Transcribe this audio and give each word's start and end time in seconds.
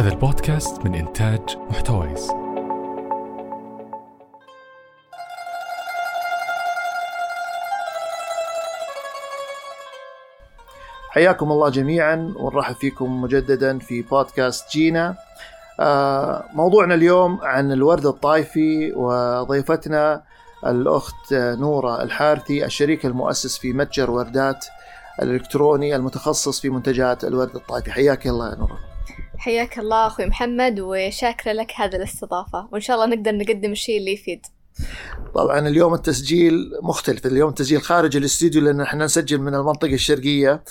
هذا 0.00 0.08
البودكاست 0.08 0.84
من 0.84 0.94
إنتاج 0.94 1.40
محتويس. 1.70 2.30
حياكم 11.10 11.52
الله 11.52 11.68
جميعا 11.68 12.34
ونرحب 12.36 12.74
فيكم 12.74 13.20
مجددا 13.22 13.78
في 13.78 14.02
بودكاست 14.02 14.70
جينا. 14.70 15.14
آه، 15.80 16.44
موضوعنا 16.52 16.94
اليوم 16.94 17.38
عن 17.42 17.72
الورد 17.72 18.06
الطائفي 18.06 18.92
وضيفتنا 18.92 20.22
الأخت 20.66 21.32
نورة 21.32 22.02
الحارثي 22.02 22.64
الشريك 22.64 23.06
المؤسس 23.06 23.58
في 23.58 23.72
متجر 23.72 24.10
وردات 24.10 24.66
الإلكتروني 25.22 25.96
المتخصص 25.96 26.60
في 26.60 26.70
منتجات 26.70 27.24
الورد 27.24 27.54
الطائفي. 27.54 27.92
حياك 27.92 28.26
الله 28.26 28.50
يا 28.50 28.54
نورة. 28.54 28.89
حياك 29.40 29.78
الله 29.78 30.06
أخوي 30.06 30.26
محمد 30.26 30.80
وشاكرة 30.80 31.52
لك 31.52 31.72
هذه 31.76 31.96
الاستضافة 31.96 32.68
وإن 32.72 32.80
شاء 32.80 32.96
الله 32.96 33.16
نقدر 33.16 33.34
نقدم 33.34 33.72
الشيء 33.72 33.98
اللي 33.98 34.12
يفيد. 34.12 34.46
طبعا 35.34 35.68
اليوم 35.68 35.94
التسجيل 35.94 36.70
مختلف 36.82 37.26
اليوم 37.26 37.48
التسجيل 37.48 37.82
خارج 37.82 38.16
الاستديو 38.16 38.62
لأن 38.62 38.80
إحنا 38.80 39.04
نسجل 39.04 39.38
من 39.38 39.54
المنطقة 39.54 39.94
الشرقية 39.94 40.64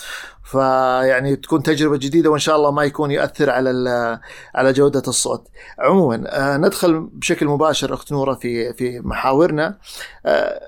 فيعني 0.43 1.35
تكون 1.35 1.63
تجربة 1.63 1.97
جديدة 1.97 2.29
وإن 2.29 2.39
شاء 2.39 2.55
الله 2.55 2.71
ما 2.71 2.83
يكون 2.83 3.11
ياثر 3.11 3.49
على 3.49 4.19
على 4.55 4.73
جودة 4.73 5.03
الصوت. 5.07 5.47
عموما 5.79 6.23
آه، 6.27 6.57
ندخل 6.57 6.99
بشكل 7.13 7.45
مباشر 7.45 7.93
أخت 7.93 8.11
نورة 8.11 8.33
في 8.33 8.73
في 8.73 8.99
محاورنا. 8.99 9.77
آه، 10.25 10.59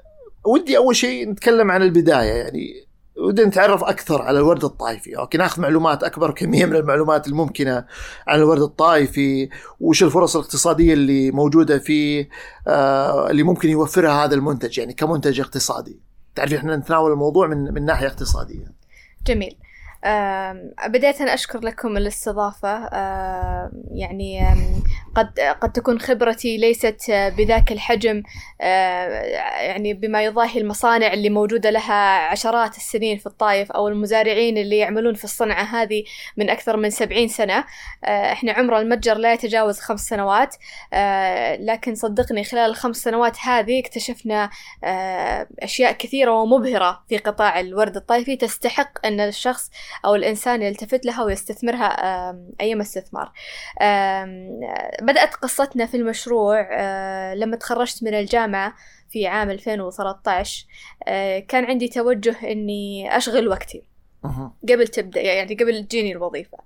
ودي 0.46 0.78
أول 0.78 0.96
شيء 0.96 1.30
نتكلم 1.30 1.72
عن 1.72 1.82
البداية 1.82 2.34
يعني 2.34 2.91
ودنا 3.18 3.48
نتعرف 3.48 3.84
أكثر 3.84 4.22
على 4.22 4.40
الورد 4.40 4.64
الطائفي. 4.64 5.18
أوكي 5.18 5.38
ناخذ 5.38 5.62
معلومات 5.62 6.04
أكبر 6.04 6.32
كميه 6.32 6.66
من 6.66 6.76
المعلومات 6.76 7.28
الممكنة 7.28 7.86
عن 8.28 8.40
الورد 8.40 8.62
الطائفي 8.62 9.50
وش 9.80 10.04
الفرص 10.04 10.36
الاقتصادية 10.36 10.94
اللي 10.94 11.32
موجودة 11.32 11.80
فيه 11.80 12.30
آه 12.68 13.30
اللي 13.30 13.44
ممكن 13.44 13.70
يوفرها 13.70 14.26
هذا 14.26 14.36
المنتج 14.36 14.78
يعني 14.78 14.94
كمنتج 14.94 15.40
اقتصادي. 15.40 16.00
تعرفي 16.36 16.58
إحنا 16.58 16.76
نتناول 16.76 17.12
الموضوع 17.12 17.48
من 17.48 17.74
من 17.74 17.86
ناحية 17.86 18.08
اقتصادية. 18.08 18.72
جميل. 19.28 19.56
بداية 20.88 21.34
أشكر 21.34 21.60
لكم 21.60 21.98
الاستضافة. 21.98 22.90
يعني 23.96 24.46
قد 25.16 25.40
قد 25.40 25.72
تكون 25.72 26.00
خبرتي 26.00 26.58
ليست 26.58 27.12
بذاك 27.12 27.72
الحجم 27.72 28.24
يعني 29.60 29.94
بما 29.94 30.24
يضاهي 30.24 30.62
المصانع 30.62 31.14
اللي 31.14 31.30
موجودة 31.30 31.70
لها 31.70 32.28
عشرات 32.28 32.78
السنين 32.78 33.18
في 33.18 33.26
الطايف 33.26 33.72
أو 33.72 33.88
المزارعين 33.88 34.58
اللي 34.58 34.78
يعملون 34.78 35.14
في 35.14 35.24
الصنعة 35.24 35.64
هذه 35.64 36.04
من 36.38 36.50
أكثر 36.50 36.78
من 36.78 36.90
سبعين 36.90 37.28
سنة. 37.28 37.64
إحنا 38.06 38.52
عمر 38.52 38.80
المتجر 38.80 39.18
لا 39.18 39.34
يتجاوز 39.34 39.80
خمس 39.80 40.00
سنوات. 40.08 40.56
لكن 41.60 41.96
صدقني 41.96 42.44
خلال 42.44 42.70
الخمس 42.70 42.98
سنوات 42.98 43.38
هذه 43.40 43.80
اكتشفنا 43.80 44.50
أشياء 45.60 45.92
كثيرة 45.92 46.32
ومبهرة 46.32 47.04
في 47.10 47.18
قطاع 47.18 47.60
الورد 47.60 47.96
الطائفي 47.96 48.36
تستحق 48.36 49.06
أن 49.06 49.20
الشخص 49.20 49.72
أو 50.06 50.16
الإنسان 50.16 50.62
يلتفت 50.62 51.06
لها 51.06 51.24
ويستثمرها 51.24 51.90
أيما 52.62 52.82
استثمار. 52.82 53.32
بدأت 55.02 55.36
قصتنا 55.36 55.86
في 55.86 55.98
المشروع 55.98 56.62
لما 57.34 57.56
تخرجت 57.56 58.04
من 58.04 58.14
الجامعة 58.14 58.74
في 59.10 59.28
عام 59.28 59.50
2013 59.50 60.66
كان 61.48 61.66
عندي 61.66 61.88
توجه 61.88 62.52
إني 62.52 63.18
أشغل 63.18 63.48
وقتي. 63.48 63.91
قبل 64.70 64.88
تبدأ 64.88 65.22
يعني 65.22 65.56
قبل 65.56 65.86
تجيني 65.86 66.12
الوظيفة. 66.12 66.58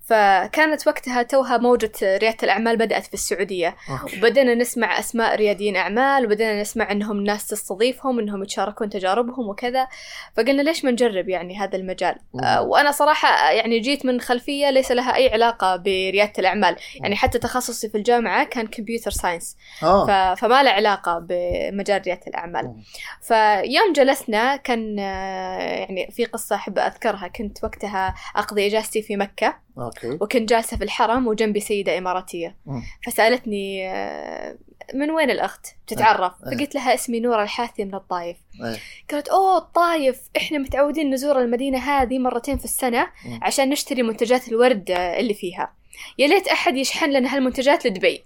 فكانت 0.00 0.86
وقتها 0.86 1.22
توها 1.22 1.58
موجة 1.58 1.92
ريادة 2.02 2.36
الأعمال 2.42 2.76
بدأت 2.76 3.06
في 3.06 3.14
السعودية. 3.14 3.76
أوكي. 3.90 4.18
وبدأنا 4.18 4.54
نسمع 4.54 4.98
أسماء 4.98 5.36
رياديين 5.36 5.76
أعمال 5.76 6.26
وبدأنا 6.26 6.60
نسمع 6.60 6.92
أنهم 6.92 7.24
ناس 7.24 7.46
تستضيفهم 7.46 8.18
أنهم 8.18 8.42
يتشاركون 8.42 8.88
تجاربهم 8.88 9.48
وكذا. 9.48 9.88
فقلنا 10.36 10.62
ليش 10.62 10.84
ما 10.84 10.90
نجرب 10.90 11.28
يعني 11.28 11.58
هذا 11.58 11.76
المجال. 11.76 12.16
آه 12.44 12.62
وأنا 12.62 12.90
صراحة 12.90 13.50
يعني 13.50 13.78
جيت 13.78 14.06
من 14.06 14.20
خلفية 14.20 14.70
ليس 14.70 14.92
لها 14.92 15.16
أي 15.16 15.32
علاقة 15.32 15.76
بريادة 15.76 16.32
الأعمال. 16.38 16.76
يعني 17.00 17.16
حتى 17.16 17.38
تخصصي 17.38 17.88
في 17.88 17.96
الجامعة 17.96 18.44
كان 18.44 18.66
computer 18.66 19.10
science. 19.10 19.56
ف... 19.80 20.10
فما 20.10 20.62
له 20.62 20.70
علاقة 20.70 21.18
بمجال 21.18 22.02
ريادة 22.06 22.22
الأعمال. 22.26 22.74
فيوم 23.22 23.92
جلسنا 23.92 24.56
كان 24.56 24.98
آه، 24.98 25.58
يعني 25.58 26.10
في 26.10 26.24
قصة 26.24 26.56
أحب 26.56 26.78
أذكرها 27.00 27.28
كنت 27.28 27.64
وقتها 27.64 28.14
أقضي 28.36 28.66
إجازتي 28.66 29.02
في 29.02 29.16
مكة 29.16 29.56
okay 29.78 30.10
وكنت 30.20 30.48
جالسة 30.48 30.76
في 30.76 30.84
الحرم 30.84 31.26
وجنبي 31.26 31.60
سيدة 31.60 31.98
إماراتية 31.98 32.56
مم. 32.66 32.82
فسألتني 33.06 33.90
آه، 33.90 34.58
من 34.94 35.10
وين 35.10 35.30
الأخت 35.30 35.66
تتعرف 35.86 36.32
أه. 36.42 36.50
فقلت 36.50 36.74
لها 36.74 36.94
اسمي 36.94 37.20
نورة 37.20 37.42
الحارثي 37.42 37.84
من 37.84 37.94
الطايف 37.94 38.36
إيه. 38.64 38.76
قالت 39.10 39.28
أوه 39.28 39.58
الطايف 39.58 40.20
إحنا 40.36 40.58
متعودين 40.58 41.10
نزور 41.10 41.40
المدينة 41.40 41.78
هذه 41.78 42.18
مرتين 42.18 42.58
في 42.58 42.64
السنة 42.64 43.06
مم. 43.26 43.40
عشان 43.42 43.70
نشتري 43.70 44.02
منتجات 44.02 44.48
الورد 44.48 44.90
اللي 44.90 45.34
فيها 45.34 45.74
يا 46.18 46.28
ليت 46.28 46.48
أحد 46.48 46.76
يشحن 46.76 47.10
لنا 47.10 47.36
هالمنتجات 47.36 47.86
لدبي 47.86 48.24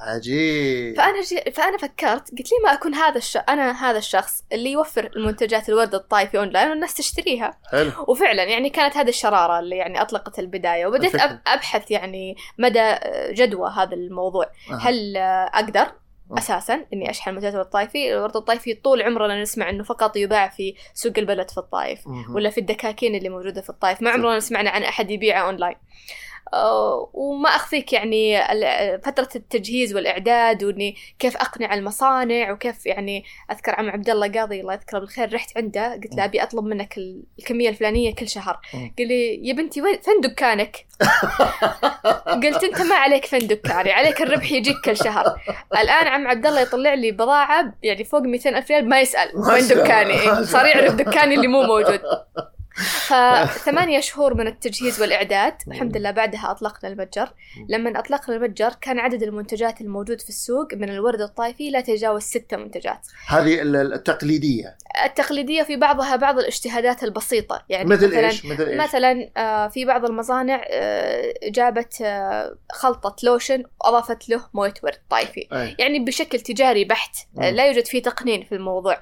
عجيب 0.00 0.96
فأنا 0.96 1.22
جي... 1.22 1.50
فأنا 1.50 1.78
فكرت 1.78 2.30
قلت 2.30 2.52
ليه 2.52 2.58
ما 2.64 2.72
أكون 2.72 2.94
هذا 2.94 3.18
الش... 3.18 3.36
أنا 3.36 3.90
هذا 3.90 3.98
الشخص 3.98 4.44
اللي 4.52 4.72
يوفر 4.72 5.10
المنتجات 5.16 5.68
الورد 5.68 5.94
الطايفي 5.94 6.38
أونلاين 6.38 6.70
والناس 6.70 6.94
تشتريها 6.94 7.58
حلو 7.70 7.90
وفعلا 8.08 8.42
يعني 8.42 8.70
كانت 8.70 8.96
هذه 8.96 9.08
الشرارة 9.08 9.58
اللي 9.58 9.76
يعني 9.76 10.02
أطلقت 10.02 10.38
البداية 10.38 10.86
الفكرة. 10.86 11.24
أب... 11.24 11.40
أبحث 11.46 11.90
يعني 11.90 12.36
مدى 12.58 12.94
جدوى 13.30 13.70
هذا 13.70 13.94
الموضوع 13.94 14.46
آه. 14.70 14.74
هل 14.74 15.16
آه، 15.16 15.50
أقدر 15.54 15.80
آه. 15.80 16.38
أساسا 16.38 16.84
إني 16.92 17.10
أشحن 17.10 17.30
منتجات 17.30 17.52
الورد 17.52 17.66
الطايفي 17.66 18.14
الورد 18.14 18.36
الطايفي 18.36 18.74
طول 18.74 19.02
عمرنا 19.02 19.42
نسمع 19.42 19.70
إنه 19.70 19.84
فقط 19.84 20.16
يباع 20.16 20.48
في 20.48 20.74
سوق 20.94 21.12
البلد 21.18 21.50
في 21.50 21.58
الطايف 21.58 22.06
مهم. 22.06 22.34
ولا 22.34 22.50
في 22.50 22.60
الدكاكين 22.60 23.14
اللي 23.14 23.28
موجودة 23.28 23.60
في 23.60 23.70
الطايف 23.70 24.02
ما 24.02 24.10
عمرنا 24.10 24.40
سمعنا 24.40 24.70
عن 24.70 24.82
أحد 24.82 25.10
يبيعه 25.10 25.46
أونلاين 25.46 25.76
آه، 25.76 25.78
وما 27.12 27.48
أخفيك 27.48 27.92
يعني 27.92 28.38
فترة 29.04 29.28
التجهيز 29.36 29.94
والإعداد 29.94 30.64
وإني 30.64 30.96
كيف 31.18 31.36
أقنع 31.36 31.74
المصانع 31.74 32.50
وكيف 32.52 32.86
يعني 32.86 33.24
أذكر 33.52 33.74
عم 33.74 33.90
عبد 33.90 34.10
الله 34.10 34.28
قاضي 34.32 34.60
الله 34.60 34.72
يذكره 34.74 34.98
بالخير 34.98 35.34
رحت 35.34 35.56
عنده 35.56 35.92
قلت 35.94 36.14
له 36.14 36.24
أبي 36.24 36.42
أطلب 36.42 36.64
منك 36.64 36.98
ال- 36.98 37.22
الكمية 37.38 37.68
الفلانية 37.68 38.14
كل 38.14 38.28
شهر. 38.28 38.60
قال 38.98 39.08
لي 39.08 39.48
يا 39.48 39.52
بنتي 39.54 39.82
وين 39.82 39.98
فين 40.00 40.20
دكانك؟ 40.20 40.86
قلت 42.26 42.64
أنت 42.64 42.80
ما 42.82 42.94
عليك 42.94 43.24
فين 43.24 43.46
دكاني 43.46 43.92
عليك 43.92 44.22
الربح 44.22 44.52
يجيك 44.52 44.76
كل 44.84 44.96
شهر 44.96 45.24
الآن 45.72 46.06
عم 46.06 46.28
عبد 46.28 46.46
الله 46.46 46.60
يطلع 46.60 46.94
لي 46.94 47.12
بضاعة 47.12 47.74
يعني 47.82 48.04
فوق 48.04 48.20
200 48.20 48.50
ألف 48.58 48.70
ريال 48.70 48.88
ما 48.88 49.00
يسأل 49.00 49.30
وين 49.36 49.68
دكاني 49.68 50.44
صار. 50.44 50.66
يعرف 50.66 50.94
دكاني 50.94 51.34
اللي 51.34 51.46
مو 51.46 51.62
موجود 51.62 52.00
فثمانية 53.08 54.00
شهور 54.00 54.34
من 54.34 54.46
التجهيز 54.46 55.00
والإعداد 55.00 55.54
الحمد 55.68 55.96
لله 55.96 56.10
بعدها 56.10 56.50
أطلقنا 56.50 56.90
المتجر. 56.90 57.28
لما 57.68 57.98
أطلقنا 57.98 58.36
المتجر 58.36 58.72
كان 58.80 58.98
عدد 58.98 59.22
المنتجات 59.22 59.80
الموجود 59.80 60.20
في 60.20 60.28
السوق 60.28 60.74
من 60.74 60.88
الورد 60.90 61.20
الطائفي 61.20 61.70
لا 61.70 61.80
تجاوز 61.80 62.22
ستة 62.22 62.56
منتجات. 62.56 63.06
هذه 63.28 63.62
ال- 63.62 63.92
التقليدية. 63.92 64.76
التقليدية 65.04 65.62
في 65.62 65.76
بعضها 65.76 66.16
بعض 66.16 66.38
الاجتهادات 66.38 67.04
البسيطة 67.04 67.64
يعني 67.68 67.88
مثل 67.88 68.06
مثلا 68.08 68.26
إيش؟ 68.26 68.44
مثل 68.46 68.62
إيش؟ 68.68 68.80
مثلا 68.80 69.30
آه، 69.36 69.68
في 69.68 69.84
بعض 69.84 70.04
المصانع 70.04 70.64
آه، 70.70 71.34
جابت 71.44 72.00
آه، 72.02 72.56
خلطة 72.72 73.16
لوشن 73.22 73.62
وأضافت 73.80 74.28
له 74.28 74.46
موية 74.54 74.74
ورد 74.82 74.98
طائفي. 75.10 75.48
أي. 75.52 75.76
يعني 75.78 75.98
بشكل 75.98 76.40
تجاري 76.40 76.84
بحت. 76.84 77.16
لا 77.36 77.66
يوجد 77.66 77.86
فيه 77.86 78.02
تقنين 78.02 78.44
في 78.44 78.54
الموضوع. 78.54 79.00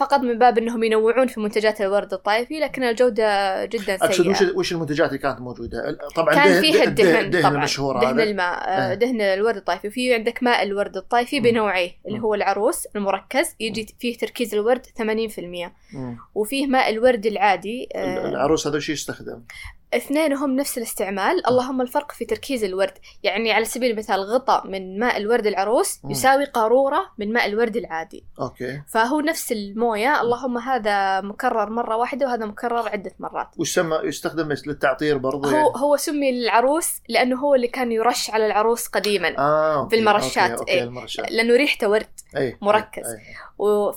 فقط 0.00 0.20
من 0.20 0.38
باب 0.38 0.58
إنهم 0.58 0.82
ينوعون 0.84 1.26
في 1.26 1.40
منتجات 1.40 1.80
الورد 1.80 2.12
الطائفي 2.12 2.60
لكن 2.60 2.89
الجودة 2.90 3.64
جدا 3.64 3.94
أقصد 3.94 4.26
وش 4.26 4.42
وش 4.42 4.72
المنتجات 4.72 5.08
اللي 5.08 5.18
كانت 5.18 5.40
موجودة 5.40 5.98
طبعا 6.16 6.34
كان 6.34 6.52
ده- 6.52 6.60
فيه 6.60 6.72
ده- 6.72 6.84
الدهن 6.84 7.30
دهن 7.30 7.42
طبعا 7.42 7.54
المشهور 7.54 8.00
دهن 8.00 8.20
الماء 8.20 8.68
آه،. 8.68 8.94
دهن 8.94 9.20
الورد 9.20 9.56
الطائفي 9.56 9.88
وفي 9.88 10.14
عندك 10.14 10.42
ماء 10.42 10.62
الورد 10.62 10.96
الطائفي. 10.96 11.40
بنوعيه 11.40 11.90
اللي. 12.08 12.18
هو 12.20 12.34
العروس 12.34 12.86
المركز 12.96 13.46
يجي 13.60 13.86
فيه 14.00 14.18
تركيز 14.18 14.54
الورد 14.54 14.86
80% 14.86 15.72
مم. 15.92 16.16
وفيه 16.34 16.66
ماء 16.66 16.90
الورد 16.90 17.26
العادي 17.26 17.88
آه، 17.94 18.28
العروس 18.28 18.66
هذا 18.66 18.76
وش 18.76 18.88
يستخدم؟ 18.88 19.42
اثنينهم 19.94 20.56
نفس 20.56 20.78
الاستعمال 20.78 21.46
اللهم 21.46 21.80
الفرق 21.80 22.12
في 22.12 22.24
تركيز 22.24 22.64
الورد 22.64 22.92
يعني 23.22 23.52
على 23.52 23.64
سبيل 23.64 23.90
المثال 23.90 24.20
غطاء 24.20 24.66
من 24.66 24.98
ماء 24.98 25.16
الورد 25.16 25.46
العروس 25.46 26.00
مم. 26.04 26.10
يساوي 26.10 26.44
قارورة 26.44 27.06
من 27.18 27.32
ماء 27.32 27.46
الورد 27.46 27.76
العادي 27.76 28.24
okay 28.40 28.82
فهو 28.88 29.20
نفس 29.20 29.52
الموية 29.52 30.20
اللهم 30.20 30.58
هذا 30.58 31.20
مكرر 31.20 31.70
مرة 31.70 31.96
واحدة 31.96 32.26
وهذا 32.26 32.46
مكرر 32.46 32.88
عدة 32.88 33.12
مرات 33.18 33.48
وش 33.58 33.74
سمى 33.74 33.96
يستخدم 34.04 34.54
للتعطير 34.66 35.18
برضو 35.18 35.48
هو 35.48 35.54
يعني؟ 35.56 35.68
هو 35.76 35.96
سمي 35.96 36.32
للعروس 36.32 36.90
لأنه 37.08 37.36
هو 37.40 37.54
اللي 37.54 37.68
كان 37.68 37.92
يرش 37.92 38.30
على 38.30 38.46
العروس 38.46 38.88
قديما 38.88 39.38
آه 39.38 39.74
okay. 39.80 39.96
في 39.96 40.00
المرشات، 40.00 40.50
إيه. 40.50 40.56
okay 40.58 40.82
المرشات 40.82 41.30
لأنه 41.30 41.56
ريحته 41.56 41.88
ورد 41.88 42.06
اي 42.36 42.56
مركز. 42.62 43.06
أي. 43.06 43.12
و- 43.14 43.49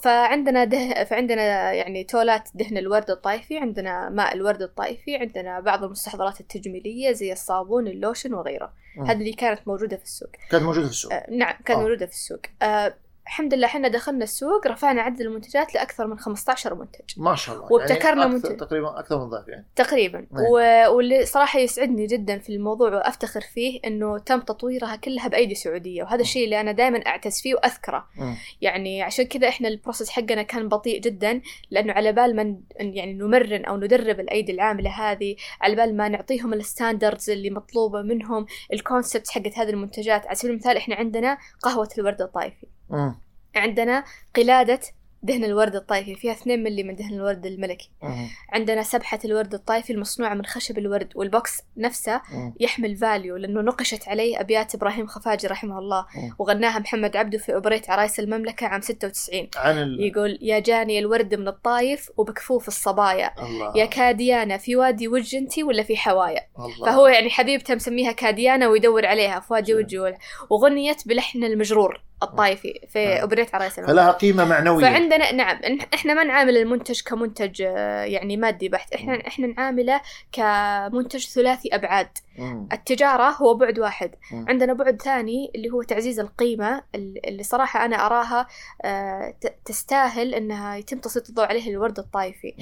فعندنا 0.04 0.63
ده 0.63 1.04
فعندنا 1.04 1.74
يعني 1.74 2.04
تولات 2.04 2.50
دهن 2.56 2.77
الورد 2.77 3.10
الطائفي 3.10 3.57
عندنا 3.57 4.10
ماء 4.10 4.36
الورد 4.36 4.62
الطائفي 4.62 5.15
عندنا 5.15 5.60
بعض 5.60 5.83
المستحضرات 5.83 6.39
التجميلية 6.39 7.12
زي 7.12 7.31
الصابون 7.31 7.88
اللوشن 7.88 8.33
وغيره. 8.33 8.74
هذه 9.01 9.12
اللي 9.12 9.33
كانت 9.33 9.68
موجودة 9.68 9.98
في 9.98 10.04
السوق 10.04 10.30
كانت 10.51 10.63
موجودة 10.63 10.86
في 10.86 10.92
السوق 10.92 11.13
آه، 11.13 11.25
نعم 11.31 11.54
كانت 11.65 11.80
آه. 11.80 11.81
موجودة 11.81 12.06
في 12.06 12.12
السوق 12.12 12.39
آه، 12.62 12.95
الحمد 13.27 13.53
لله 13.53 13.67
إحنا 13.67 13.87
دخلنا 13.87 14.23
السوق 14.23 14.67
رفعنا 14.67 15.01
عدد 15.01 15.21
المنتجات 15.21 15.75
لأكثر 15.75 16.07
من 16.07 16.19
15 16.19 16.75
منتج. 16.75 17.01
ما 17.17 17.35
شاء 17.35 17.55
الله 17.55 17.71
وابتكرنا 17.73 18.21
يعني 18.21 18.33
منتج. 18.33 18.57
تقريبا 18.57 18.99
أكثر 18.99 19.19
من 19.19 19.29
ضعف 19.29 19.47
يعني. 19.47 19.65
تقريبا. 19.75 20.17
نعم. 20.31 20.43
و... 20.51 20.55
واللي 20.95 21.25
صراحة 21.25 21.59
يسعدني 21.59 22.05
جدا 22.07 22.37
في 22.39 22.55
الموضوع 22.55 22.89
وأفتخر 22.95 23.41
فيه 23.41 23.79
إنه 23.85 24.17
تم 24.17 24.39
تطويرها 24.39 24.95
كلها 24.95 25.27
بأيدي 25.27 25.55
سعودية 25.55 26.03
وهذا 26.03 26.21
الشيء 26.21 26.45
اللي 26.45 26.61
أنا 26.61 26.71
دائما 26.71 26.97
أعتز 26.97 27.41
فيه 27.41 27.55
وأذكره. 27.55 28.07
مم. 28.17 28.35
يعني 28.61 29.01
عشان 29.01 29.25
كذا 29.25 29.47
إحنا 29.47 29.67
ال 29.68 29.73
process 29.73 30.09
حقنا 30.09 30.41
كان 30.43 30.69
بطيء 30.69 31.01
جدا 31.01 31.41
لأنه 31.71 31.93
على 31.93 32.11
بال 32.11 32.35
ما 32.35 32.43
ن- 32.43 32.61
يعني 32.79 33.13
نمرن 33.13 33.65
أو 33.65 33.77
ندرب 33.77 34.19
الأيدي 34.19 34.51
العاملة 34.51 34.89
هذه 34.89 35.35
على 35.61 35.75
بال 35.75 35.97
ما 35.97 36.07
نعطيهم 36.07 36.53
ال 36.53 36.61
standards 36.61 37.30
اللي 37.29 37.49
مطلوبة 37.49 38.01
منهم 38.01 38.45
ال 38.74 38.81
concept 38.81 39.30
حقت 39.29 39.57
هذه 39.57 39.69
المنتجات. 39.69 40.25
على 40.25 40.35
سبيل 40.35 40.51
المثال 40.51 40.77
إحنا 40.77 40.95
عندنا 40.95 41.37
قهوة 41.61 41.89
الورد 41.97 42.21
الطائفي. 42.21 42.67
مم. 42.89 43.15
عندنا 43.56 44.03
قلادة 44.35 44.80
دهن 45.25 45.44
الورد 45.44 45.75
الطائفي 45.75 46.15
فيها 46.15 46.31
2 46.33 46.63
ملي 46.63 46.83
من 46.83 46.95
دهن 46.95 47.13
الورد 47.13 47.45
الملكي 47.45 47.89
مم. 48.01 48.27
عندنا 48.53 48.83
سبحة 48.83 49.19
الورد 49.25 49.53
الطائفي 49.53 49.94
المصنوعة 49.94 50.33
من 50.33 50.45
خشب 50.45 50.77
الورد 50.77 51.09
وال 51.15 51.34
box 51.34 51.62
نفسه 51.77 52.21
مم. 52.31 52.53
يحمل 52.59 52.95
value 52.95 53.38
لأنه 53.38 53.62
نقشت 53.62 54.07
عليه 54.07 54.39
أبيات 54.39 54.75
إبراهيم 54.75 55.07
خفاجي 55.07 55.47
رحمه 55.47 55.80
الله 55.80 56.06
مم. 56.15 56.35
وغناها 56.39 56.80
محمد 56.80 57.15
عبده 57.18 57.38
في 57.38 57.53
أوبريت 57.56 57.89
عرايس 57.89 58.19
المملكة 58.19 58.68
عام 58.68 58.81
96 58.81 59.47
عن 59.57 59.77
ال... 59.77 60.01
يقول 60.03 60.39
يا 60.41 60.59
جاني 60.59 61.00
الورد 61.00 61.35
من 61.35 61.47
الطايف 61.47 62.09
وبكفوف 62.18 62.68
الصبايا 62.68 63.31
الله 63.44 63.77
يا 63.77 63.85
كاديانة 63.85 64.57
في 64.57 64.75
وادي 64.75 65.07
وج 65.07 65.35
انتي 65.35 65.63
ولا 65.63 65.83
في 65.83 65.97
حوايا 65.97 66.41
الله 66.59 66.85
فهو 66.85 67.07
يعني 67.07 67.30
حبيبته 67.30 67.75
مسميها 67.75 68.12
كاديانة 68.12 68.68
ويدور 68.68 69.06
عليها 69.06 69.39
في 69.39 69.53
وادي. 69.53 69.75
وجه 69.75 70.00
ولا- 70.01 70.18
وغنيت 70.50 71.07
بلحن 71.07 71.44
المجرور 71.44 72.03
الطايفي 72.23 72.79
في 72.89 72.99
آه. 72.99 73.17
أوبريت 73.21 73.55
عرايس 73.55 73.79
فلها 73.79 74.11
قيمة 74.11 74.45
معنوية 74.45 74.83
فعندنا 74.85 75.31
نعم 75.31 75.59
إحنا 75.93 76.13
ما 76.13 76.23
نعامل 76.23 76.57
المنتج 76.57 77.01
كمنتج 77.01 77.61
آه، 77.61 78.03
يعني 78.03 78.37
مادي 78.37 78.69
بحت 78.69 78.93
إحنا 78.93 79.27
إحنا 79.27 79.47
نعامله 79.47 80.01
كمنتج 80.31 81.25
ثلاثي 81.27 81.69
أبعاد 81.75 82.09
مم. 82.37 82.67
التجارة 82.73 83.29
هو 83.29 83.53
بعد 83.53 83.79
واحد 83.79 84.15
مم. 84.31 84.45
عندنا 84.49 84.73
بعد 84.73 85.01
ثاني 85.01 85.51
اللي 85.55 85.69
هو 85.69 85.81
تعزيز 85.83 86.19
القيمة 86.19 86.83
ال- 86.95 87.27
اللي 87.27 87.43
صراحة 87.43 87.85
أنا 87.85 88.05
أراها 88.05 88.47
آه، 88.85 89.33
تستاهل 89.65 90.35
إنها 90.35 90.75
يتم 90.75 90.97
تسليط 90.99 91.29
الضوء 91.29 91.45
عليه 91.45 91.69
الورد 91.71 91.99
الطائفي. 91.99 92.53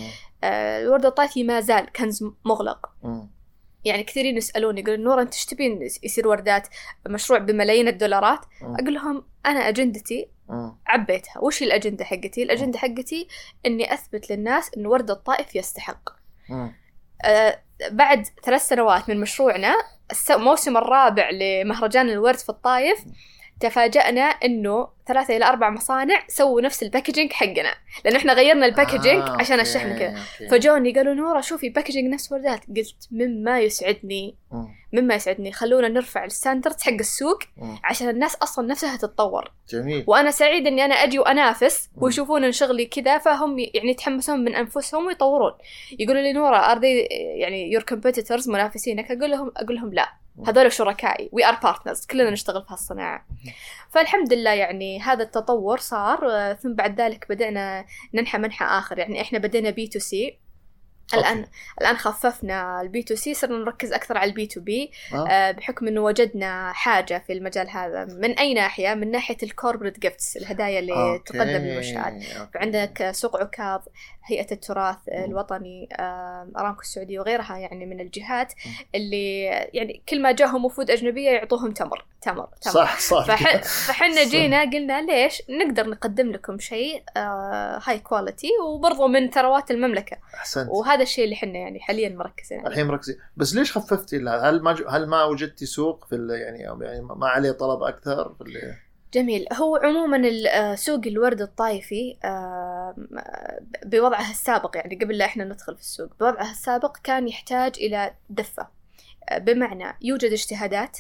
آه، 0.44 0.82
الورد 0.82 1.06
الطائفي 1.06 1.44
ما 1.44 1.60
زال 1.60 1.92
كنز 1.96 2.24
مغلق 2.46 2.90
مم. 3.04 3.30
يعني 3.86 4.04
كثيرين 4.04 4.38
يسألوني 4.38 4.82
يقولون 4.82 5.04
نور 5.04 5.22
أنت 5.22 5.34
إيش 5.34 5.46
تبين 5.46 5.82
يصير 6.04 6.28
وردات 6.28 6.68
مشروع 7.08 7.40
بملايين 7.40 7.88
الدولارات. 7.88 8.40
أقول 8.62 8.94
لهم 8.94 9.24
أنا 9.46 9.70
أجندتي. 9.70 10.30
عبيتها 10.88 11.40
وش 11.40 11.64
الأجندة 11.64 12.06
حقتي 12.06 12.44
الأجندة 12.44 12.80
حقتي 12.80 13.28
أني 13.66 13.94
أثبت 13.94 14.32
للناس 14.32 14.72
أن 14.78 14.86
ورد 14.86 15.12
الطائف 15.12 15.56
يستحق. 15.56 16.10
أه 17.26 17.60
بعد 17.92 18.28
ثلاث 18.44 18.68
سنوات 18.68 19.10
من 19.10 19.20
مشروعنا 19.20 19.76
الموسم 20.30 20.78
الرابع 20.78 21.30
لمهرجان 21.30 22.10
الورد 22.10 22.38
في 22.38 22.50
الطايف 22.50 23.00
تفاجأنا 23.62 24.22
أنه 24.22 24.88
ثلاثة 25.08 25.38
إلى 25.38 25.46
أربع 25.46 25.70
مصانع 25.70 26.20
سووا 26.28 26.62
نفس 26.62 26.84
ال 26.84 26.89
packaging 26.89 27.34
حقنا 27.34 27.74
لأنه 28.06 28.18
إحنا 28.18 28.34
غيرنا 28.34 28.66
ال 28.66 28.71
packaging 28.71 29.22
آه، 29.22 29.38
عشان 29.40 29.60
الشحن 29.60 29.98
كذا. 30.00 30.20
فجوني 30.52 30.94
قالوا 30.94 31.14
نورا 31.14 31.42
شوفي 31.42 31.70
packaging 31.70 32.14
نفس 32.14 32.32
وردات 32.32 32.60
قلت 32.78 33.08
مما 33.12 33.60
يسعدني 33.60 34.36
مم. 34.52 34.68
مما 34.94 35.16
يسعدني 35.16 35.52
خلونا 35.52 35.88
نرفع 35.88 36.26
ال 36.26 36.32
standard 36.32 36.82
حق 36.82 36.92
السوق. 36.94 37.40
عشان 37.84 38.10
الناس 38.10 38.36
أصلا 38.36 38.68
نفسها 38.68 38.98
تتطور 38.98 39.52
جميل 39.70 40.04
وأنا 40.08 40.32
سعيد 40.32 40.68
إني 40.68 40.86
أنا 40.86 40.96
أجي 40.96 41.20
وأنافس. 41.20 41.90
ويشوفون 41.98 42.44
إن 42.44 42.52
شغلي 42.52 42.86
كذا 42.86 43.18
فهم 43.18 43.60
يعني 43.60 43.90
يتحمسون 43.92 44.40
من 44.44 44.56
أنفسهم 44.56 45.06
ويطورون 45.06 45.52
يقولوا 46.00 46.22
لي 46.22 46.34
نورا 46.34 46.58
are 46.72 46.84
يعني 46.84 47.72
your 47.72 47.84
competitors 47.84 48.50
منافسينك 48.50 49.12
أقول 49.12 49.32
لهم 49.32 49.52
أقول 49.58 49.76
لهم 49.76 49.94
لا. 49.94 50.21
هذول 50.48 50.72
شركائي. 50.72 51.30
we 51.32 51.46
are 51.46 51.60
partners 51.64 52.06
كلنا 52.06 52.30
نشتغل 52.30 52.62
في 52.62 52.74
هالصناعة. 52.74 53.26
فالحمد 53.90 54.34
لله 54.34 54.52
يعني 54.54 55.02
هذا 55.02 55.24
التطور 55.24 55.78
صار 55.78 56.32
آه، 56.32 56.54
ثم 56.54 56.74
بعد 56.74 57.02
ذلك 57.02 57.26
بدأنا 57.30 57.86
ننحى 58.14 58.38
منحى 58.38 58.66
آخر. 58.66 59.00
يعني 59.00 59.22
إحنا 59.22 59.40
بدينا 59.40 59.70
B2C 59.70 60.40
الآن 61.14 61.38
okay. 61.38 61.50
الآن 61.82 61.98
خففنا 61.98 62.82
ال 62.82 63.04
B2C 63.04 63.34
صرنا 63.34 63.58
نركز 63.58 63.94
أكثر 63.94 64.18
على 64.18 64.30
ال 64.30 64.48
B2B 64.48 64.92
بحكم 65.58 65.88
إنه 65.88 66.02
وجدنا 66.02 66.72
حاجة 66.74 67.24
في 67.28 67.34
المجال 67.34 67.70
هذا. 67.70 68.06
من 68.06 68.32
أي 68.40 68.54
ناحية؟ 68.54 68.94
من 68.94 69.12
ناحية 69.12 69.38
ال 69.44 69.49
corporate 69.49 70.00
gifts 70.00 70.38
الهدايا 70.38 70.80
اللي 70.80 70.94
okay، 70.94 71.34
تقدم 71.34 71.50
للمنشات 71.50 72.14
okay. 72.14 72.52
فعندك 72.54 73.12
سوق 73.12 73.38
عكاظ. 73.38 73.82
هيئة 74.26 74.52
التراث 74.52 74.98
الوطني 75.08 75.90
آه، 76.00 76.48
أرامكو 76.58 76.82
السعودية 76.82 77.20
وغيرها 77.20 77.58
يعني 77.58 77.86
من 77.86 78.00
الجهات 78.00 78.54
اللي 78.96 79.44
يعني 79.74 80.02
كل 80.10 80.22
ما 80.22 80.32
جاهم 80.32 80.66
وفود 80.66 80.92
أجنبية 80.92 81.30
يعطوهم 81.30 81.72
تمر 81.72 82.06
تمر 82.22 82.48
تمر. 82.62 82.74
صح 82.74 83.00
صح. 83.00 83.26
فح... 83.26 83.64
فحنا. 83.88 84.24
جينا 84.24 84.62
قلنا 84.62 85.02
ليش 85.02 85.42
نقدر 85.50 85.90
نقدم 85.90 86.32
لكم 86.32 86.60
شيء 86.60 87.04
هاي 87.88 88.00
كواليتي 88.00 88.50
وبرضو 88.66 89.08
من 89.08 89.30
ثروات 89.30 89.72
المملكة. 89.72 90.18
أحسنت. 90.36 90.70
وهذا 90.72 91.02
الشيء 91.04 91.24
اللي 91.26 91.36
حنا 91.36 91.58
يعني 91.60 91.80
حاليا 91.80 92.10
مركزين 92.10 92.60
عليه. 92.60 92.70
الحين 92.70 92.88
مركزين. 92.88 93.18
بس 93.38 93.56
ليش 93.56 93.78
خففتي؟ 93.78 94.18
هل 94.18 94.62
ما 94.62 94.74
ج- 94.74 94.86
هل 94.90 95.08
ما 95.08 95.24
وجدتي 95.24 95.66
سوق 95.66 96.06
في 96.06 96.16
يعني 96.32 96.60
يعني 96.86 97.02
ما 97.02 97.28
عليه 97.28 97.52
طلب 97.52 97.84
أكثر 97.84 98.34
في 98.38 98.42
ال- 98.44 98.76
جميل. 99.14 99.46
هو 99.54 99.76
عموما 99.76 100.22
آه، 100.50 100.76
سوق 100.76 101.02
الورد 101.08 101.42
الطائفي 101.42 102.18
آه، 103.18 103.60
بوضعه 103.86 104.32
السابق 104.32 104.78
يعني 104.78 104.96
قبل 104.96 105.18
لا 105.18 105.26
إحنا 105.26 105.44
ندخل 105.44 105.76
في 105.76 105.82
السوق 105.82 106.10
بوضعه 106.20 106.52
السابق 106.52 106.98
كان 107.04 107.28
يحتاج 107.28 107.74
إلى 107.78 108.14
دفة. 108.30 108.68
آه، 109.30 109.38
بمعنى 109.38 109.98
يوجد 110.02 110.32
اجتهادات. 110.32 110.98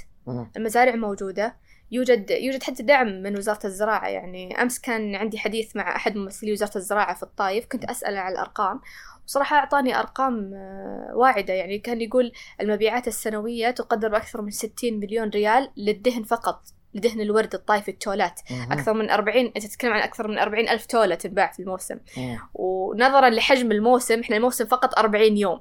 المزارع 0.57 0.95
موجودة 0.95 1.55
يوجد 1.91 2.31
يوجد 2.31 2.63
حتى 2.63 2.83
دعم 2.83 3.07
من 3.07 3.38
وزارة 3.38 3.67
الزراعة. 3.67 4.07
يعني 4.07 4.61
أمس 4.61 4.79
كان 4.79 5.15
عندي 5.15 5.39
حديث 5.39 5.75
مع 5.75 5.95
أحد 5.95 6.15
ممثلي 6.15 6.51
وزارة 6.51 6.77
الزراعة 6.77 7.15
في 7.15 7.23
الطايف 7.23 7.65
كنت 7.65 7.85
أسأله 7.85 8.19
على 8.19 8.33
الأرقام. 8.33 8.81
وصراحة 9.25 9.55
أعطاني 9.55 9.99
أرقام 9.99 10.53
آه، 10.53 11.11
واعدة. 11.15 11.53
يعني 11.53 11.79
كان 11.79 12.01
يقول 12.01 12.31
المبيعات 12.61 13.07
السنوية 13.07 13.71
تقدر 13.71 14.07
بأكثر 14.07 14.41
من 14.41 14.51
60 14.51 14.99
مليون 14.99 15.29
ريال 15.29 15.71
للدهن 15.77 16.23
فقط. 16.23 16.61
لدهن 16.94 17.21
الورد 17.21 17.54
الطائفي 17.54 17.92
التولات 17.92 18.40
مم. 18.52 18.71
أكثر 18.71 18.94
من 18.94 19.10
40 19.10 19.38
أنت 19.38 19.66
تتكلم 19.66 19.94
عن 19.94 20.02
أكثر 20.02 20.28
من 20.28 20.38
40 20.38 20.69
ألف 20.69 20.86
تولة 20.86 21.16
تنباع 21.16 21.52
في 21.52 21.60
الموسم 21.60 21.98
مم. 22.18 22.38
ونظرا 22.54 23.30
لحجم 23.30 23.71
الموسم 23.71 24.19
إحنا 24.19 24.38
الموسم 24.38 24.66
فقط 24.66 25.00
40 25.00 25.38
يوم 25.38 25.60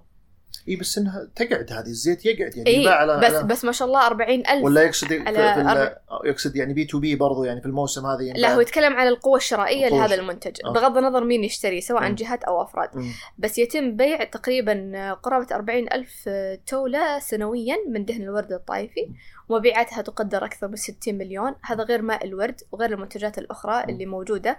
إي 0.69 0.77
بس 0.77 0.99
إنها 0.99 1.29
تقعد 1.37 1.73
هذه 1.73 1.87
الزيت 1.87 2.27
يقعد 2.27 2.57
يعني 2.57 2.71
إيه 2.71 2.89
على 2.89 3.19
بس 3.21 3.35
على 3.35 3.47
بس 3.47 3.65
ما 3.65 3.73
شاء 3.73 3.89
الله 3.89 4.07
40 4.07 4.31
ألف 4.31 4.65
ولا 4.65 4.83
يقصد 4.83 5.13
على 5.13 5.83
ال- 5.83 6.29
يقصد 6.29 6.57
يعني 6.57 6.75
B2B 6.75 7.17
برضو 7.17 7.45
يعني 7.45 7.61
في 7.61 7.67
الموسم 7.67 8.07
هذا 8.07 8.23
ينباع. 8.23 8.41
لا 8.43 8.55
هو 8.55 8.61
يتكلم 8.61 8.93
على 8.97 9.09
القوة 9.09 9.37
الشرائية 9.37 9.87
القوة 9.87 10.01
لهذا 10.07 10.15
المنتج 10.15 10.57
آه. 10.65 10.73
بغض 10.73 10.97
النظر 10.97 11.25
مين 11.25 11.45
يشتري 11.45 11.81
سواء 11.81 12.09
مم. 12.09 12.15
جهات 12.15 12.45
أو 12.45 12.63
أفراد 12.63 12.89
مم. 12.97 13.13
بس 13.39 13.59
يتم 13.59 13.97
بيع 13.97 14.25
تقريبا 14.25 15.13
قرابة 15.23 15.55
أربعين 15.55 15.93
ألف 15.93 16.29
تولة 16.67 17.19
سنويا 17.19 17.77
من 17.89 18.05
دهن 18.05 18.23
الورد 18.23 18.53
الطائفي 18.53 19.09
ومبيعاتها 19.49 20.03
تقدر 20.03 20.45
أكثر 20.45 20.69
من 20.69 20.77
60 20.77 21.15
مليون 21.15 21.55
هذا 21.63 21.83
غير 21.85 22.03
ماء 22.03 22.25
الورد 22.27 22.61
وغير 22.73 22.93
المنتجات 22.93 23.39
الأخرى 23.39 23.85
اللي 23.85 24.07
موجودة 24.07 24.59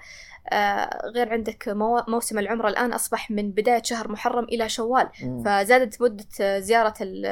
آه 0.50 1.08
غير 1.16 1.30
عندك 1.30 1.64
مو- 1.68 2.04
موسم 2.08 2.40
العمرة 2.40 2.70
الآن 2.70 2.94
أصبح 2.94 3.32
من 3.32 3.52
بداية 3.52 3.82
شهر 3.84 4.12
محرم 4.12 4.44
إلى 4.44 4.70
شوال 4.70 5.10
مم. 5.24 5.44
فزادت 5.82 6.02
مدة 6.02 6.60
زيارة 6.60 6.94
ال- 7.02 7.26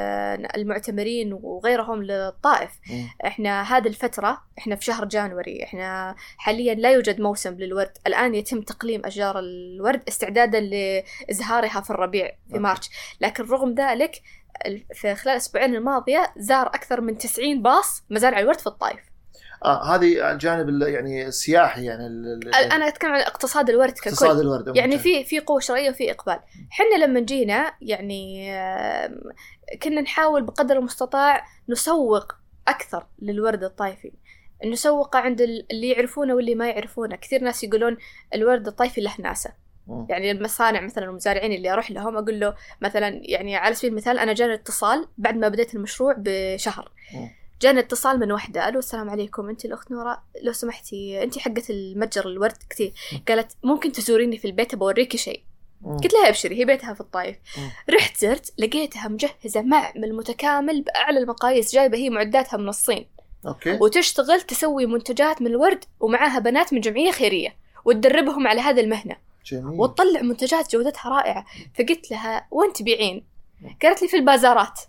المعتمرين 0.57 1.33
وغيرهم 1.33 2.03
للطائف 2.03 2.69
مم. 2.89 3.07
إحنا 3.25 3.61
هذه 3.77 3.87
الفترة 3.87 4.41
إحنا 4.57 4.75
في 4.75 4.85
شهر 4.85 5.05
جانوري 5.05 5.63
إحنا 5.63 6.15
حاليا 6.37 6.73
لا 6.75 6.91
يوجد 6.91 7.21
موسم 7.21 7.53
للورد 7.53 7.91
الآن 8.07 8.35
يتم 8.35 8.61
تقليم 8.61 9.05
أشجار 9.05 9.39
الورد 9.39 10.01
استعدادا 10.07 10.59
لإزهارها 10.59 11.81
في 11.81 11.89
الربيع 11.89 12.31
في. 12.51 12.59
مارش 12.59 12.89
لكن 13.21 13.43
رغم 13.43 13.73
ذلك 13.73 14.21
في 14.93 15.15
خلال 15.15 15.33
الأسبوعين 15.33 15.75
الماضية 15.75 16.33
زار 16.37 16.67
أكثر 16.67 17.01
من 17.01 17.17
90 17.17 17.61
باص 17.61 18.03
مزارع 18.09 18.39
الورد 18.39 18.59
في 18.59 18.67
الطائف 18.67 18.99
آه 19.65 19.95
هذه 19.95 20.31
الجانب 20.31 20.69
ال- 20.69 20.81
يعني 20.93 21.27
السياحي 21.27 21.85
يعني 21.85 22.07
ال- 22.07 22.55
أنا 22.55 22.87
أتكلم 22.87 23.11
عن 23.11 23.21
اقتصاد 23.21 23.69
الورد 23.69 23.91
ككل 23.91 24.09
اقتصاد 24.09 24.39
الورد 24.39 24.75
يعني. 24.77 24.97
في 24.99 25.23
في 25.23 25.39
قوة 25.39 25.59
شرائية 25.59 25.89
وفي 25.89 26.11
إقبال 26.11 26.39
حنا 26.69 27.05
لما 27.05 27.19
جينا 27.19 27.73
يعني 27.81 28.51
كنا 29.83 30.01
نحاول 30.01 30.43
بقدر 30.43 30.77
المستطاع 30.77 31.45
نسوق 31.69 32.31
أكثر 32.67 33.05
للورد 33.21 33.63
الطائفي 33.63 34.11
نسوقه 34.65 35.19
عند 35.19 35.41
ال- 35.41 35.65
اللي 35.71 35.89
يعرفونه 35.89 36.33
واللي 36.35 36.55
ما 36.55 36.69
يعرفونه 36.69 37.15
كثير 37.15 37.43
ناس 37.43 37.63
يقولون 37.63 37.97
الورد 38.35 38.67
الطيفي 38.67 39.01
له 39.01 39.13
ناسه. 39.19 39.69
يعني 40.09 40.31
المصانع 40.31 40.81
مثلا 40.81 41.05
المزارعين 41.05 41.51
اللي 41.51 41.73
أروح 41.73 41.91
لهم 41.91 42.17
أقول 42.17 42.39
له 42.39 42.55
مثلا 42.81 43.21
يعني 43.23 43.55
على 43.55 43.75
سبيل 43.75 43.91
المثال 43.91 44.19
أنا 44.19 44.33
جاني 44.33 44.53
اتصال 44.53 45.07
بعد 45.17 45.35
ما 45.35 45.47
بديت 45.47 45.75
المشروع 45.75 46.15
بشهر 46.17 46.91
مم. 47.13 47.29
جاني 47.61 47.79
اتصال 47.79 48.19
من 48.19 48.31
واحدة 48.31 48.69
ألو 48.69 48.79
السلام 48.79 49.09
عليكم. 49.09 49.49
أنت 49.49 49.65
الأخت 49.65 49.91
نورة؟ 49.91 50.23
لو 50.41 50.53
سمحتي 50.53 51.23
أنت 51.23 51.39
حقة 51.39 51.63
المتجر 51.69 52.27
الورد 52.27 52.57
كثير. 52.69 52.93
قالت 53.27 53.51
ممكن 53.63 53.91
تزوريني 53.91 54.37
في 54.37 54.45
البيت؟ 54.45 54.75
بوريكي 54.75 55.17
شيء. 55.17 55.43
قلت 55.85 56.13
لها 56.13 56.29
أبشري. 56.29 56.59
هي 56.59 56.65
بيتها 56.65 56.93
في 56.93 57.01
الطايف. 57.01 57.37
رحت 57.89 58.17
زرت 58.17 58.53
لقيتها 58.57 59.07
مجهزة 59.07 59.61
معمل 59.61 60.15
متكامل 60.15 60.81
بأعلى 60.81 61.19
المقاييس 61.19 61.73
جايبة 61.73 61.97
هي 61.97 62.09
معداتها 62.09 62.57
من 62.57 62.69
الصين. 62.69 63.05
okay. 63.47 63.77
وتشتغل 63.81 64.41
تسوي 64.41 64.85
منتجات 64.85 65.41
من 65.41 65.47
الورد 65.47 65.85
ومعاها 65.99 66.39
بنات 66.39 66.73
من 66.73 66.79
جمعية 66.81 67.11
خيرية 67.11 67.55
وتدربهم 67.85 68.47
على 68.47 68.61
هذه 68.61 68.79
المهنة. 68.79 69.15
جميل. 69.45 69.79
وتطلع 69.79 70.21
منتجات 70.21 70.71
جودتها 70.71 71.09
رائعة. 71.09 71.45
فقلت 71.75 72.11
لها 72.11 72.47
وين 72.51 72.73
تبيعين؟ 72.73 73.25
قالت 73.81 74.01
لي 74.01 74.07
في 74.07 74.17
البازارات. 74.17 74.79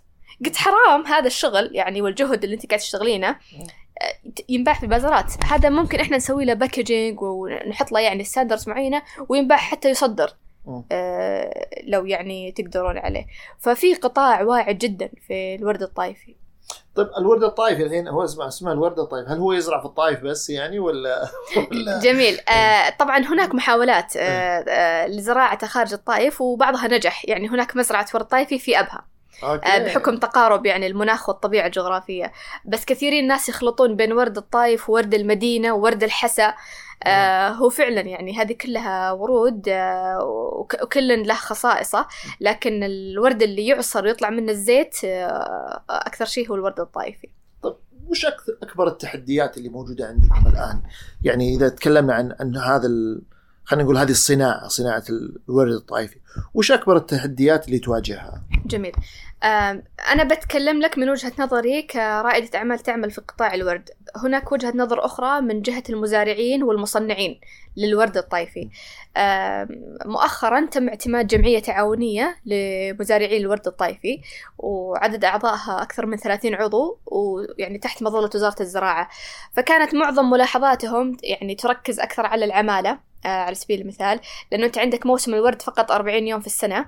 قلت 0.45 0.55
حرام 0.55 1.05
هذا 1.05 1.27
الشغل 1.27 1.69
يعني 1.73 2.01
والجهد 2.01 2.43
اللي 2.43 2.55
انت 2.55 2.65
قاعد 2.65 2.79
تشتغلينه 2.79 3.27
آه، 3.29 4.31
ينباع 4.49 4.73
في 4.73 4.83
البازارات. 4.83 5.33
هذا 5.45 5.69
ممكن 5.69 5.99
إحنا 5.99 6.17
نسوي 6.17 6.45
له 6.45 6.53
packaging 6.53 7.21
ونحط 7.21 7.91
له 7.91 7.99
يعني 7.99 8.23
standards 8.23 8.69
معينة 8.69 9.01
وينباع 9.29 9.57
حتى 9.57 9.89
يصدر. 9.89 10.33
آه، 10.91 11.67
لو 11.83 12.05
يعني 12.05 12.51
تقدرون 12.51 12.97
عليه. 12.97 13.25
ففي 13.59 13.93
قطاع 13.93 14.41
واعد 14.41 14.77
جدا 14.77 15.09
في 15.27 15.55
الورد 15.55 15.81
الطايفي 15.81 16.35
طيب 16.95 17.09
الورد 17.17 17.43
الطايفي 17.43 17.83
الحين 17.83 18.07
هو 18.07 18.23
اسمه 18.23 18.47
اسمه 18.47 18.71
الورد 18.71 18.99
الطايف 18.99 19.29
هل 19.29 19.37
هو 19.37 19.53
يزرع 19.53 19.79
في 19.79 19.85
الطايف 19.85 20.19
بس 20.19 20.49
يعني 20.49 20.79
ولا 20.79 21.27
ولا 21.71 21.99
جميل. 21.99 22.39
آه 22.49 22.89
طبعا 22.89 23.17
هناك 23.17 23.55
محاولات 23.55 24.17
آه 24.17 24.19
آه 24.67 25.07
لزراعته 25.07 25.67
خارج 25.67 25.93
الطائف 25.93 26.41
وبعضها 26.41 26.87
نجح. 26.87 27.25
يعني 27.29 27.49
هناك 27.49 27.75
مزرعة 27.75 28.05
ورد 28.13 28.25
طايفي 28.25 28.59
في 28.59 28.79
أبها. 28.79 29.05
okay. 29.43 29.67
آه 29.67 29.85
بحكم 29.85 30.17
تقارب 30.17 30.65
يعني 30.65 30.87
المناخ 30.87 31.29
والطبيعة 31.29 31.65
الجغرافية. 31.65 32.31
بس 32.65 32.85
كثيرين 32.85 33.23
الناس 33.23 33.49
يخلطون 33.49 33.95
بين 33.95 34.13
ورد 34.13 34.37
الطايف 34.37 34.89
وورد 34.89 35.13
المدينة 35.13 35.73
وورد 35.73 36.03
الحسا. 36.03 36.53
آه 37.03 37.49
هو 37.49 37.69
فعلا 37.69 38.01
يعني 38.01 38.37
هذه 38.37 38.53
كلها 38.53 39.11
ورود 39.11 39.69
آه 39.69 40.23
وك- 40.23 40.83
وكل 40.83 41.27
له 41.27 41.33
خصائصه. 41.33 42.07
لكن 42.41 42.83
الورد 42.83 43.41
اللي 43.43 43.67
يعصر 43.67 44.03
ويطلع 44.05 44.29
منه 44.29 44.51
الزيت 44.51 44.95
آه 45.05 45.83
أكثر 45.89 46.25
شيء 46.25 46.49
هو 46.49 46.55
الورد 46.55 46.79
الطايفي. 46.79 47.29
طيب 47.63 47.75
وش 48.07 48.25
أكثر 48.25 48.57
أكبر 48.63 48.87
التحديات 48.87 49.57
اللي 49.57 49.69
موجودة 49.69 50.05
عندكم 50.07 50.47
الآن؟ 50.53 50.81
يعني 51.23 51.55
إذا 51.55 51.69
تكلمنا 51.69 52.13
عن 52.13 52.31
ان 52.31 52.57
هذا. 52.57 52.87
خلينا 53.63 53.83
نقول 53.83 53.97
هذه 53.97 54.11
الصناعة 54.11 54.67
صناعة 54.67 55.03
الورد 55.49 55.71
الطائفي، 55.71 56.19
وش 56.53 56.71
أكبر 56.71 56.97
التحديات 56.97 57.67
اللي 57.67 57.79
تواجهها؟ 57.79 58.41
جميل. 58.65 58.91
أنا 60.11 60.23
بتكلم 60.23 60.81
لك 60.81 60.97
من 60.97 61.09
وجهة 61.09 61.31
نظري 61.39 61.81
كرائدة 61.81 62.57
أعمال 62.59 62.79
تعمل 62.79 63.11
في 63.11 63.21
قطاع 63.21 63.53
الورد. 63.53 63.89
هناك 64.23 64.51
وجهة 64.51 64.73
نظر 64.75 65.05
أخرى 65.05 65.41
من 65.41 65.61
جهة 65.61 65.83
المزارعين 65.89 66.63
والمصنعين 66.63 67.39
للورد 67.77 68.17
الطايفي 68.17 68.69
آم، 69.17 69.67
مؤخرا 70.05 70.65
تم 70.65 70.89
اعتماد 70.89 71.27
جمعية 71.27 71.59
تعاونية 71.59 72.37
لمزارعي 72.45 73.37
الورد 73.37 73.67
الطايفي 73.67 74.21
وعدد 74.57 75.25
أعضائها 75.25 75.81
أكثر 75.81 76.05
من 76.05 76.17
30 76.17 76.55
عضو 76.55 76.97
ويعني 77.05 77.77
تحت 77.77 78.03
مظلة 78.03 78.29
وزارة 78.35 78.61
الزراعة. 78.61 79.09
فكانت 79.53 79.95
معظم 79.95 80.29
ملاحظاتهم 80.29 81.17
يعني 81.23 81.55
تركز 81.55 81.99
أكثر 81.99 82.25
على 82.25 82.45
العمالة 82.45 83.11
آه، 83.25 83.27
على 83.27 83.55
سبيل 83.55 83.81
المثال 83.81 84.19
لأنه 84.51 84.65
أنت 84.65 84.77
عندك 84.77 85.05
موسم 85.05 85.33
الورد 85.33 85.61
فقط 85.61 85.91
40 86.21 86.27
يوم 86.27 86.39
في 86.41 86.47
السنة. 86.47 86.85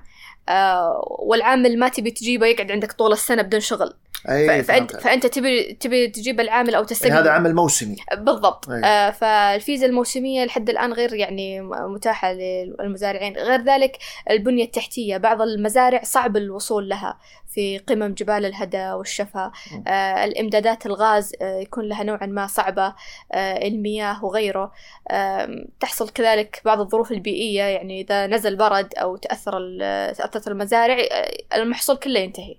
آه، 0.48 1.04
والعامل 1.20 1.78
ما 1.78 1.88
تبي 1.88 2.10
تجيبه 2.10 2.46
يقعد 2.46 2.70
عندك 2.72 2.92
طول 2.92 3.12
السنة 3.12 3.42
بدون 3.42 3.60
شغل. 3.60 3.94
أي 4.28 4.62
فأنت. 4.62 4.96
فأنت 4.96 5.26
تبي 5.26 5.72
تبي 5.72 6.08
تجيب 6.08 6.40
العامل 6.40 6.68
أو 6.68 6.74
يعني 6.74 6.86
تستقبل 6.86 7.12
هذا 7.12 7.30
عمل 7.30 7.54
موسمي 7.54 7.96
بالضبط. 8.16 8.70
أي. 8.70 8.84
آه 8.84 9.10
فالفيزا 9.10 9.86
الموسمية 9.86 10.44
لحد 10.44 10.70
الآن 10.70 10.92
غير 10.92 11.14
يعني 11.14 11.60
م- 11.60 11.70
متاحة 11.92 12.32
للمزارعين. 12.32 13.36
غير 13.36 13.60
ذلك 13.64 13.98
البنية 14.30 14.64
التحتية 14.64 15.16
بعض 15.16 15.42
المزارع 15.42 16.02
صعب 16.02 16.36
الوصول 16.36 16.88
لها. 16.88 17.18
في 17.54 17.78
قمم 17.78 18.14
جبال 18.14 18.44
الهدى 18.44 18.90
والشفا. 18.92 19.52
آه 19.86 20.24
الإمدادات 20.24 20.86
الغاز 20.86 21.32
آه 21.42 21.58
يكون 21.58 21.84
لها 21.84 22.02
نوعا 22.02 22.26
ما 22.26 22.46
صعبة 22.46 22.94
آه 23.32 23.66
المياه 23.66 24.24
وغيره. 24.24 24.72
آه 25.10 25.66
تحصل 25.80 26.08
كذلك 26.08 26.62
بعض 26.64 26.80
الظروف 26.80 27.12
البيئية 27.12 27.62
يعني 27.62 28.00
إذا 28.00 28.26
نزل 28.26 28.56
برد 28.56 28.94
أو 28.94 29.16
تأثر 29.16 29.78
تأثرت 30.12 30.48
المزارع 30.48 30.96
آه 31.12 31.56
المحصول 31.56 31.96
كله 31.96 32.20
ينتهي. 32.20 32.56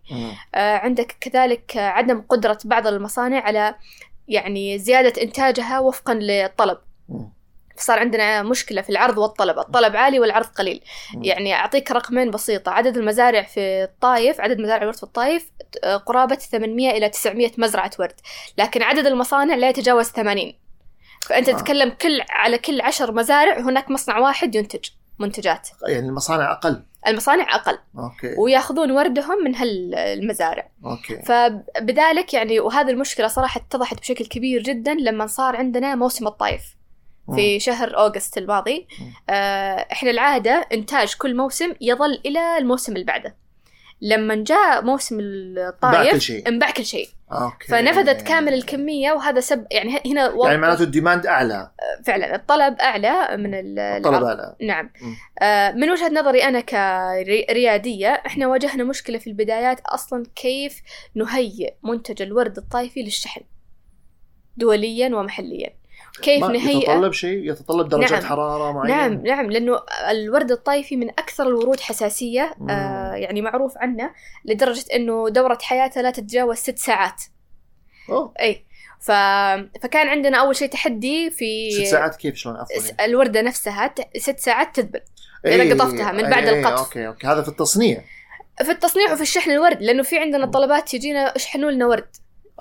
آه، 0.56 0.78
عندك 0.78 1.16
كذلك 1.22 1.78
عدم 1.78 2.22
قدرة 2.22 2.58
بعض 2.66 2.88
المصانع 2.88 3.40
على 3.40 3.75
يعني 4.28 4.78
زيادة 4.78 5.22
إنتاجها 5.22 5.80
وفقا 5.80 6.14
للطلب. 6.14 6.78
مم. 7.75 7.82
صار 7.82 8.00
عندنا 8.00 8.44
مشكلة 8.44 8.82
في 8.82 8.89
العرض 8.89 9.17
والطلب. 9.17 9.60
الطلب 9.60 9.96
عالي 9.96 10.20
والعرض 10.20 10.46
قليل. 10.46 10.84
يعني 11.22 11.53
أعطيك 11.53 11.91
رقمين 11.91 12.32
بسيطة. 12.32 12.72
عدد 12.72 12.98
المزارع 12.98 13.41
في 13.41 13.84
الطايف 13.84 14.41
عدد 14.41 14.60
مزارع 14.62 14.82
الورد 14.82 14.96
في 14.96 15.03
الطايف 15.03 15.51
آه، 15.84 15.98
قرابة 15.98 16.36
800 16.36 16.91
إلى 16.91 17.10
900 17.10 17.51
مزرعة 17.58 17.91
ورد. 18.00 18.15
لكن 18.58 18.82
عدد 18.82 19.05
المصانع 19.05 19.55
لا 19.55 19.70
يتجاوز 19.70 20.05
80 20.05 20.53
فأنت 21.22 21.50
آه. 21.50 21.58
تتكلم 21.58 21.89
كل 21.89 22.22
على 22.29 22.58
كل 22.58 22.82
عشر 22.82 23.12
مزارع 23.12 23.60
هناك 23.60 23.91
مصنع 23.91 24.17
واحد 24.20 24.55
ينتج 24.55 24.89
منتجات. 25.20 25.70
يعني 25.88 26.08
المصانع 26.08 26.51
أقل. 26.51 26.84
المصانع 27.08 27.55
أقل. 27.55 27.77
okay. 27.98 28.36
وياخذون 28.38 28.91
وردهم 28.91 29.44
من 29.44 29.55
هالمزارع 29.55 30.70
okay. 30.86 31.22
فبذلك 31.22 32.34
يعني 32.34 32.60
وهذه 32.60 32.89
المشكلة 32.89 33.27
صراحة 33.27 33.62
اتضحت 33.62 34.00
بشكل 34.00 34.25
كبير 34.25 34.62
جدا 34.63 34.94
لما 34.94 35.27
صار 35.27 35.55
عندنا 35.55 35.96
موسم 35.96 36.27
الطايف. 36.27 36.75
في 37.36 37.60
شهر 37.60 37.98
August 37.98 38.38
الماضي. 38.38 38.88
آه، 39.29 39.88
إحنا 39.91 40.12
العادة 40.12 40.67
إنتاج 40.74 41.15
كل 41.15 41.36
موسم 41.38 41.74
يظل 41.82 42.22
إلى 42.25 42.58
الموسم 42.58 42.94
اللي 42.94 43.05
بعده. 43.05 43.36
لما 44.01 44.36
جاء 44.36 44.82
موسم 44.84 45.17
الطايف 45.22 46.12
كل 46.12 46.22
شيء. 46.22 46.48
انباع 46.48 46.72
كل 46.72 46.86
شيء. 46.86 47.10
okay. 47.32 47.68
فنفذت 47.67 48.22
كامل 48.22 48.53
الكمية 48.53 49.12
وهذا 49.12 49.39
سب 49.39 49.67
يعني 49.72 50.00
هنا 50.05 50.29
و... 50.29 50.46
يعني 50.46 50.58
معناته 50.58 50.84
ال 50.84 50.89
demand 50.89 51.25
أعلى. 51.25 51.72
فعلا 52.05 52.36
الطلب 52.36 52.75
أعلى 52.79 53.38
من 53.38 53.53
ال- 53.53 53.79
الطلب 53.79 54.24
أعلى. 54.24 54.55
نعم. 54.62 54.89
مم. 55.01 55.15
آه، 55.41 55.72
من 55.72 55.89
وجهة 55.89 56.10
نظري 56.10 56.44
أنا 56.44 56.60
كريادية 56.60 58.08
إحنا 58.08 58.48
واجهنا 58.48 58.84
مشكلة 58.84 59.17
في 59.17 59.27
البدايات 59.27 59.79
أصلا 59.79 60.25
كيف 60.36 60.82
نهيئ 61.15 61.74
منتج 61.84 62.22
الورد 62.22 62.58
الطايفي 62.58 63.03
للشحن 63.03 63.41
دوليا 64.58 65.15
ومحليا. 65.15 65.74
كيف 66.22 66.43
نهيئة 66.43 66.91
يتطلب 66.91 67.13
شيء 67.13 67.51
يتطلب 67.51 67.89
درجات 67.89 68.12
نعم. 68.12 68.24
حرارة 68.24 68.72
معينة 68.72 68.95
نعم 68.98 69.25
نعم 69.25 69.51
لأنه 69.51 69.79
الورد 70.10 70.51
الطايفي 70.51 70.95
من 70.95 71.10
أكثر 71.10 71.48
الورود 71.48 71.79
حساسية 71.79 72.55
مم. 72.60 72.69
آه 72.69 73.13
يعني 73.13 73.41
معروف 73.41 73.77
عنه 73.77 74.12
لدرجة 74.45 74.86
أنه 74.95 75.29
دورة 75.29 75.57
حياته 75.62 76.01
لا 76.01 76.12
تتجاوز 76.12 76.57
ست 76.57 76.77
ساعات 76.79 77.22
أوه. 78.10 78.34
أي 78.39 78.65
ف... 79.00 79.12
فكان 79.81 80.07
عندنا 80.07 80.38
أول 80.38 80.55
شيء 80.55 80.67
تحدي 80.69 81.29
في 81.29 81.72
ست 81.72 81.91
ساعات 81.91 82.15
كيف 82.15 82.36
شلون 82.36 82.55
عفوا 82.55 83.05
الوردة 83.05 83.41
نفسها 83.41 83.88
ت- 83.88 84.17
ست 84.17 84.39
ساعات 84.39 84.75
تذبل 84.75 85.01
إيه، 85.45 85.62
إذا 85.62 85.84
قطفتها 85.84 86.12
من 86.12 86.29
بعد 86.29 86.48
إيه، 86.48 86.60
القطف. 86.60 86.79
okay 86.80 87.08
okay 87.08 87.27
هذا 87.27 87.41
في 87.41 87.50
التصنيع 87.50 88.01
في 88.63 88.72
التصنيع 88.72 89.13
وفي 89.13 89.22
الشحن 89.22 89.51
الورد 89.51 89.81
لأنه 89.81 90.03
في 90.03 90.17
عندنا 90.19 90.45
طلبات 90.45 90.89
تجينا 90.89 91.36
اشحنوا 91.36 91.72
لنا 91.72 91.86
ورد 91.86 92.07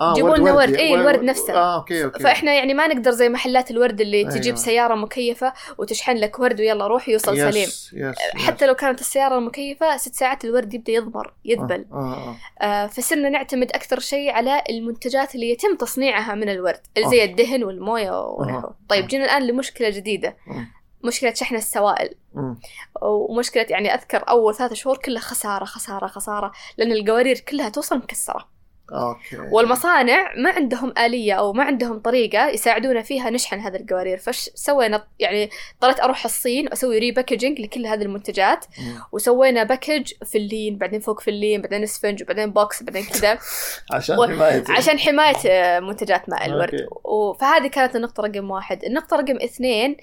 آه 0.01 0.13
جيبوا 0.13 0.35
لنا 0.37 0.53
ورد، 0.53 0.69
ي- 0.69 0.79
إيه، 0.79 0.95
الورد 0.95 1.23
نفسه. 1.23 1.53
آه 1.53 1.75
okay 1.75 2.03
okay 2.03 2.23
فإحنا 2.23 2.53
يعني 2.53 2.73
ما 2.73 2.87
نقدر 2.87 3.11
زي 3.11 3.29
محلات 3.29 3.71
الورد 3.71 4.01
اللي 4.01 4.17
أيوة. 4.17 4.29
تجيب 4.29 4.55
سيارة 4.55 4.95
مكيفة 4.95 5.53
وتشحن 5.77 6.15
لك 6.17 6.39
ورد 6.39 6.59
ويلا 6.59 6.87
روح 6.87 7.09
يوصل 7.09 7.33
yes، 7.37 7.39
سليم 7.53 7.63
yes 7.63 7.91
yes. 7.93 8.15
حتى 8.47 8.65
لو 8.67 8.73
كانت 8.73 8.99
السيارة 8.99 9.37
المكيفة 9.37 9.97
ست 9.97 10.15
ساعات 10.15 10.45
الورد 10.45 10.73
يبدأ 10.73 10.91
يضمر 10.93 11.33
يذبل 11.45 11.85
آه. 11.91 12.35
آه. 12.61 12.65
آه 12.65 12.87
فصرنا 12.87 13.29
نعتمد 13.29 13.71
أكثر 13.71 13.99
شيء 13.99 14.31
على 14.31 14.63
المنتجات 14.69 15.35
اللي 15.35 15.49
يتم 15.49 15.75
تصنيعها 15.75 16.35
من 16.35 16.49
الورد 16.49 16.79
اللي 16.97 17.09
زي 17.09 17.21
okay. 17.21 17.31
الدهن 17.31 17.63
والموية 17.63 18.21
ونحوه 18.27 18.75
طيب 18.89 19.07
جينا 19.07 19.25
الآن 19.25 19.47
لمشكلة 19.47 19.89
جديدة 19.89 20.37
مم. 20.47 20.67
مشكلة 21.03 21.33
شحن 21.33 21.55
السوائل 21.55 22.15
مم. 22.33 22.59
ومشكلة 23.01 23.65
يعني 23.69 23.93
أذكر 23.93 24.23
أول 24.29 24.55
ثلاثة 24.55 24.75
شهور 24.75 24.97
كلها 24.97 25.21
خسارة 25.21 25.65
خسارة 25.65 26.07
خسارة 26.07 26.51
لأن 26.77 26.91
القوارير 26.91 27.39
كلها 27.39 27.69
توصل 27.69 27.97
مكسرة 27.97 28.54
okay. 28.91 29.37
والمصانع 29.51 30.33
ما 30.37 30.49
عندهم 30.51 30.93
آلية 30.97 31.33
أو 31.33 31.53
ما 31.53 31.63
عندهم 31.63 31.99
طريقة 31.99 32.47
يساعدونا 32.49 33.01
فيها 33.01 33.29
نشحن 33.29 33.59
هذه 33.59 33.75
القوارير. 33.75 34.17
فش 34.17 34.49
سوينا 34.55 35.07
يعني 35.19 35.49
اضطريت 35.75 35.99
أروح 35.99 36.25
الصين 36.25 36.65
وأسوي 36.67 36.99
repackaging 36.99 37.61
لكل 37.61 37.85
هذه 37.87 38.01
المنتجات. 38.01 38.65
مم. 38.79 38.99
وسوينا 39.11 39.63
package 39.63 40.11
في 40.25 40.37
اللين 40.37 40.77
بعدين 40.77 40.99
فوق 40.99 41.21
في 41.21 41.29
اللين 41.29 41.61
بعدين 41.61 41.83
اسفنج 41.83 42.23
وبعدين 42.23 42.51
box 42.51 42.83
بعدين 42.83 43.03
كذا. 43.05 43.37
عشان 43.93 44.19
و- 44.19 44.23
حماية. 44.27 44.63
عشان 44.69 44.99
حماية 44.99 45.35
آه، 45.47 45.79
منتجات 45.79 46.29
ماء 46.29 46.45
الورد. 46.45 46.87
و- 47.05 47.33
فهذه 47.33 47.67
كانت 47.67 47.95
النقطة 47.95 48.23
رقم 48.23 48.51
واحد. 48.51 48.83
النقطة 48.83 49.17
رقم 49.17 49.35
اثنين 49.35 49.97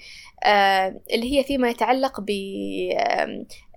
آه، 0.45 1.01
اللي 1.13 1.39
هي 1.39 1.43
فيما 1.43 1.69
يتعلق 1.69 2.21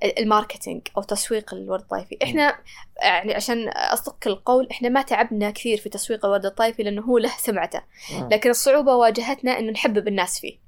بالماركتينج 0.02 0.82
أو 0.96 1.02
تسويق 1.02 1.54
الورد 1.54 1.80
الطائفي. 1.80 2.18
إحنا 2.22 2.58
يعني 3.02 3.34
عشان 3.34 3.68
أصدق 3.68 4.16
القول 4.26 4.68
إحنا 4.70 4.88
ما 4.88 5.02
تعبنا 5.02 5.50
كثير 5.50 5.78
في 5.78 5.88
تسويق 5.88 6.26
الورد 6.26 6.46
الطائفي 6.46 6.82
لأنه 6.82 7.02
هو 7.02 7.18
له 7.18 7.32
سمعته. 7.38 7.80
لكن 8.30 8.50
الصعوبة 8.50 8.94
واجهتنا 8.94 9.58
إنه 9.58 9.72
نحبب 9.72 10.08
الناس 10.08 10.40
فيه. 10.40 10.66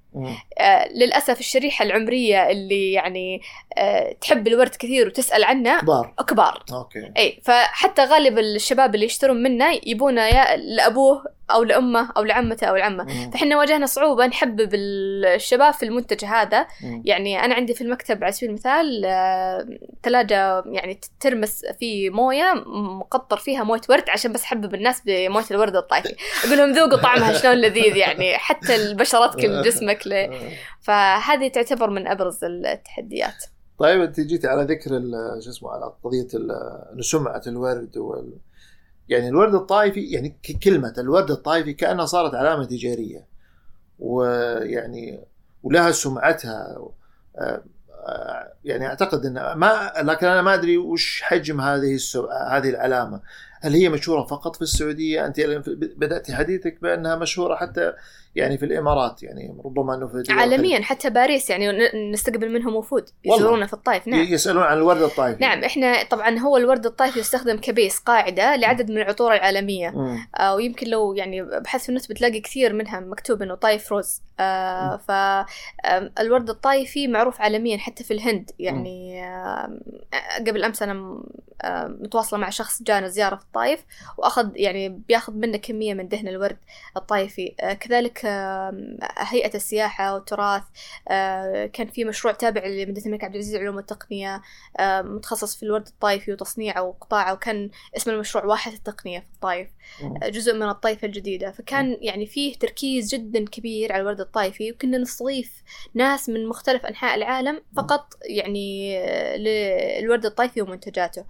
آه، 0.58 0.88
للأسف 0.88 1.40
الشريحة 1.40 1.84
العمرية 1.84 2.50
اللي 2.50 2.92
يعني 2.92 3.40
آه، 3.78 4.12
تحب 4.20 4.46
الورد 4.46 4.74
كثير 4.74 5.06
وتسأل 5.06 5.44
عنه 5.44 5.80
كبار. 5.80 6.14
كبار. 6.28 6.64
أوكي. 6.72 7.12
اي 7.16 7.40
فحتى 7.44 8.04
غالب 8.04 8.38
الشباب 8.38 8.94
اللي 8.94 9.06
يشترون 9.06 9.42
منا 9.42 9.78
يبونه 9.86 10.22
يا 10.26 10.56
لأبوه 10.56 11.37
أو 11.50 11.62
لأمه 11.62 12.12
أو 12.16 12.24
لعمته 12.24 12.66
أو 12.66 12.76
لعمه. 12.76 13.30
فإحنا 13.30 13.58
واجهنا 13.58 13.86
صعوبة 13.86 14.26
نحبب 14.26 14.70
الشباب 14.74 15.74
في 15.74 15.82
المنتج 15.82 16.24
هذا 16.24 16.66
مم. 16.82 17.02
يعني 17.04 17.44
أنا 17.44 17.54
عندي 17.54 17.74
في 17.74 17.80
المكتب 17.80 18.24
على 18.24 18.32
سبيل 18.32 18.48
المثال 18.48 19.04
آه، 19.04 19.68
ثلاجه 20.02 20.62
يعني 20.66 21.00
ترمس 21.20 21.64
في 21.80 22.10
موية 22.10 22.54
مقطر 23.00 23.36
فيها 23.36 23.64
موية 23.64 23.80
ورد 23.88 24.10
عشان 24.10 24.32
بس 24.32 24.42
أحبب 24.42 24.74
الناس 24.74 25.02
بموية 25.06 25.44
الورد 25.50 25.76
الطايفي 25.76 26.14
أقول 26.44 26.58
لهم 26.58 26.72
ذوقوا 26.72 27.02
طعمها 27.02 27.32
شلون 27.32 27.54
لذيذ 27.54 27.96
يعني 27.96 28.38
حتى 28.38 28.76
البشرتك 28.76 29.44
لجسمك 29.44 30.06
ل... 30.08 30.12
آه. 30.12 30.50
فهذه 30.80 31.48
تعتبر 31.48 31.90
من 31.90 32.06
أبرز 32.06 32.44
التحديات 32.44 33.44
طيب 33.78 34.00
أنت 34.00 34.20
جيتي 34.20 34.46
على 34.46 34.62
ذكر 34.62 34.90
شو 35.44 35.50
اسمه 35.50 35.70
على 35.70 35.92
قضية 36.04 36.28
سمعه 37.00 37.42
الورد 37.46 37.96
وال 37.96 38.32
يعني 39.08 39.28
الورد 39.28 39.54
الطائفي 39.54 40.00
يعني 40.00 40.28
ك- 40.28 40.58
كلمة 40.64 40.94
الورد 40.98 41.30
الطائفي 41.30 41.72
كأنها 41.72 42.06
صارت 42.06 42.34
علامة 42.34 42.64
تجارية. 42.64 43.24
ويعني 43.98 45.20
ولها 45.62 45.90
سمعتها. 45.90 46.78
آه، 47.38 47.62
آه، 48.06 48.52
يعني 48.64 48.86
أعتقد 48.86 49.26
إن 49.26 49.52
ما 49.52 49.92
لكن 50.02 50.26
أنا 50.26 50.42
ما 50.42 50.54
أدري 50.54 50.78
وش 50.78 51.22
حجم 51.22 51.60
هذه 51.60 51.94
السو... 51.94 52.26
هذه 52.26 52.70
العلامة. 52.70 53.20
هل 53.60 53.74
هي 53.74 53.88
مشهورة 53.88 54.22
فقط 54.22 54.56
في 54.56 54.62
السعودية؟ 54.62 55.26
أنت 55.26 55.40
بدأت 55.96 56.30
حديثك 56.30 56.78
بأنها 56.82 57.16
مشهورة 57.16 57.56
حتى 57.56 57.92
يعني 58.34 58.58
في 58.58 58.64
الإمارات 58.64 59.22
يعني 59.22 59.56
ربما 59.64 59.94
أنه 59.94 60.06
في 60.06 60.32
عالميا 60.32 60.82
حتى 60.82 61.10
باريس 61.10 61.50
يعني 61.50 61.68
نستقبل 62.12 62.52
منهم 62.52 62.76
وفود. 62.76 63.10
يزورونا 63.24 63.66
في 63.66 63.72
الطائف 63.72 64.08
نعم. 64.08 64.20
يسألون 64.20 64.62
عن 64.62 64.76
الورد 64.76 65.02
الطائفي. 65.02 65.42
نعم 65.42 65.64
إحنا 65.64 66.02
طبعا 66.02 66.38
هو 66.38 66.56
الورد 66.56 66.86
الطائفي 66.86 67.18
يستخدم 67.18 67.56
كبيس 67.56 67.98
قاعدة 67.98 68.56
لعدد 68.56 68.90
من 68.90 68.96
العطور 68.96 69.34
العالمية. 69.34 69.94
آه 70.38 70.54
ويمكن 70.54 70.86
لو 70.86 71.14
يعني 71.14 71.42
بحث 71.42 71.82
في 71.82 71.88
النت 71.88 72.10
بتلاقي 72.10 72.40
كثير 72.40 72.72
منها 72.72 73.00
مكتوب 73.00 73.42
إنه 73.42 73.54
طايف 73.54 73.92
روز. 73.92 74.22
آه 74.40 74.96
فالورد 74.96 76.50
الطائفي 76.50 77.08
معروف 77.08 77.40
عالميا 77.40 77.78
حتى 77.78 78.04
في 78.04 78.14
الهند. 78.14 78.50
يعني 78.58 79.24
آه 79.24 79.80
قبل 80.46 80.64
أمس 80.64 80.82
أنا 80.82 81.22
آه 81.62 81.86
متواصلة 81.86 82.38
مع 82.38 82.50
شخص 82.50 82.82
جانا 82.82 83.08
زيارة 83.08 83.36
في 83.36 83.44
الطائف 83.48 83.84
وأخذ 84.16 84.50
يعني 84.54 84.88
بياخذ 84.88 85.32
منا 85.32 85.56
كمية 85.56 85.94
من 85.94 86.08
دهن 86.08 86.28
الورد 86.28 86.56
الطائفي 86.96 87.54
آه 87.60 87.72
كذلك 87.72 88.24
آه 88.24 88.98
هيئة 89.18 89.54
السياحة 89.54 90.14
والتراث 90.14 90.62
آه 91.08 91.66
كان 91.66 91.86
في 91.86 92.04
مشروع 92.04 92.34
تابع 92.34 92.66
لمدينة 92.66 93.06
الملك 93.06 93.24
عبد 93.24 93.34
العزيز 93.34 93.56
للعلوم 93.56 93.76
والتقنيه 93.76 94.42
آه 94.78 95.02
متخصص 95.02 95.56
في 95.56 95.62
الورد 95.62 95.86
الطائفي 95.86 96.32
وتصنيعه 96.32 96.82
وقطاعه 96.82 97.32
وكان 97.32 97.70
اسم 97.96 98.10
المشروع 98.10 98.44
واحة 98.44 98.70
التقنية 98.70 99.18
في 99.18 99.26
الطائف 99.34 99.68
مم. 100.02 100.18
جزء 100.24 100.54
من 100.54 100.68
الطائفة 100.68 101.06
الجديدة. 101.06 101.50
فكان 101.50 101.96
يعني 102.00 102.26
فيه 102.26 102.54
تركيز 102.54 103.14
جدا 103.14 103.44
كبير 103.44 103.92
على 103.92 104.00
الورد 104.00 104.20
الطائفي 104.20 104.72
وكنا 104.72 104.98
نستضيف 104.98 105.62
ناس 105.94 106.28
من 106.28 106.46
مختلف 106.46 106.86
أنحاء 106.86 107.14
العالم 107.14 107.62
فقط 107.76 108.14
يعني 108.22 108.98
آه، 108.98 109.36
للورد 109.36 110.26
الطائفي 110.26 110.62
ومنتجاته. 110.62 111.24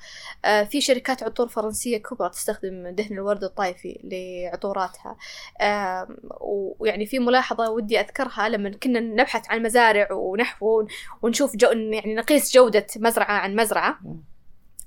آه، 0.45 0.65
في 0.65 0.81
شركات 0.81 1.23
عطور 1.23 1.49
فرنسية 1.49 1.99
كبرى 2.11 2.29
تستخدم 2.29 2.89
دهن 2.89 3.13
الورد 3.13 3.45
الطائفي 3.45 4.01
لعطوراتها. 4.05 5.17
ويعني 6.79 7.07
في 7.07 7.19
ملاحظة 7.19 7.71
ودي 7.71 8.01
أذكرها 8.01 8.49
لما 8.49 8.71
كنا 8.71 9.01
نبحث 9.01 9.51
عن 9.51 9.63
مزارع 9.63 10.13
ونحو 10.13 10.87
ونشوف 11.23 11.57
جو 11.57 11.69
يعني 11.69 12.15
نقيس 12.15 12.55
جودة 12.55 12.87
مزرعة 12.97 13.33
عن 13.33 13.57
مزرعة. 13.57 13.99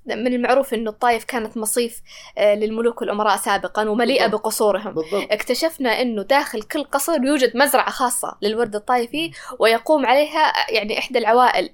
من 0.05 0.33
المعروف 0.33 0.73
إنه 0.73 0.89
الطائف 0.89 1.23
كانت 1.23 1.57
مصيف 1.57 2.01
آه، 2.37 2.55
للملوك 2.55 3.01
والأمراء 3.01 3.37
سابقا 3.37 3.89
ومليئة 3.89 4.23
بالضبط. 4.23 4.41
بقصورهم. 4.41 4.93
بالضبط. 4.93 5.31
اكتشفنا 5.31 6.01
إنه 6.01 6.23
داخل 6.23 6.61
كل 6.63 6.83
قصر 6.83 7.23
يوجد 7.23 7.57
مزرعة 7.57 7.89
خاصة 7.89 8.37
للورد 8.41 8.75
الطائفي 8.75 9.31
ويقوم 9.59 10.05
عليها 10.05 10.53
يعني 10.69 10.99
إحدى 10.99 11.19
العوائل 11.19 11.69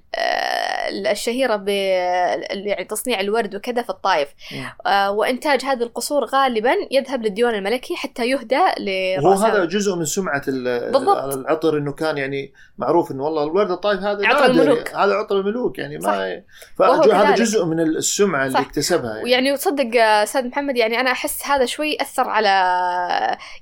آه، 1.06 1.10
الشهيرة 1.12 1.56
ب 1.56 1.68
يعني 1.68 2.84
تصنيع 2.84 3.20
الورد 3.20 3.54
وكذا 3.54 3.82
في 3.82 3.90
الطائف 3.90 4.28
مم. 4.52 4.64
آه، 4.86 5.10
وإنتاج 5.10 5.64
هذه 5.64 5.82
القصور 5.82 6.24
غالبا 6.24 6.72
يذهب 6.90 7.22
للديوان 7.22 7.54
الملكي 7.54 7.96
حتى 7.96 8.28
يهدى 8.28 8.56
هو 8.56 8.74
لرؤساء 8.78 9.50
هذا 9.50 9.64
جزء 9.64 9.94
من 9.96 10.04
سمعة 10.04 10.42
ال- 10.48 10.92
بالضبط. 10.92 11.34
العطر 11.34 11.78
إنه 11.78 11.92
كان 11.92 12.18
يعني 12.18 12.52
معروف 12.78 13.10
إنه 13.10 13.24
والله 13.24 13.44
الورد 13.44 13.70
الطائف 13.70 14.00
هذا 14.00 14.26
عطر 14.26 14.44
الملوك. 14.44 14.88
هذا 14.94 15.14
عطر 15.14 15.40
الملوك 15.40 15.78
يعني. 15.78 15.98
ما 15.98 16.42
فهذا 16.78 17.02
كذلك. 17.02 17.38
جزء 17.38 17.64
من 17.64 17.80
السمعة 17.80 18.46
اللي 18.46 18.54
صح. 18.58 18.60
اكتسبها 18.66 19.10
يعني. 19.10 19.24
ويعني 19.24 19.52
وتصدق 19.52 20.00
آه، 20.00 20.22
أستاذ 20.22 20.46
محمد 20.48 20.76
يعني 20.76 21.00
أنا 21.00 21.10
أحس 21.12 21.46
هذا 21.46 21.64
شوي 21.64 21.96
أثر 22.00 22.28
على 22.28 22.48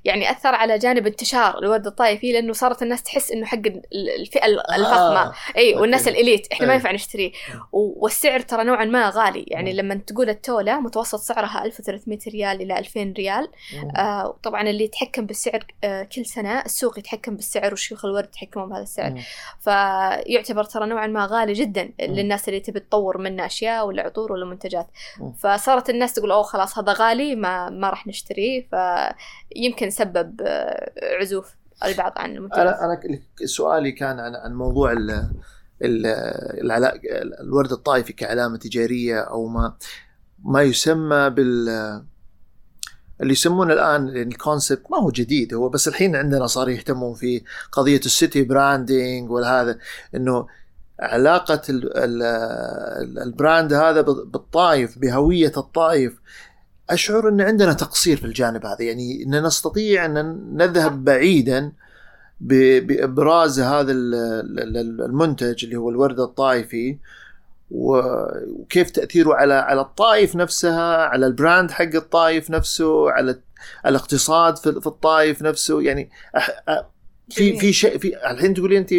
يعني 0.04 0.30
أثر 0.30 0.54
على 0.54 0.78
جانب 0.78 1.06
انتشار 1.06 1.58
الورد 1.58 1.86
الطائفي 1.86 2.32
لأنه 2.32 2.52
صارت 2.52 2.82
الناس 2.82 3.02
تحس 3.02 3.30
إنه 3.30 3.46
حق 3.46 3.58
ال- 3.66 3.82
الفئة 4.20 4.46
الفخمة 4.46 5.22
آه. 5.22 5.32
اي 5.56 5.74
والناس 5.74 6.08
okay. 6.08 6.20
ال 6.20 6.25
elite 6.25 6.46
إحنا 6.52 6.66
ما 6.66 6.72
أي. 6.72 6.76
ينفع 6.78 6.92
نشتريه 6.92 7.15
و- 7.72 8.02
والسعر 8.04 8.40
ترى 8.40 8.64
نوعا 8.64 8.84
ما 8.84 9.10
غالي. 9.10 9.44
يعني 9.48 9.72
مم. 9.72 9.78
لما 9.78 9.94
تقول 9.94 10.30
التولة 10.30 10.80
متوسط 10.80 11.18
سعرها 11.18 11.64
1300 11.64 12.18
ريال 12.28 12.62
إلى 12.62 12.78
2000 12.78 13.12
ريال. 13.18 13.48
مم. 13.82 13.90
آه 13.96 14.38
طبعا 14.42 14.62
اللي 14.62 14.84
يتحكم 14.84 15.26
بالسعر 15.26 15.66
آه 15.84 16.02
كل 16.02 16.26
سنة 16.26 16.60
السوق 16.60 16.98
يتحكم 16.98 17.36
بالسعر 17.36 17.72
وشيوخ 17.72 18.04
الورد 18.04 18.24
يتحكمون 18.24 18.68
بهذا 18.68 18.82
السعر. 18.82 19.10
مم. 19.10 19.20
فيعتبر 19.60 20.64
ترى 20.64 20.86
نوعا 20.86 21.06
ما 21.06 21.26
غالي 21.26 21.52
جدا 21.52 21.90
للناس 22.00 22.48
اللي 22.48 22.60
تبي 22.60 22.80
تطور 22.80 23.18
منه 23.18 23.46
أشياء 23.46 23.86
ولا 23.86 24.02
عطور 24.02 24.32
ولا 24.32 24.44
منتجات. 24.46 24.86
مم. 25.20 25.32
فصارت 25.32 25.90
الناس 25.90 26.12
تقول 26.12 26.30
أوه 26.32 26.42
خلاص 26.42 26.78
هذا 26.78 26.92
غالي 26.92 27.34
ما 27.34 27.70
ما 27.70 27.90
راح 27.90 28.06
نشتريه 28.06 28.66
فيمكن 28.70 29.90
سبب 29.90 30.40
آه، 30.46 30.92
عزوف 31.20 31.54
البعض 31.84 32.12
عن 32.16 32.36
المنتجات. 32.36 32.58
أنا 32.66 32.84
أنا 32.84 32.94
ك- 32.94 33.44
سؤالي 33.44 33.92
كان 33.92 34.20
عن 34.20 34.34
عن 34.34 34.54
موضوع 34.54 34.92
الورد 35.82 37.72
الطائفي 37.72 38.12
كعلامة 38.12 38.56
تجارية 38.56 39.20
أو 39.20 39.46
ما 39.46 39.76
ما 40.44 40.62
يسمى 40.62 41.30
بال 41.30 41.68
اللي 43.20 43.32
يسمونه 43.32 43.72
الآن 43.72 44.08
يعني 44.08 44.34
ال 44.34 44.40
concept 44.40 44.82
ما 44.90 44.98
هو 44.98 45.10
جديد 45.10 45.54
هو 45.54 45.68
بس 45.68 45.88
الحين 45.88 46.16
عندنا 46.16 46.46
صار 46.46 46.68
يهتمون 46.68 47.14
في 47.14 47.42
قضية 47.72 48.00
ال 48.06 48.14
city 48.14 48.42
branding 48.42 49.30
وهذا 49.30 49.78
إنه 50.14 50.46
علاقة 51.00 51.62
ال 51.68 51.96
ال 51.96 52.22
ال 53.18 53.27
brand 53.27 53.72
هذا 53.72 54.00
بال- 54.00 54.26
بالطائف 54.26 54.98
بهوية 54.98 55.52
الطائف. 55.56 56.12
أشعر 56.90 57.28
إن 57.28 57.40
عندنا 57.40 57.72
تقصير 57.72 58.16
في 58.16 58.24
الجانب 58.24 58.66
هذا 58.66 58.82
يعني 58.82 59.22
ان 59.22 59.42
نستطيع 59.42 60.04
أن 60.06 60.46
نذهب 60.56 61.04
بعيدا 61.04 61.72
بإبراز 62.40 63.60
هذا 63.60 63.92
ال- 63.92 64.14
ال- 64.14 64.76
ال- 64.76 65.02
المنتج 65.02 65.64
اللي 65.64 65.76
هو 65.76 65.90
الورد 65.90 66.20
الطائفي 66.20 66.96
وكيف 67.70 68.90
تأثيره 68.90 69.34
على 69.34 69.54
على 69.54 69.80
الطائف 69.80 70.36
نفسها 70.36 70.96
على 70.96 71.26
البراند 71.26 71.70
حق 71.70 71.94
الطائف 71.94 72.50
نفسه 72.50 73.10
على 73.10 73.38
الاقتصاد 73.86 74.56
في 74.58 74.86
الطائف 74.86 75.42
نفسه. 75.42 75.82
يعني 75.82 76.10
في. 77.30 77.58
في 77.58 77.72
شيء 77.72 77.98
في 77.98 78.30
الحين 78.30 78.54
تقولي 78.54 78.78
أنت 78.78 78.90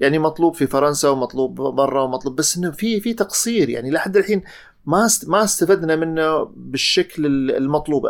يعني 0.00 0.18
مطلوب 0.18 0.54
في 0.54 0.66
فرنسا 0.66 1.08
ومطلوب 1.08 1.54
برا 1.54 2.02
ومطلوب 2.02 2.36
بس 2.36 2.56
إنه 2.56 2.70
في 2.70 3.00
في 3.00 3.14
تقصير. 3.14 3.68
يعني 3.68 3.90
لحد 3.90 4.16
الحين 4.16 4.42
ما 4.86 5.08
ما 5.26 5.44
استفدنا 5.44 5.96
منه 5.96 6.44
بالشكل 6.56 7.26
المطلوب. 7.50 8.02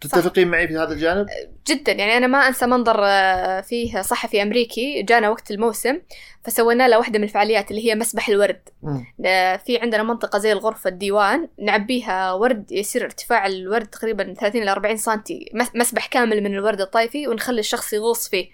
تتفقين 0.00 0.48
معي 0.48 0.68
في 0.68 0.76
هذا 0.76 0.92
الجانب؟ 0.92 1.26
جدا 1.68 1.92
يعني 1.92 2.16
أنا 2.16 2.26
ما 2.26 2.38
أنسى 2.48 2.66
منظر 2.66 3.00
آه، 3.04 3.60
فيه 3.60 4.02
صحفي 4.02 4.42
أمريكي 4.42 5.02
جانا 5.02 5.30
وقت 5.30 5.50
الموسم 5.50 5.98
فسوينا 6.44 6.88
له 6.88 6.98
واحدة 6.98 7.18
من 7.18 7.24
الفعاليات 7.24 7.70
اللي 7.70 7.90
هي 7.90 7.94
مسبح 7.94 8.28
الورد 8.28 8.60
مم. 8.82 9.06
آه، 9.26 9.56
في 9.56 9.78
عندنا 9.78 10.02
منطقة 10.02 10.38
زي 10.38 10.52
الغرفة 10.52 10.90
الديوان 10.90 11.48
نعبيها 11.58 12.32
ورد 12.32 12.72
يصير 12.72 13.04
ارتفاع 13.04 13.46
الورد 13.46 13.86
تقريبا 13.86 14.34
30 14.40 14.62
ل 14.64 14.68
40 14.68 14.96
سنتي 14.96 15.50
مس- 15.54 15.74
مسبح 15.76 16.06
كامل 16.06 16.42
من 16.42 16.54
الورد 16.54 16.80
الطايفي 16.80 17.28
ونخلي 17.28 17.60
الشخص 17.60 17.92
يغوص 17.92 18.28
فيه 18.28 18.48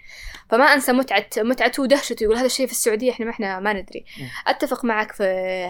فما 0.49 0.65
أنسى 0.65 0.91
متعة 0.91 1.25
متعته 1.37 1.83
ودهشته 1.83 2.23
يقول 2.23 2.37
هذا 2.37 2.45
الشيء 2.45 2.65
في 2.65 2.71
السعودية 2.71 3.11
إحنا 3.11 3.25
ما 3.25 3.31
إحنا 3.31 3.59
ما 3.59 3.73
ندري. 3.73 4.05
أتفق 4.47 4.85
معك 4.85 5.11
في 5.11 5.23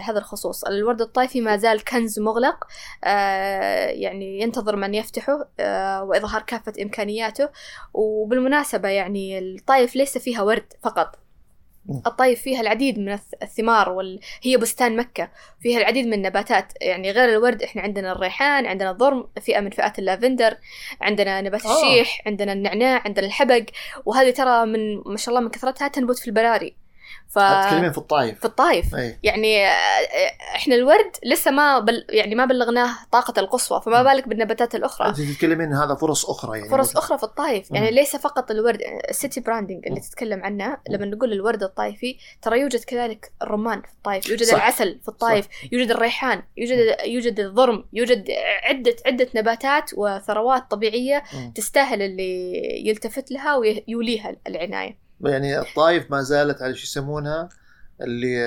هذا 0.03 0.19
الخصوص 0.19 0.63
الورد 0.63 1.01
الطايفي 1.01 1.41
ما 1.41 1.57
زال 1.57 1.83
كنز 1.83 2.19
مغلق 2.19 2.67
آه، 3.03 3.87
يعني 3.87 4.41
ينتظر 4.41 4.75
من 4.75 4.93
يفتحه 4.93 5.49
آه، 5.59 6.03
وإظهار 6.03 6.41
كافة 6.41 6.73
إمكانياته 6.81 7.49
وبالمناسبة 7.93 8.89
يعني 8.89 9.39
الطايف 9.39 9.95
ليس 9.95 10.17
فيها 10.17 10.41
ورد 10.41 10.73
فقط. 10.83 11.24
الطايف 12.07 12.41
فيها 12.41 12.61
العديد 12.61 12.99
من 12.99 13.17
الث- 13.17 13.41
الثمار 13.43 13.89
وال... 13.89 14.19
هي 14.43 14.57
بستان 14.57 14.95
مكة 14.95 15.29
فيها 15.61 15.77
العديد 15.79 16.05
من 16.07 16.13
النباتات 16.13 16.73
يعني 16.81 17.11
غير 17.11 17.29
الورد 17.29 17.63
إحنا 17.63 17.81
عندنا 17.81 18.11
الريحان 18.11 18.65
عندنا 18.65 18.91
الضرم 18.91 19.27
فئة 19.41 19.59
من 19.59 19.69
فئات 19.69 19.99
اللافندر 19.99 20.57
عندنا 21.01 21.41
نبات 21.41 21.65
آه. 21.65 21.75
الشيح 21.77 22.21
عندنا 22.25 22.53
النعناع 22.53 23.01
عندنا 23.05 23.25
الحبق 23.25 23.63
وهذه 24.05 24.29
ترى 24.31 24.65
من 24.65 24.97
ما 25.05 25.17
شاء 25.17 25.29
الله 25.29 25.41
من 25.45 25.49
كثرتها 25.51 25.87
تنبت 25.87 26.19
في 26.19 26.27
البراري 26.27 26.75
ف... 27.29 27.39
تتكلمين 27.39 27.91
في 27.91 27.97
الطايف. 27.97 28.39
في 28.39 28.45
الطايف. 28.45 28.95
أي. 28.95 29.17
يعني 29.23 29.67
آه، 29.67 29.71
إحنا 30.55 30.75
الورد 30.75 31.11
لسه 31.25 31.51
ما 31.51 31.79
بل 31.79 32.05
يعني 32.09 32.35
ما 32.35 32.45
بلغناه 32.45 32.95
طاقة 33.11 33.39
القصوى 33.39 33.81
فما. 33.81 34.03
بالك 34.03 34.27
بالنباتات 34.27 34.75
الأخرى. 34.75 35.09
أنت 35.09 35.21
تتكلمين 35.21 35.73
هذا 35.73 35.95
فرص 35.95 36.25
أخرى 36.25 36.57
يعني. 36.57 36.69
فرص 36.69 36.97
أخرى 36.97 37.17
في 37.17 37.23
الطايف. 37.23 37.71
يعني. 37.71 37.91
ليس 37.91 38.15
فقط 38.15 38.51
الورد 38.51 38.79
ال 39.09 39.16
city 39.16 39.41
branding 39.41 39.87
اللي. 39.87 39.99
تتكلم 39.99 40.43
عنه. 40.43 40.77
لما 40.89 41.05
نقول 41.05 41.33
الورد 41.33 41.63
الطايفي 41.63 42.17
ترى 42.41 42.59
يوجد 42.59 42.83
كذلك 42.83 43.31
الرمان 43.41 43.81
في 43.81 43.93
الطايف. 43.97 44.29
يوجد 44.29 44.43
صح. 44.43 44.55
العسل 44.55 44.99
في 45.01 45.07
الطايف. 45.07 45.47
يوجد 45.71 45.91
الريحان. 45.91 46.43
يوجد 46.57 46.95
يوجد 47.05 47.39
الضرم 47.39 47.85
يوجد 47.93 48.31
عدة 48.63 48.95
عدة 49.05 49.27
نباتات 49.35 49.91
وثروات 49.97 50.71
طبيعية. 50.71 51.23
تستاهل 51.55 52.01
اللي 52.01 52.53
يلتفت 52.87 53.31
لها 53.31 53.55
ويوليها 53.55 54.35
العناية. 54.47 55.04
يعني 55.21 55.59
الطايف 55.59 56.11
ما 56.11 56.21
زالت 56.21 56.61
على 56.61 56.75
شو 56.75 56.83
يسمونها 56.83 57.49
اللي 58.01 58.45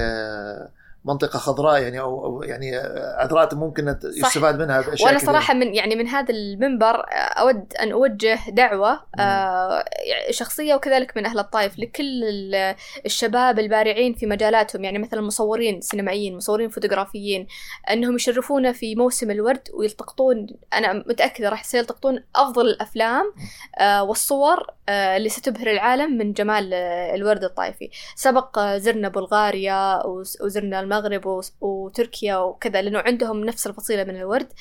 منطقة 1.05 1.39
خضراء 1.39 1.83
يعني 1.83 2.01
أو 2.01 2.25
أو 2.25 2.43
يعني 2.43 2.79
آه، 2.79 3.17
عذراء 3.19 3.55
ممكن. 3.55 3.97
يستفاد 4.05 4.59
منها 4.63 4.81
بأشياء 4.81 5.07
وأنا 5.09 5.19
كثيرة. 5.19 5.33
صراحة 5.33 5.55
من 5.55 5.75
يعني 5.75 5.97
من 5.97 6.09
هذا 6.09 6.35
المنبر 6.35 6.95
آه، 7.01 7.15
أود 7.15 7.73
أن 7.83 7.93
أوجه 7.93 8.39
دعوة 8.51 9.01
آه، 9.21 9.85
شخصية 10.31 10.75
وكذلك 10.75 11.17
من 11.17 11.27
أهل 11.27 11.39
الطائف 11.39 11.79
لكل 11.79 12.25
ال- 12.25 12.75
الشباب 13.07 13.59
البارعين 13.59 14.15
في 14.15 14.27
مجالاتهم 14.27 14.85
يعني 14.85 14.99
مثلا 14.99 15.21
مصورين 15.21 15.81
سينمائيين 15.81 16.37
مصورين 16.37 16.69
فوتوغرافيين 16.69 17.47
أنهم 17.91 18.15
يشرفونا 18.15 18.73
في 18.73 18.95
موسم 18.95 19.31
الورد 19.31 19.63
ويلتقطون 19.75 20.47
أنا 20.75 20.93
متأكدة 20.93 21.49
راح 21.49 21.65
سيلتقطون 21.65 22.25
أفضل 22.37 22.67
الأفلام 22.67 23.33
آه، 23.79 24.03
والصور 24.03 24.67
آه، 24.89 25.17
اللي 25.17 25.29
ستبهر 25.29 25.71
العالم 25.71 26.19
من 26.19 26.33
جمال 26.33 26.71
آه، 26.75 27.15
الورد 27.15 27.45
الطائفي 27.45 27.91
سبق 28.17 28.59
زرنا 28.77 29.09
بلغاريا 29.09 30.07
وز- 30.07 30.37
وزرنا 30.43 30.81
المغرب 30.89 31.43
وتركيا 31.61 32.37
وكذا 32.37 32.83
لأنه 32.83 32.99
عندهم 32.99 33.45
نفس 33.45 33.67
الفصيلة 33.67 34.05
من 34.05 34.17
الورد. 34.17 34.53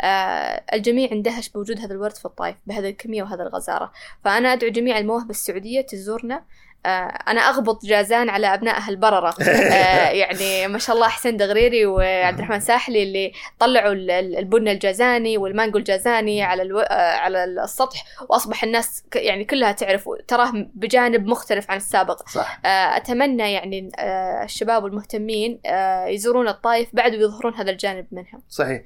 آه، 0.00 0.64
الجميع 0.72 1.12
اندهش 1.12 1.48
بوجود 1.48 1.80
هذا 1.80 1.94
الورد 1.94 2.14
في 2.14 2.24
الطائف 2.24 2.56
بهذه 2.66 2.88
الكمية 2.90 3.22
وهذا 3.22 3.42
الغزارة. 3.42 3.92
فأنا 4.24 4.52
أدعو 4.52 4.70
جميع 4.70 4.98
المواهب 4.98 5.30
السعودية 5.30 5.80
تزورنا. 5.80 6.44
آه، 6.86 6.88
أنا 7.28 7.40
أغبط 7.40 7.84
جازان 7.84 8.28
على 8.28 8.54
أبنائها 8.54 8.88
البررة 8.88 9.34
آه، 9.40 10.08
يعني 10.10 10.68
ما 10.68 10.78
شاء 10.78 10.96
الله 10.96 11.08
حسين 11.08 11.36
دغريري 11.36 11.86
وعبد 11.86 12.38
الرحمن 12.38 12.60
ساحلي 12.60 13.02
اللي 13.02 13.32
طلعوا 13.58 13.92
ال- 13.92 14.10
ال- 14.10 14.36
البن 14.38 14.68
الجازاني 14.68 15.38
والمانجو 15.38 15.78
الجازاني 15.78 16.42
على 16.42 16.62
ألو... 16.62 16.78
آه، 16.78 17.16
على 17.16 17.44
السطح 17.44 18.04
وأصبح 18.28 18.64
الناس 18.64 19.04
ك- 19.10 19.16
يعني 19.16 19.44
كلها 19.44 19.72
تعرف 19.72 20.08
تراه 20.28 20.52
بجانب 20.74 21.26
مختلف 21.26 21.70
عن 21.70 21.76
السابق. 21.76 22.28
صح. 22.28 22.60
آه، 22.64 22.68
أتمنى 22.96 23.52
يعني 23.52 23.90
آه، 23.98 24.44
الشباب 24.44 24.84
والمهتمين 24.84 25.60
آه، 25.66 26.06
يزورون 26.06 26.48
الطائف 26.48 26.88
بعد 26.92 27.14
ويظهرون 27.14 27.54
هذا 27.54 27.70
الجانب 27.70 28.06
منها 28.12 28.40
صحيح. 28.48 28.82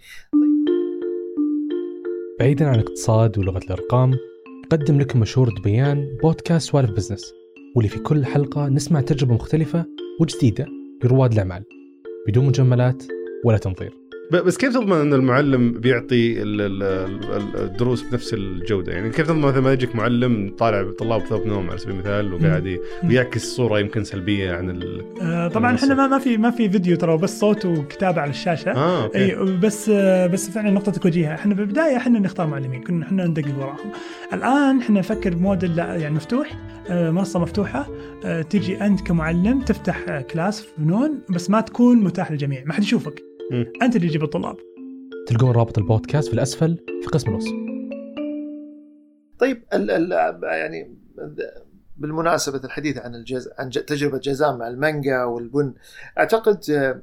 بعيدا 2.40 2.68
عن 2.68 2.74
الاقتصاد 2.74 3.38
ولغة 3.38 3.59
الأرقام 3.59 4.14
نقدم 4.64 5.00
لكم 5.00 5.20
مشهور 5.20 5.55
بيان 5.64 6.18
بودكاست 6.22 6.70
سوالف 6.70 6.90
بزنس 6.90 7.33
واللي 7.76 7.88
في 7.88 7.98
كل 7.98 8.24
حلقة 8.24 8.68
نسمع 8.68 9.00
تجربة 9.00 9.35
مختلفة 9.35 9.85
وجديدة 10.20 10.66
لرواد 11.04 11.33
الأعمال 11.33 11.64
بدون 12.28 12.46
مجملات 12.46 13.02
ولا 13.44 13.59
تنظير. 13.59 13.99
بس 14.30 14.56
كيف 14.56 14.72
تضمن 14.74 14.96
إن 14.96 15.14
المعلم 15.14 15.72
بيعطي 15.72 16.42
ال- 16.42 16.60
ال- 16.60 16.82
ال- 17.36 17.56
الدروس 17.62 18.02
بنفس 18.02 18.34
الجودة؟ 18.34 18.92
يعني 18.92 19.10
كيف 19.10 19.26
تضمن 19.26 19.40
مثلا 19.42 19.60
ما 19.60 19.72
يجيك 19.72 19.96
معلم 19.96 20.54
طالع 20.58 20.90
طلاب 20.98 21.20
ثوب 21.20 21.46
نوم 21.46 21.70
على 21.70 21.78
سبيل 21.78 21.94
المثال 21.94 22.34
وقاعد 22.34 22.78
ويعكس 23.04 23.44
صورة 23.44 23.78
يمكن 23.78 24.04
سلبية 24.04 24.52
عن 24.52 24.70
ال... 24.70 25.04
آه، 25.22 25.48
طبعا 25.48 25.74
إحنا 25.74 25.94
ما 25.94 26.06
ما 26.06 26.18
في 26.18 26.36
ما 26.36 26.50
في 26.50 26.70
فيديو 26.70 26.96
ترى 26.96 27.16
بس 27.16 27.40
صوت 27.40 27.66
وكتابة 27.66 28.20
على 28.20 28.30
الشاشة. 28.30 28.70
آه 28.72 29.04
okay. 29.04 29.18
أي 29.18 29.36
بس 29.62 29.88
آه، 29.94 30.26
بس 30.26 30.50
فعلا 30.50 30.70
نقطتك 30.70 31.04
وجيهه 31.04 31.34
إحنا 31.34 31.54
بالبدايه 31.54 31.96
إحنا 31.96 32.18
نختار 32.18 32.46
معلمين 32.46 32.82
كنا 32.82 33.06
إحنا 33.06 33.26
ندقق 33.26 33.58
وراهم. 33.58 33.90
الآن 34.32 34.78
إحنا 34.78 34.98
نفكر 34.98 35.34
بموديل 35.34 35.76
لا- 35.76 35.96
يعني 35.96 36.14
مفتوح 36.14 36.50
آه، 36.90 37.10
منصة 37.10 37.38
مفتوحة 37.40 37.88
آه، 38.24 38.42
تجي 38.42 38.80
أنت 38.86 39.00
كمعلم 39.00 39.60
تفتح 39.60 40.04
آه، 40.08 40.20
class 40.20 40.60
في 40.60 40.68
فنون 40.76 41.18
بس 41.30 41.50
ما 41.50 41.60
تكون 41.60 41.96
متاح 42.04 42.30
للجميع 42.30 42.62
ما 42.66 42.72
حد 42.72 42.82
يشوفك. 42.82 43.29
أنت 43.82 43.96
اللي 43.96 44.08
تجيب 44.08 44.22
الطلاب. 44.22 44.56
تلقون 45.26 45.50
رابط 45.50 45.78
البودكاست 45.78 46.28
في 46.28 46.34
الأسفل 46.34 46.76
في 47.02 47.08
قسم 47.08 47.30
الوصف 47.30 47.52
طيب 49.38 49.64
ال 49.74 49.90
ال 49.90 50.12
يعني 50.44 50.96
بالمناسبة 51.96 52.60
الحديث 52.64 52.98
عن 52.98 53.14
الجز... 53.14 53.50
عن 53.58 53.68
ج- 53.68 53.78
تجربة 53.84 54.18
جازان 54.18 54.58
مع 54.58 54.68
المانجا 54.68 55.24
والبن 55.24 55.74
أعتقد 56.18 56.70
آه، 56.70 57.02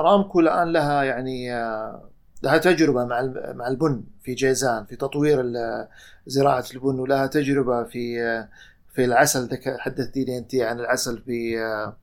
أرامكو 0.00 0.40
الآن 0.40 0.72
لها 0.72 1.02
يعني 1.02 1.54
آه، 1.54 2.10
لها 2.42 2.58
تجربة 2.58 3.04
مع 3.04 3.22
مع 3.54 3.68
البن 3.68 4.04
في 4.22 4.34
جيزان 4.34 4.84
في 4.84 4.96
تطوير 4.96 5.44
زراعة 6.26 6.64
البن 6.74 6.98
ولها 7.00 7.26
تجربة 7.26 7.84
في 7.84 8.22
آه، 8.22 8.48
في 8.94 9.04
العسل. 9.04 9.48
حدثتيني 9.78 10.38
أنت 10.38 10.54
عن 10.54 10.80
العسل 10.80 11.22
في 11.22 11.58
آه، 11.58 11.96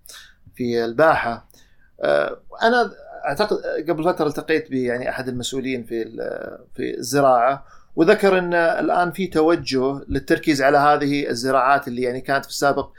في 0.56 0.86
الباحة. 0.86 1.49
آه، 2.01 2.39
أنا 2.63 2.91
أعتقد 3.25 3.57
قبل 3.89 4.03
فترة 4.03 4.27
التقيت 4.27 4.71
يعني 4.71 5.10
أحد 5.10 5.27
المسؤولين 5.27 5.84
في 5.84 6.03
في 6.75 6.97
الزراعة 6.97 7.65
وذكر 7.95 8.38
إن 8.38 8.53
الآن 8.53 9.12
في 9.12 9.27
توجه 9.27 10.01
للتركيز 10.10 10.62
على 10.62 10.77
هذه 10.77 11.29
الزراعات 11.29 11.88
اللي 11.88 12.01
يعني 12.01 12.21
كانت 12.21 12.45
في 12.45 12.51
السابق 12.51 12.89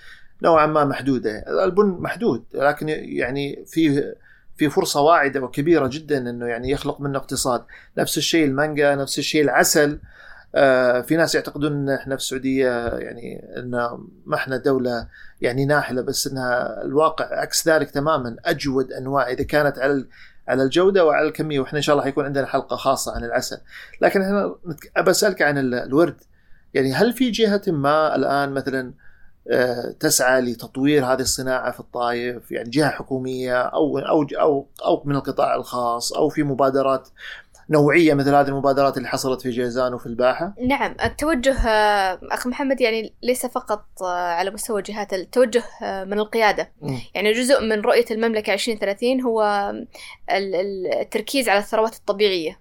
نوعا 0.43 0.67
ما 0.67 0.85
محدودة، 0.85 1.45
البن 1.65 1.87
محدود 1.87 2.45
لكن 2.55 2.89
يعني 2.89 3.65
في 3.67 4.15
في 4.57 4.71
فرصة 4.71 5.01
واعدة 5.01 5.41
وكبيرة 5.41 5.87
جدا 5.93 6.31
إنه 6.31 6.47
يعني 6.47 6.71
يخلق 6.71 7.01
منه 7.01 7.19
اقتصاد، 7.19 7.65
نفس 7.99 8.19
الشيء 8.19 8.45
المانجا، 8.45 8.95
نفس 8.95 9.19
الشيء 9.19 9.43
العسل، 9.43 9.99
في 11.03 11.17
ناس 11.17 11.35
يعتقدون 11.35 11.73
إن 11.73 11.91
إحنا 11.91 12.17
في 12.17 12.23
السعودية 12.23 12.87
يعني 12.89 13.45
إن 13.57 13.71
ما 14.27 14.35
إحنا 14.37 14.57
دولة 14.57 15.09
يعني 15.41 15.65
ناحلة 15.67 16.03
بس 16.03 16.27
انها 16.27 16.83
الواقع 16.85 17.41
عكس 17.41 17.69
ذلك 17.69 17.91
تماما. 17.91 18.37
أجود 18.45 18.93
أنواع 18.93 19.29
إذا 19.31 19.45
كانت 19.45 19.79
على 19.79 20.07
على 20.49 20.63
الجودة 20.63 21.05
وعلى 21.05 21.29
الكمية 21.29 21.61
وإحنا 21.61 21.77
إن 21.79 21.83
شاء 21.83 21.93
الله 21.95 22.05
حيكون 22.05 22.25
عندنا 22.25 22.47
حلقة 22.47 22.77
خاصة 22.77 23.15
عن 23.17 23.25
العسل. 23.25 23.59
لكن 24.01 24.23
إحنا 24.23 24.55
أبى 24.97 25.11
أسألك 25.11 25.43
عن 25.43 25.59
ال- 25.59 25.75
الورد. 25.75 26.17
يعني 26.75 26.93
هل 26.93 27.13
في 27.13 27.31
جهة 27.31 27.63
ما 27.67 28.17
الآن 28.17 28.51
مثلا 28.53 28.93
آه، 29.51 29.95
تسعى 30.01 30.41
لتطوير 30.41 31.05
هذه 31.05 31.21
الصناعة 31.21 31.71
في 31.73 31.81
الطايف 31.81 32.53
يعني 32.53 32.71
جهة 32.71 32.91
حكومية 32.91 33.63
أو 33.63 33.99
أو 33.99 34.23
أو 34.41 34.67
أو 34.85 35.03
من 35.05 35.17
القطاع 35.17 35.55
الخاص 35.55 36.13
أو 36.13 36.29
في 36.29 36.43
مبادرات 36.43 37.09
نوعية 37.73 38.15
مثل 38.15 38.35
هذه 38.35 38.49
المبادرات 38.49 38.97
اللي 38.97 39.09
حصلت 39.09 39.41
في 39.43 39.51
جيزان 39.51 39.95
وفي 39.95 40.07
الباحة؟ 40.07 40.55
نعم 40.67 40.95
التوجه 41.05 41.69
آه، 41.69 42.21
أخ 42.23 42.47
محمد 42.47 42.81
يعني 42.81 43.15
ليس 43.23 43.47
فقط 43.47 43.85
آه، 44.03 44.07
على 44.33 44.51
مستوى 44.51 44.83
جهات 44.83 45.13
التوجه 45.15 45.63
آه، 45.83 46.05
من 46.05 46.19
القيادة 46.19 46.73
مم. 46.83 46.99
يعني 47.15 47.33
جزء 47.33 47.61
من 47.61 47.81
رؤية 47.81 48.05
المملكة 48.11 48.53
2030 48.55 49.21
هو 49.21 49.43
ال- 50.31 50.55
ال- 50.55 50.95
التركيز 51.01 51.49
على 51.49 51.59
الثروات 51.59 51.95
الطبيعية 51.95 52.51
مم. 52.51 52.57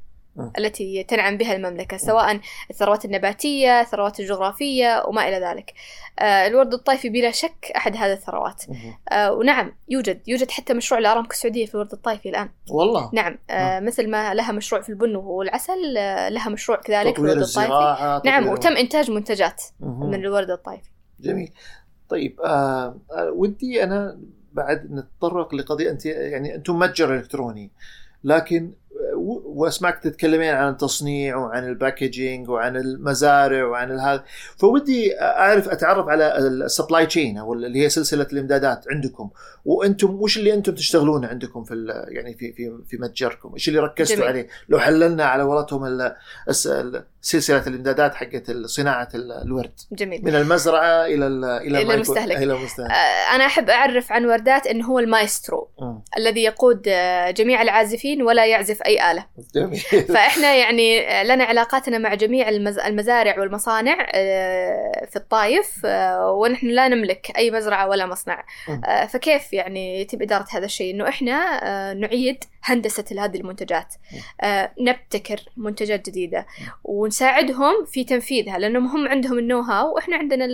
التي 0.58 1.04
تنعم 1.04 1.38
بها 1.38 1.56
المملكة 1.56 1.98
سواء 1.98 2.40
الثروات 2.70 3.06
النباتية 3.06 3.82
الثروات 3.82 4.20
الجغرافية 4.20 5.04
وما 5.08 5.28
إلى 5.28 5.46
ذلك. 5.46 5.74
آه، 6.20 6.48
الورد 6.48 6.74
الطائفي 6.74 7.10
بلا 7.10 7.32
شك 7.32 7.72
أحد 7.76 7.96
هذه 7.96 8.14
الثروات. 8.14 8.64
آه، 9.12 9.34
ونعم 9.34 9.76
يوجد 9.90 10.22
يوجد 10.28 10.52
حتى 10.52 10.74
مشروع 10.74 11.00
لأرامكو 11.02 11.32
السعودية 11.32 11.66
في 11.66 11.76
الورد 11.76 11.92
الطائفي 11.92 12.30
الآن. 12.30 12.50
والله؟ 12.70 13.10
نعم 13.14 13.38
آه، 13.50 13.80
مثل 13.80 14.10
ما 14.10 14.34
لها 14.34 14.52
مشروع 14.52 14.82
في 14.82 14.90
البن 14.90 15.16
والعسل 15.16 15.98
آه، 15.98 16.30
لها 16.30 16.50
مشروع 16.50 16.78
كذلك 16.78 17.16
في 17.16 17.22
الورد 17.22 17.38
الطائفي 17.38 18.22
نعم 18.30 18.48
وتم 18.48 18.78
إنتاج 18.78 19.12
منتجات. 19.12 19.64
من 19.80 20.16
الورد 20.16 20.50
الطائفي 20.50 20.90
جميل. 21.20 21.52
طيب 22.10 22.42
آه 22.42 22.98
آه، 23.12 23.32
ودي 23.36 23.84
أنا 23.84 24.20
بعد 24.54 24.92
نتطرق 24.92 25.56
لقضية 25.56 25.92
انت 25.92 26.06
يعني 26.06 26.56
أنتم 26.56 26.80
متجر 26.80 27.16
إلكتروني 27.16 27.72
لكن 28.24 28.72
آه، 29.11 29.11
واسمعك 29.46 30.00
تتكلمين 30.04 30.54
عن 30.54 30.70
التصنيع 30.70 31.36
وعن 31.38 31.64
ال 31.68 31.76
packaging 31.76 32.50
وعن 32.50 32.76
المزارع 32.76 33.66
وعن 33.66 33.92
هذا 34.00 34.24
فودي 34.58 35.22
أعرف 35.22 35.70
أتعرف 35.70 36.08
على 36.08 36.38
ال 36.38 36.47
supply 36.47 37.06
chain 37.06 37.38
أو 37.38 37.54
اللي 37.54 37.84
هي 37.84 37.90
سلسلة 37.90 38.28
الإمدادات 38.34 38.86
عندكم. 38.92 39.30
وأنتم 39.66 40.22
وش 40.22 40.38
اللي 40.38 40.54
أنتم 40.54 40.76
تشتغلونه 40.76 41.28
عندكم 41.28 41.64
في 41.64 41.74
يعني 42.08 42.34
في 42.34 42.54
في 42.54 42.72
في 42.88 42.98
متجركم؟ 42.98 43.54
إيش 43.54 43.68
اللي 43.70 43.80
ركزتوا 43.80 44.16
جميل. 44.16 44.28
عليه؟ 44.28 44.48
لو 44.70 44.80
حللنا 44.80 45.26
على 45.26 45.44
ال- 46.68 47.04
سلسلة 47.24 47.68
الإمدادات 47.68 48.16
حقت 48.16 48.52
صناعة 48.66 49.10
ال- 49.16 49.32
الورد. 49.32 49.72
جميل. 49.92 50.26
من 50.26 50.36
المزرعة 50.36 51.06
إلى 51.06 51.28
ال- 51.28 51.46
إلى 51.46 51.82
يكون- 51.82 51.96
المستهلك. 51.96 52.38
إلى 52.38 52.54
المستهلك. 52.54 52.92
آه، 52.92 53.36
أنا 53.36 53.46
أحب 53.46 53.70
أعرف 53.70 54.12
عن 54.12 54.26
وردات 54.26 54.68
أنه 54.68 54.86
هو 54.86 55.00
المايسترو 55.00 55.68
مم. 55.82 56.02
الذي 56.18 56.44
يقود 56.44 56.84
آه، 56.88 57.32
جميع 57.32 57.62
العازفين 57.62 58.22
ولا 58.24 58.46
يعزف 58.46 58.82
أي 58.82 59.11
آلة 59.11 59.11
جميل. 59.56 59.80
فإحنا 60.14 60.56
يعني 60.56 61.00
آه، 61.10 61.24
لنا 61.24 61.44
علاقاتنا 61.44 61.98
مع 61.98 62.14
جميع 62.14 62.50
المز- 62.50 62.80
المزارع 62.80 63.40
والمصانع 63.40 64.08
آه، 64.14 65.06
في 65.10 65.16
الطايف 65.16 65.86
آه، 65.86 66.32
ونحن 66.32 66.68
لا 66.68 66.88
نملك 66.88 67.32
أي 67.38 67.52
مزرعة 67.52 67.88
ولا 67.88 68.06
مصنع. 68.06 68.44
فكيف 69.10 69.54
يعني 69.54 70.02
يتم 70.02 70.22
إدارة 70.22 70.46
هذا 70.52 70.66
الشيء؟ 70.66 70.94
إنه 70.94 71.08
إحنا 71.10 71.32
آه، 71.64 71.94
نعيد 71.94 72.44
هندسة 72.64 73.06
هذه 73.20 73.38
المنتجات. 73.38 73.94
نبتكر 74.80 75.40
منتجات 75.58 76.10
جديدة. 76.10 76.46
ونساعدهم 76.84 77.86
في 77.86 78.04
تنفيذها 78.04 78.58
لأنهم 78.58 78.88
هم 78.88 79.08
عندهم 79.08 79.40
النو 79.40 79.60
هاو 79.62 79.96
وإحنا 79.96 80.16
عندنا 80.18 80.46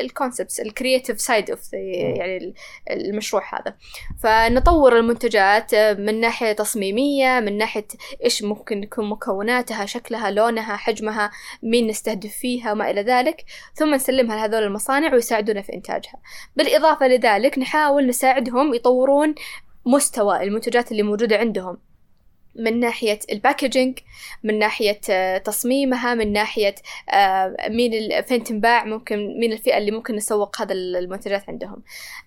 ال 0.00 0.07
concepts 0.07 0.60
ال 0.60 0.67
creative 0.67 1.20
side 1.20 1.50
of 1.50 1.72
يعني 1.72 2.36
ال- 2.36 2.54
المشروع 2.90 3.42
هذا. 3.54 3.74
فنطور 4.22 4.96
المنتجات 4.96 5.74
من 5.74 6.20
ناحية 6.20 6.52
تصميمية 6.52 7.40
من 7.40 7.58
ناحية 7.94 8.24
إيش 8.24 8.42
ممكن 8.42 8.82
يكون 8.82 9.08
مكوناتها 9.08 9.86
شكلها 9.86 10.30
لونها 10.30 10.76
حجمها 10.76 11.30
مين 11.62 11.86
نستهدف 11.86 12.32
فيها 12.32 12.72
وما 12.72 12.90
إلى 12.90 13.02
ذلك. 13.02 13.44
ثم 13.74 13.94
نسلمها 13.94 14.36
لهذول 14.36 14.62
المصانع 14.62 15.14
ويساعدونا 15.14 15.62
في 15.62 15.74
إنتاجها. 15.74 16.20
بالإضافة 16.56 17.08
لذلك 17.08 17.58
نحاول 17.58 18.06
نساعدهم 18.06 18.74
يطورون 18.74 19.34
مستوى 19.86 20.42
المنتجات 20.42 20.92
اللي 20.92 21.02
موجودة 21.02 21.36
عندهم. 21.36 21.78
من 22.58 22.80
ناحية 22.80 23.18
ال 23.32 23.39
packaging 23.39 23.98
من 24.42 24.58
ناحية 24.58 25.00
آه، 25.10 25.38
تصميمها 25.38 26.14
من 26.14 26.32
ناحية 26.32 26.74
آه، 27.10 27.56
مين 27.68 28.22
فين 28.22 28.44
تنباع 28.44 28.84
ممكن 28.84 29.38
مين 29.40 29.52
الفئة 29.52 29.78
اللي 29.78 29.90
ممكن 29.90 30.16
نسوق 30.16 30.60
هذا 30.62 30.72
المنتجات 30.72 31.48
عندهم. 31.48 31.82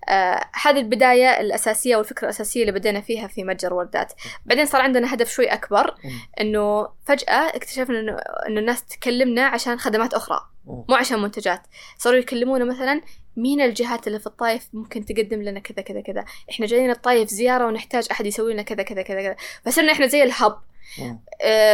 آه، 0.09 0.49
هذه 0.63 0.79
البداية 0.79 1.39
الأساسية 1.39 1.95
والفكرة 1.95 2.23
الأساسية 2.23 2.61
اللي 2.61 2.71
بدينا 2.71 3.01
فيها 3.01 3.27
في 3.27 3.43
متجر 3.43 3.73
وردات. 3.73 4.13
بعدين 4.45 4.65
صار 4.65 4.81
عندنا 4.81 5.13
هدف 5.13 5.31
شوي 5.31 5.45
أكبر 5.45 5.95
إنه 6.39 6.87
فجأة 7.05 7.55
اكتشفنا 7.55 7.99
إنه 7.99 8.59
الناس 8.59 8.85
تكلمنا 8.85 9.45
عشان 9.45 9.79
خدمات 9.79 10.13
أخرى. 10.13 10.39
مو 10.65 10.95
عشان 10.95 11.19
منتجات. 11.19 11.61
صاروا 11.97 12.19
يكلمونا 12.19 12.65
مثلا 12.65 13.01
مين 13.41 13.61
الجهات 13.61 14.07
اللي 14.07 14.19
في 14.19 14.27
الطايف 14.27 14.69
ممكن 14.73 15.05
تقدم 15.05 15.41
لنا 15.41 15.59
كذا 15.59 15.81
كذا 15.81 16.01
كذا؟ 16.01 16.25
إحنا 16.49 16.65
جايين 16.65 16.89
الطايف 16.89 17.29
زيارة 17.29 17.67
ونحتاج 17.67 18.07
أحد 18.11 18.25
يسوي 18.25 18.53
لنا 18.53 18.61
كذا 18.61 18.83
كذا 18.83 19.01
كذا 19.01 19.21
كذا. 19.21 19.35
فصرنا 19.65 19.91
إحنا 19.91 20.07
زي 20.07 20.23
الهب. 20.23 20.68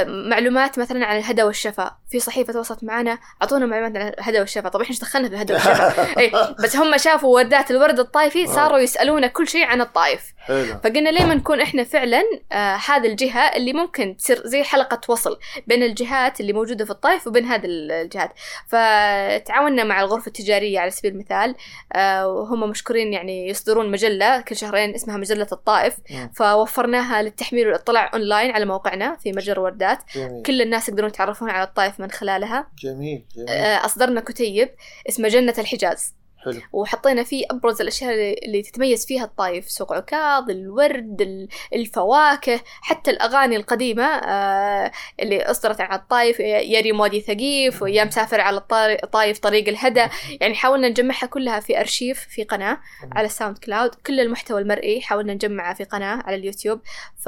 معلومات 0.07 0.79
مثلا 0.79 1.05
عن 1.05 1.17
الهدى 1.17 1.43
والشفاء. 1.43 1.97
في 2.09 2.19
صحيفة 2.19 2.53
تواصلت 2.53 2.83
معنا 2.83 3.17
أعطونا 3.41 3.65
معلومات 3.65 3.97
عن 3.97 4.07
الهدى 4.07 4.39
والشفاء. 4.39 4.71
طب 4.71 4.81
إحنا 4.81 4.91
إيش 4.91 5.01
دخلنا 5.01 5.29
في 5.29 5.35
الهدى 5.35 5.53
والشفاء؟ 5.53 6.05
إيه 6.19 6.55
بس 6.63 6.75
هم 6.75 6.97
شافوا 6.97 7.35
وردات 7.35 7.71
الورد 7.71 7.99
الطايفي 7.99 8.47
صاروا 8.47 8.79
يسألونا 8.79 9.27
كل 9.27 9.47
شيء 9.47 9.65
عن 9.65 9.81
الطايف 9.81 10.33
حلو. 10.37 10.79
فقلنا 10.83 11.09
ليه 11.09 11.25
ما 11.25 11.35
نكون 11.35 11.61
إحنا 11.61 11.83
فعلا 11.83 12.23
آه 12.51 12.75
هذه 12.75 13.07
الجهة 13.07 13.39
اللي 13.39 13.73
ممكن 13.73 14.17
تصير 14.17 14.41
زي 14.45 14.63
حلقة 14.63 15.01
وصل 15.07 15.39
بين 15.67 15.83
الجهات 15.83 16.39
اللي 16.39 16.53
موجودة 16.53 16.85
في 16.85 16.91
الطائف 16.91 17.27
وبين 17.27 17.45
هذه 17.45 17.65
الجهات. 17.65 18.31
فتعاوننا 18.67 19.83
مع 19.83 20.01
الغرفة 20.01 20.27
التجارية 20.27 20.79
على 20.79 20.91
سبيل 20.91 21.11
المثال 21.11 21.55
آه 21.93 22.27
وهم 22.27 22.69
مشكورين 22.69 23.13
يعني 23.13 23.49
يصدرون 23.49 23.91
مجلة 23.91 24.41
كل 24.41 24.55
شهرين 24.55 24.95
اسمها 24.95 25.17
مجلة 25.17 25.47
الطائف. 25.51 25.93
فوفرناها 26.35 27.21
للتحميل 27.21 27.67
والاطلاع 27.67 28.11
أونلاين 28.13 28.51
على 28.51 28.65
موقعنا 28.95 29.15
في 29.15 29.31
متجر 29.31 29.59
وردات. 29.59 29.99
جميل. 30.15 30.43
كل 30.43 30.61
الناس 30.61 30.89
يقدرون 30.89 31.09
يتعرفون 31.09 31.49
على 31.49 31.63
الطائف 31.63 31.99
من 31.99 32.11
خلالها. 32.11 32.67
جميل 32.79 33.25
جميل. 33.35 33.49
آه 33.49 33.85
أصدرنا 33.85 34.21
كتيب 34.21 34.69
اسمه 35.09 35.27
جنة 35.27 35.53
الحجاز. 35.57 36.13
حلو. 36.45 36.61
وحطينا 36.73 37.23
فيه 37.23 37.45
أبرز 37.51 37.81
الأشياء 37.81 38.11
اللي- 38.45 38.61
تتميز 38.61 39.05
فيها 39.05 39.23
الطايف 39.23 39.69
سوق 39.71 39.93
عكاظ 39.93 40.49
الورد 40.49 41.21
ال- 41.21 41.47
الفواكه 41.73 42.59
حتى 42.81 43.11
الأغاني 43.11 43.55
القديمة 43.55 44.03
آه، 44.05 44.91
اللي 45.19 45.43
أصدرت 45.43 45.81
عن 45.81 45.99
الطايف 45.99 46.39
يا 46.39 46.81
ريم 46.81 47.01
وادي 47.01 47.21
ثقيف 47.21 47.81
ويا 47.81 48.03
مسافر 48.03 48.41
على 48.41 48.57
الطايف 49.03 49.39
طريق 49.39 49.67
الهدى. 49.67 50.05
يعني 50.41 50.55
حاولنا 50.55 50.89
نجمعها 50.89 51.25
كلها 51.25 51.59
في 51.59 51.79
أرشيف 51.79 52.19
في 52.29 52.43
قناة 52.43 52.77
على 53.11 53.25
الساوند 53.25 53.57
كلاود. 53.57 53.95
كل 53.95 54.19
المحتوى 54.19 54.61
المرئي 54.61 55.01
حاولنا 55.01 55.33
نجمعه 55.33 55.73
في 55.73 55.83
قناة 55.83 56.23
على 56.25 56.35
اليوتيوب. 56.35 56.81
ف 57.17 57.25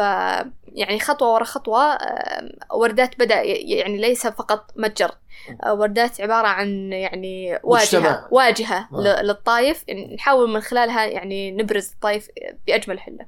يعني 0.67 0.99
خطوة 0.99 1.34
ورا 1.34 1.43
خطوة 1.43 1.84
آه، 1.93 2.49
وردات 2.73 3.19
بدأ 3.19 3.41
ي- 3.41 3.53
يعني 3.53 3.97
ليس 3.97 4.27
فقط 4.27 4.71
متجر 4.75 5.12
وردات 5.67 6.21
عبارة 6.21 6.47
عن 6.47 6.91
يعني 6.93 7.60
واجهة 7.63 7.84
مجتمع. 8.00 8.28
واجهة 8.32 8.89
آه. 8.93 9.21
للطايف. 9.21 9.86
نحاول 10.15 10.50
من 10.50 10.62
خلالها 10.62 11.06
يعني 11.06 11.52
نبرز 11.52 11.91
الطايف 11.93 12.28
بأجمل 12.67 13.00
حلة. 13.00 13.26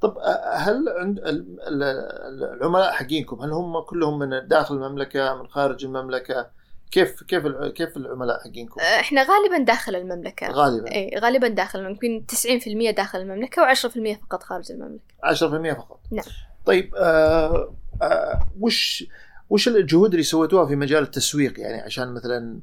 طب 0.00 0.18
آه، 0.18 0.54
هل 0.54 0.88
عند 0.88 1.18
ال- 1.18 1.60
ال- 1.60 2.44
العملاء 2.56 2.92
حقينكم 2.92 3.40
هل 3.42 3.50
هم 3.52 3.80
كلهم 3.80 4.18
من 4.18 4.48
داخل 4.48 4.74
المملكة 4.74 5.34
من 5.34 5.48
خارج 5.48 5.84
المملكة؟ 5.84 6.50
كيف 6.90 7.22
كيف 7.22 7.46
كيف 7.46 7.96
العملاء 7.96 8.40
حقينكم؟ 8.40 8.80
آه، 8.80 9.00
إحنا 9.00 9.22
غالبا 9.22 9.58
داخل 9.64 9.96
المملكة. 9.96 10.50
غالبا. 10.50 10.92
اي 10.94 11.18
غالبا 11.18 11.48
داخل 11.48 11.84
يمكن 11.84 12.24
90% 12.26 12.90
داخل 12.90 13.20
المملكة 13.20 13.74
و10% 13.74 14.18
فقط 14.26 14.42
خارج 14.42 14.72
المملكة. 14.72 15.04
10% 15.24 15.72
فقط. 15.78 16.00
نعم. 16.10 16.24
طيب 16.66 16.94
آه 16.94 17.74
آه 18.02 18.40
وش 18.60 19.04
وش 19.52 19.68
الجهود 19.68 20.10
اللي 20.10 20.22
سويتوها 20.22 20.66
في 20.66 20.76
مجال 20.76 21.02
التسويق؟ 21.02 21.60
يعني 21.60 21.80
عشان 21.80 22.12
مثلا 22.14 22.58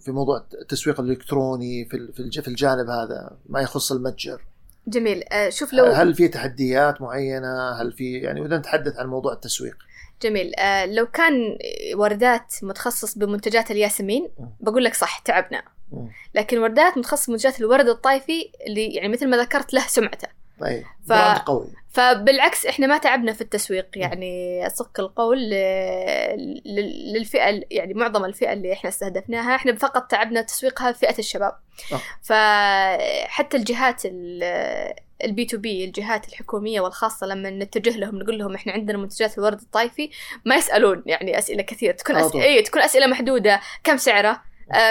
في 0.00 0.12
موضوع 0.12 0.44
التسويق 0.62 1.00
الإلكتروني 1.00 1.84
في 1.84 2.12
في 2.12 2.20
الج- 2.20 2.40
في 2.40 2.48
الجانب 2.48 2.88
هذا 2.90 3.30
ما 3.46 3.60
يخص 3.60 3.92
المتجر. 3.92 4.42
جميل. 4.86 5.22
آه، 5.32 5.48
شوف 5.50 5.72
لو 5.72 5.84
هل 5.84 6.14
في 6.14 6.28
تحديات 6.28 7.00
معينة؟ 7.02 7.70
هل 7.82 7.92
في 7.92 8.12
يعني 8.18 8.40
بدنا 8.40 8.58
نتحدث 8.58 8.96
عن 8.98 9.06
موضوع 9.06 9.32
التسويق. 9.32 9.76
جميل. 10.22 10.54
آه، 10.54 10.86
لو 10.86 11.06
كان 11.06 11.58
وردات 11.96 12.54
متخصص 12.62 13.18
بمنتجات 13.18 13.70
الياسمين. 13.70 14.28
بقول 14.60 14.84
لك 14.84 14.94
صح 14.94 15.18
تعبنا. 15.18 15.62
لكن 16.34 16.58
وردات 16.58 16.98
متخصص 16.98 17.26
بمنتجات 17.30 17.60
الورد 17.60 17.88
الطايفي 17.88 18.50
اللي 18.66 18.86
يعني 18.86 19.08
مثل 19.08 19.28
ما 19.30 19.36
ذكرت 19.36 19.74
له 19.74 19.86
سمعته. 19.88 20.28
طيب. 20.60 20.82
ف- 21.04 21.08
براند 21.08 21.38
قوي. 21.38 21.66
فبالعكس 21.94 22.66
إحنا 22.66 22.86
ما 22.86 22.98
تعبنا 22.98 23.32
في 23.32 23.40
التسويق 23.40 23.86
يعني 23.96 24.64
صك 24.68 24.98
القول 24.98 25.38
للفئة 27.14 27.62
يعني 27.70 27.94
معظم 27.94 28.24
الفئة 28.24 28.52
اللي 28.52 28.72
إحنا 28.72 28.90
استهدفناها 28.90 29.54
إحنا 29.54 29.76
فقط 29.76 30.10
تعبنا 30.10 30.42
تسويقها 30.42 30.92
فئة 30.92 31.18
الشباب 31.18 31.52
آه. 31.92 32.00
فحتى 32.22 33.56
الجهات 33.56 34.02
ال 35.24 35.44
B2B 35.44 35.84
الجهات 35.84 36.28
الحكومية 36.28 36.80
والخاصة 36.80 37.26
لما 37.26 37.50
نتجه 37.50 37.98
لهم 37.98 38.18
نقول 38.18 38.38
لهم 38.38 38.54
إحنا 38.54 38.72
عندنا 38.72 38.98
منتجات 38.98 39.38
الورد 39.38 39.60
الطايفي 39.60 40.10
ما 40.44 40.56
يسألون 40.56 41.02
يعني 41.06 41.38
أسئلة 41.38 41.62
كثير 41.62 41.94
تكون 41.94 42.16
أس... 42.16 42.32
طبعا. 42.32 42.44
اي 42.44 42.62
تكون 42.62 42.82
أسئلة 42.82 43.06
محدودة 43.06 43.60
كم 43.84 43.96
سعره 43.96 44.42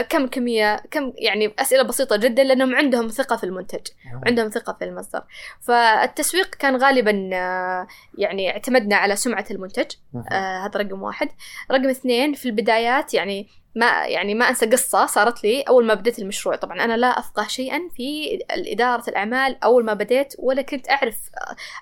كم 0.09 0.27
كمية 0.27 0.83
كم 0.91 1.13
يعني 1.17 1.53
أسئلة 1.59 1.83
بسيطة 1.83 2.15
جدا 2.15 2.43
لأنهم 2.43 2.75
عندهم 2.75 3.07
ثقة 3.07 3.35
في 3.35 3.43
المنتج 3.43 3.87
عندهم 4.27 4.49
ثقة 4.49 4.73
في 4.73 4.85
المصدر. 4.85 5.23
فالتسويق 5.61 6.55
كان 6.55 6.75
غالبا 6.75 7.29
آه، 7.33 7.87
يعني 8.17 8.51
اعتمدنا 8.51 8.95
على 8.95 9.15
سمعة 9.15 9.45
المنتج 9.51 9.91
مهم. 10.13 10.25
آه 10.31 10.65
هذا 10.65 10.79
رقم 10.79 11.01
واحد. 11.01 11.29
رقم 11.71 11.89
اثنين 11.89 12.33
في 12.33 12.45
البدايات 12.45 13.13
يعني 13.13 13.47
ما 13.75 14.05
يعني 14.05 14.35
ما 14.35 14.49
أنسى 14.49 14.65
قصة 14.65 15.05
صارت 15.05 15.43
لي 15.43 15.61
أول 15.61 15.85
ما 15.85 15.93
بديت 15.93 16.19
المشروع. 16.19 16.55
طبعا 16.55 16.83
أنا 16.83 16.97
لا 16.97 17.07
أفقه 17.07 17.47
شيئا 17.47 17.89
في 17.95 18.39
إدارة 18.49 19.09
الأعمال 19.09 19.63
أول 19.63 19.85
ما 19.85 19.93
بديت 19.93 20.33
ولا 20.39 20.61
كنت 20.61 20.89
أعرف 20.89 21.17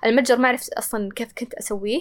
المتجر 0.06 0.36
ما 0.36 0.46
اعرف 0.46 0.68
أصلا 0.78 1.08
كيف 1.16 1.32
كنت 1.32 1.54
أسويه. 1.54 2.00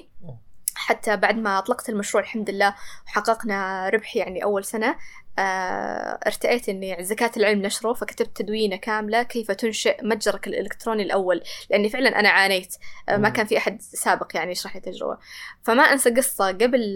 حتى 0.75 1.17
بعد 1.17 1.37
ما 1.37 1.57
أطلقت 1.57 1.89
المشروع 1.89 2.23
الحمد 2.23 2.49
لله 2.49 2.75
وحققنا 3.07 3.89
ربح 3.89 4.15
يعني 4.15 4.43
أول 4.43 4.65
سنة 4.65 4.95
آه، 5.39 6.19
ارتأيت 6.27 6.69
إني 6.69 7.03
زكاة 7.03 7.31
العلم 7.37 7.61
نشره 7.61 7.93
فكتبت 7.93 8.37
تدوينة 8.37 8.75
كاملة 8.75 9.23
كيف 9.23 9.51
تنشئ 9.51 10.05
متجرك 10.05 10.47
الإلكتروني 10.47 11.03
الأول 11.03 11.41
لأني 11.69 11.89
فعلا 11.89 12.19
أنا 12.19 12.29
عانيت 12.29 12.75
آه، 13.09 13.17
ما. 13.17 13.29
كان 13.29 13.45
في 13.45 13.57
أحد 13.57 13.81
سابق 13.81 14.27
يعني 14.35 14.51
يشرح 14.51 14.75
لي 14.75 14.79
التجربة 14.79 15.17
فما 15.63 15.83
أنسى 15.83 16.09
قصة 16.09 16.47
قبل 16.47 16.93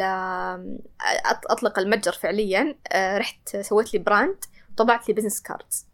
أط- 1.02 1.52
أطلق 1.52 1.80
المتجر 1.80 2.12
فعليا 2.12 2.76
آه، 2.92 3.18
رحت 3.18 3.58
سويت 3.58 3.94
لي 3.94 4.00
brand 4.00 4.46
طبعت 4.78 5.08
لي 5.08 5.14
business 5.14 5.42
cards 5.42 5.86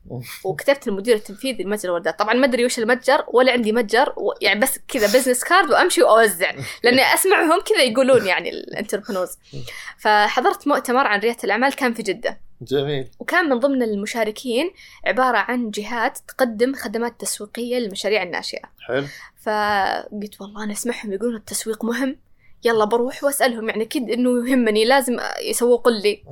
وكتبت 0.45 0.87
المدير 0.87 1.15
التنفيذي 1.15 1.63
لمتجر 1.63 1.89
الوردات. 1.89 2.19
طبعا 2.19 2.33
ما 2.33 2.45
أدري 2.45 2.65
وش 2.65 2.79
المتجر 2.79 3.23
ولا 3.27 3.51
عندي 3.51 3.71
متجر 3.71 4.13
و- 4.17 4.33
يعني 4.41 4.59
بس 4.59 4.79
كذا 4.87 5.07
business 5.07 5.43
card 5.43 5.69
وأمشي 5.71 6.03
وأوزع. 6.03 6.51
لأني 6.83 7.01
أسمعهم 7.13 7.61
كذا 7.61 7.83
يقولون 7.83 8.25
يعني 8.27 8.49
ال 8.49 8.55
entrepreneurs 8.55 9.37
فحضرت 10.03 10.67
مؤتمر 10.67 11.07
عن 11.07 11.19
ريادة 11.19 11.39
الأعمال 11.43 11.75
كان 11.75 11.93
في 11.93 12.03
جدة. 12.03 12.39
جميل. 12.61 13.07
وكان 13.19 13.49
من 13.49 13.59
ضمن 13.59 13.83
المشاركين 13.83 14.71
عبارة 15.05 15.37
عن 15.37 15.69
جهات 15.71 16.17
تقدم 16.27 16.73
خدمات 16.75 17.21
تسويقية 17.21 17.77
للمشاريع 17.79 18.23
الناشئة. 18.23 18.61
حلو. 18.87 19.05
فقلت 19.41 20.41
والله 20.41 20.63
أنا 20.63 20.73
أسمعهم 20.73 21.13
يقولون 21.13 21.35
التسويق 21.35 21.85
مهم. 21.85 22.17
يلا 22.63 22.85
بروح 22.85 23.23
وأسألهم 23.23 23.69
يعني 23.69 23.83
أكيد 23.83 24.09
إنه 24.09 24.49
يهمني 24.49 24.85
لازم 24.85 25.17
يسوقوا 25.41 25.91
لي. 25.91 26.23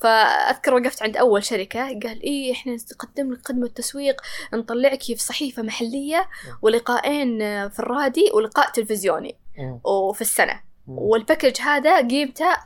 فأذكر 0.00 0.74
وقفت 0.74 1.02
عند 1.02 1.16
أول 1.16 1.44
شركة 1.44 1.80
قال 1.80 2.22
إيه 2.22 2.52
إحنا 2.52 2.76
نقدم 2.92 3.32
لك 3.32 3.48
خدمة 3.48 3.68
تسويق 3.68 4.20
نطلعك 4.54 5.02
في 5.02 5.16
صحيفة 5.16 5.62
محلية 5.62 6.28
ولقاءين 6.62 7.38
في 7.68 7.78
الراديو 7.78 8.30
ولقاء 8.34 8.70
تلفزيوني. 8.70 9.36
وفي 9.84 10.20
السنة. 10.20 10.60
وال 10.86 11.02
package 11.02 11.60
هذا 11.60 12.08
قيمته 12.08 12.56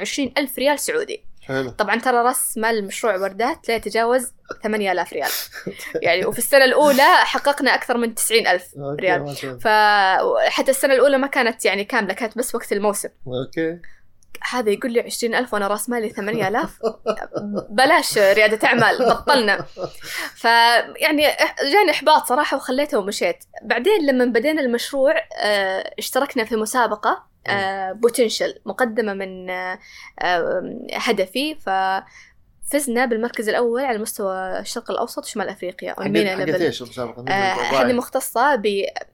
عشرين 0.00 0.32
ألف 0.38 0.58
ريال 0.58 0.78
سعودي 0.78 1.24
حلو. 1.48 1.70
طبعا 1.70 1.96
ترى 1.96 2.16
راس 2.16 2.58
مال 2.58 2.84
مشروع 2.86 3.16
وردات 3.16 3.68
لا 3.68 3.74
يتجاوز 3.74 4.32
8000 4.62 5.12
ريال. 5.12 5.30
يعني 6.02 6.26
وفي 6.26 6.38
السنة 6.38 6.64
الأولى 6.64 7.16
حققنا 7.16 7.74
أكثر 7.74 7.96
من 7.96 8.14
90 8.14 8.46
ألف 8.46 8.64
okay، 8.78 9.02
ريال. 9.02 9.36
فحتى 9.60 10.70
السنة 10.70 10.94
الأولى 10.94 11.18
ما 11.18 11.26
كانت 11.26 11.64
يعني 11.64 11.84
كاملة 11.84 12.14
كانت 12.14 12.38
بس 12.38 12.54
وقت 12.54 12.72
الموسم. 12.72 13.08
okay. 13.26 13.78
هذا 14.50 14.70
يقول 14.70 14.92
لي 14.92 15.00
20000 15.00 15.54
وأنا 15.54 15.66
راس 15.68 15.88
مالي 15.88 16.08
8000 16.08 16.78
بلاش 17.70 18.18
ريادة 18.18 18.68
أعمال 18.68 18.98
بطلنا. 18.98 19.64
فيعني 20.34 21.22
جاني 21.72 21.90
إحباط 21.90 22.26
صراحة 22.26 22.56
وخليته 22.56 22.98
ومشيت. 22.98 23.44
بعدين 23.62 24.06
لما 24.06 24.24
بدينا 24.24 24.60
المشروع 24.60 25.14
آه، 25.42 25.94
اشتركنا 25.98 26.44
في 26.44 26.56
مسابقة. 26.56 27.28
بوتنشل 27.92 28.54
مقدمة 28.66 29.14
من 29.14 29.50
آه، 29.50 29.78
آه، 30.20 30.78
هدفي. 30.92 31.54
ف 31.54 31.70
فزنا 32.70 33.06
بالمركز 33.06 33.48
الأول 33.48 33.84
على 33.84 33.98
مستوى 33.98 34.58
الشرق 34.58 34.90
الأوسط 34.90 35.24
وشمال 35.24 35.48
أفريقيا 35.48 35.94
حقت 36.36 36.60
إيش 36.60 36.82
المسابقه؟ 36.82 37.24
آه، 37.32 37.82
هذه 37.82 37.92
مختصة 37.92 38.54
ب 38.54 38.66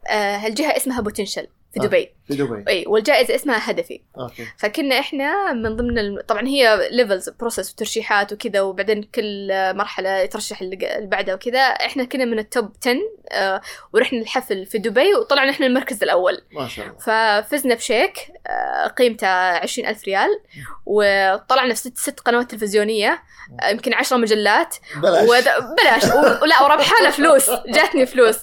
آه، 0.08 0.46
الجهة 0.46 0.76
اسمها 0.76 1.00
بوتنشل 1.00 1.46
في 1.74 1.80
آه. 1.80 1.86
دبي. 1.86 2.10
في 2.28 2.34
دبي. 2.36 2.64
إي 2.68 2.84
والجائزة 2.86 3.34
اسمها 3.34 3.70
هدفي. 3.70 4.00
okay. 4.18 4.46
فكنا 4.58 4.98
إحنا 4.98 5.52
من 5.52 5.76
ضمن 5.76 5.98
الم... 5.98 6.20
طبعا 6.20 6.46
هي 6.46 6.88
levels 6.90 7.28
process 7.28 7.72
وترشيحات 7.72 8.32
وكذا 8.32 8.60
وبعدين 8.60 9.02
كل 9.02 9.48
مرحلة 9.74 10.18
يترشح 10.18 10.60
اللي 10.60 11.06
بعدها 11.06 11.34
وكذا. 11.34 11.60
إحنا 11.60 12.04
كنا 12.04 12.24
من 12.24 12.38
ال 12.38 12.47
top 12.47 12.72
10 12.82 12.96
آه 13.32 13.60
ورحنا 13.92 14.18
الحفل 14.18 14.66
في 14.66 14.78
دبي 14.78 15.14
وطلعنا 15.14 15.50
إحنا 15.50 15.66
المركز 15.66 16.02
الأول. 16.02 16.42
ما 16.52 16.68
شاء 16.68 16.86
الله. 16.86 16.98
ففزنا 17.40 17.74
بشيك 17.74 18.18
آه 18.46 18.86
قيمته 18.86 19.26
عشرين 19.28 19.88
ألف 19.88 20.04
ريال 20.04 20.28
وطلعنا 20.86 21.74
في 21.74 21.80
ست, 21.80 21.98
ست 21.98 22.20
قنوات 22.20 22.50
تلفزيونية 22.50 23.22
آه 23.62 23.68
يمكن 23.68 23.94
عشرة 23.94 24.16
مجلات. 24.16 24.76
ببلاش. 25.02 25.28
ود... 25.28 25.44
ببلاش. 25.82 26.04
و... 26.04 26.42
ولا 26.42 26.62
وربحانة 26.62 27.10
فلوس. 27.10 27.50
جاتني 27.66 28.06
فلوس. 28.06 28.38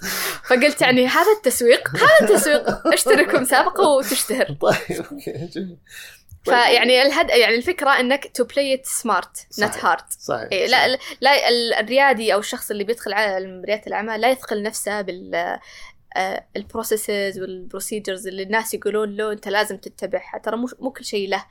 فقلت 0.49 0.81
يعني 0.81 1.07
هذا 1.07 1.31
التسويق 1.37 1.89
هذا 1.95 2.29
التسويق 2.29 2.87
اشترك 2.93 3.20
مسابقة 3.27 3.87
وتشتهر 3.97 4.45
طيب 4.45 4.97
okay 5.11 5.31
جميل 5.31 5.77
طيب. 6.45 6.55
فيعني 6.55 7.01
الهد 7.01 7.29
يعني 7.29 7.55
الفكرة 7.55 7.89
إنك 7.99 8.31
to 8.37 8.43
play 8.43 8.73
it 8.73 8.85
smart 8.85 9.37
صحيح. 9.49 9.85
hard 9.85 10.03
صحيح 10.19 10.47
إيه 10.51 10.67
لا 10.67 10.87
لا 11.21 11.49
ال- 11.49 11.73
الريادي 11.73 12.33
أو 12.33 12.39
الشخص 12.39 12.71
اللي 12.71 12.83
بيدخل 12.83 13.13
على 13.13 13.61
ريادة 13.65 13.83
الأعمال 13.87 14.21
لا 14.21 14.29
يثقل 14.29 14.63
نفسه 14.63 15.01
بال 15.01 15.59
ال 16.55 16.64
processes 16.64 17.39
وال 17.39 17.54
procedures 17.54 18.27
اللي 18.27 18.43
الناس 18.43 18.73
يقولون 18.73 19.15
له 19.15 19.31
أنت 19.31 19.47
لازم 19.47 19.77
تتبعها 19.77 20.37
ترى 20.43 20.57
مو 20.57 20.69
مو 20.79 20.91
كل 20.91 21.05
شيء 21.05 21.29
له. 21.29 21.45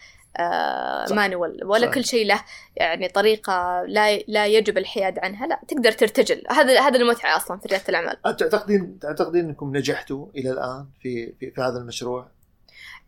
manual 1.10 1.64
ولا 1.64 1.86
صح. 1.86 1.94
كل 1.94 2.04
شيء 2.04 2.26
له 2.26 2.40
يعني 2.76 3.08
طريقة 3.08 3.82
لا 3.86 4.16
لا 4.16 4.46
يجب 4.46 4.78
الحياد 4.78 5.18
عنها 5.18 5.46
لا 5.46 5.60
تقدر 5.68 5.92
ترتجل 5.92 6.42
هذا 6.50 6.80
هذا 6.80 6.96
المتعة 6.98 7.36
أصلا 7.36 7.58
في 7.58 7.68
ريادة 7.68 7.84
الأعمال 7.88 8.22
تعتقدين 8.22 8.98
تعتقدين 8.98 9.44
أنكم 9.44 9.76
نجحتوا 9.76 10.26
إلى 10.36 10.50
الآن 10.50 10.86
في 11.02 11.32
في, 11.40 11.50
في 11.50 11.60
هذا 11.60 11.78
المشروع؟ 11.78 12.26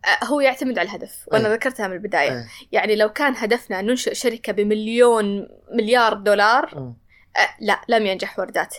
آه، 0.05 0.25
هو 0.25 0.41
يعتمد 0.41 0.79
على 0.79 0.89
الهدف 0.89 1.25
وأنا 1.27 1.47
أي. 1.47 1.53
ذكرتها 1.53 1.87
من 1.87 1.93
البداية 1.93 2.31
إيه. 2.31 2.47
يعني 2.71 2.95
لو 2.95 3.09
كان 3.09 3.33
هدفنا 3.35 3.81
ننشئ 3.81 4.13
شركة 4.13 4.53
بمليون 4.53 5.47
مليار 5.71 6.13
دولار 6.13 6.71
مم. 6.75 7.02
أه 7.37 7.55
لا 7.59 7.81
لم 7.89 8.05
ينجح 8.05 8.39
وردات. 8.39 8.75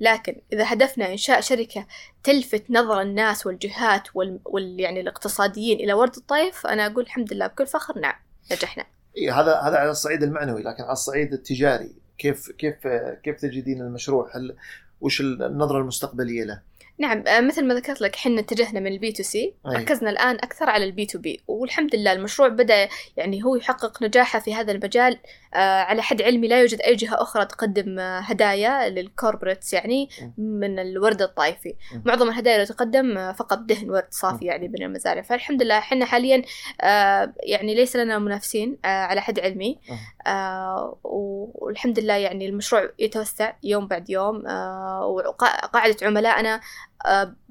لكن 0.00 0.40
إذا 0.52 0.72
هدفنا 0.72 1.12
إنشاء 1.12 1.40
شركة 1.40 1.86
تلفت 2.24 2.64
نظر 2.70 3.00
الناس 3.00 3.46
والجهات 3.46 4.08
وال, 4.14 4.40
وال... 4.44 4.80
يعني 4.80 5.00
الاقتصاديين 5.00 5.80
إلى 5.80 5.92
ورد 5.92 6.16
الطيف 6.16 6.66
أنا 6.66 6.86
أقول 6.86 7.04
الحمد 7.04 7.32
لله 7.32 7.46
بكل 7.46 7.66
فخر 7.66 7.98
نعم 7.98 8.14
نجحنا 8.52 8.84
إيه 9.16 9.40
هذا 9.40 9.54
هذا 9.60 9.76
على 9.76 9.90
الصعيد 9.90 10.22
المعنوي 10.22 10.62
لكن 10.62 10.82
على 10.82 10.92
الصعيد 10.92 11.32
التجاري 11.32 11.92
كيف 12.18 12.50
كيف 12.50 12.74
كيف 13.22 13.40
تجدين 13.40 13.80
المشروع؟ 13.80 14.36
هل 14.36 14.56
وش 15.00 15.20
النظرة 15.20 15.78
المستقبلية 15.78 16.44
له؟ 16.44 16.62
نعم 17.00 17.24
آه، 17.26 17.40
مثل 17.40 17.64
ما 17.64 17.74
ذكرت 17.74 18.00
لك 18.00 18.16
حنا 18.16 18.40
اتجهنا 18.40 18.80
من 18.80 18.92
ال 18.92 19.02
B 19.02 19.12
to 19.12 19.22
C. 19.22 19.54
ركزنا 19.66 20.10
الآن 20.10 20.34
أكثر 20.34 20.70
على 20.70 20.84
ال 20.84 20.95
B 20.95 21.06
to 21.06 21.18
B 21.18 21.40
والحمد 21.48 21.96
لله 21.96 22.12
المشروع 22.12 22.48
بدأ 22.48 22.88
يعني 23.16 23.44
هو 23.44 23.56
يحقق 23.56 24.02
نجاحه 24.02 24.38
في 24.38 24.54
هذا 24.54 24.72
المجال 24.72 25.18
آه 25.54 25.82
على 25.82 26.02
حد 26.02 26.22
علمي 26.22 26.48
لا 26.48 26.60
يوجد 26.60 26.80
أي 26.80 26.96
جهة 26.96 27.22
أخرى 27.22 27.44
تقدم 27.44 27.98
آه 27.98 28.20
هدايا 28.20 28.88
لل 28.88 29.02
corporates 29.02 29.72
يعني 29.72 30.08
من 30.38 30.78
الورد 30.78 31.22
الطائفي. 31.22 31.74
معظم 32.04 32.28
الهدايا 32.28 32.56
اللي 32.56 32.66
تقدم 32.66 33.32
فقط 33.32 33.58
دهن 33.58 33.90
ورد 33.90 34.06
صافي 34.10 34.44
يعني 34.44 34.68
من 34.68 34.82
المزارع. 34.82 35.22
فالحمد 35.22 35.62
لله 35.62 35.80
حنا 35.80 36.04
حاليا 36.04 36.42
يعني 37.42 37.74
ليس 37.74 37.96
لنا 37.96 38.18
منافسين 38.18 38.78
على 38.84 39.20
حد 39.20 39.40
علمي. 39.40 39.78
والحمد 41.04 41.98
لله 41.98 42.14
يعني 42.14 42.48
المشروع 42.48 42.90
يتوسع 42.98 43.52
يوم 43.62 43.86
بعد 43.86 44.10
يوم 44.10 44.36
وقاعدة 45.02 45.96
عملائنا 46.02 46.60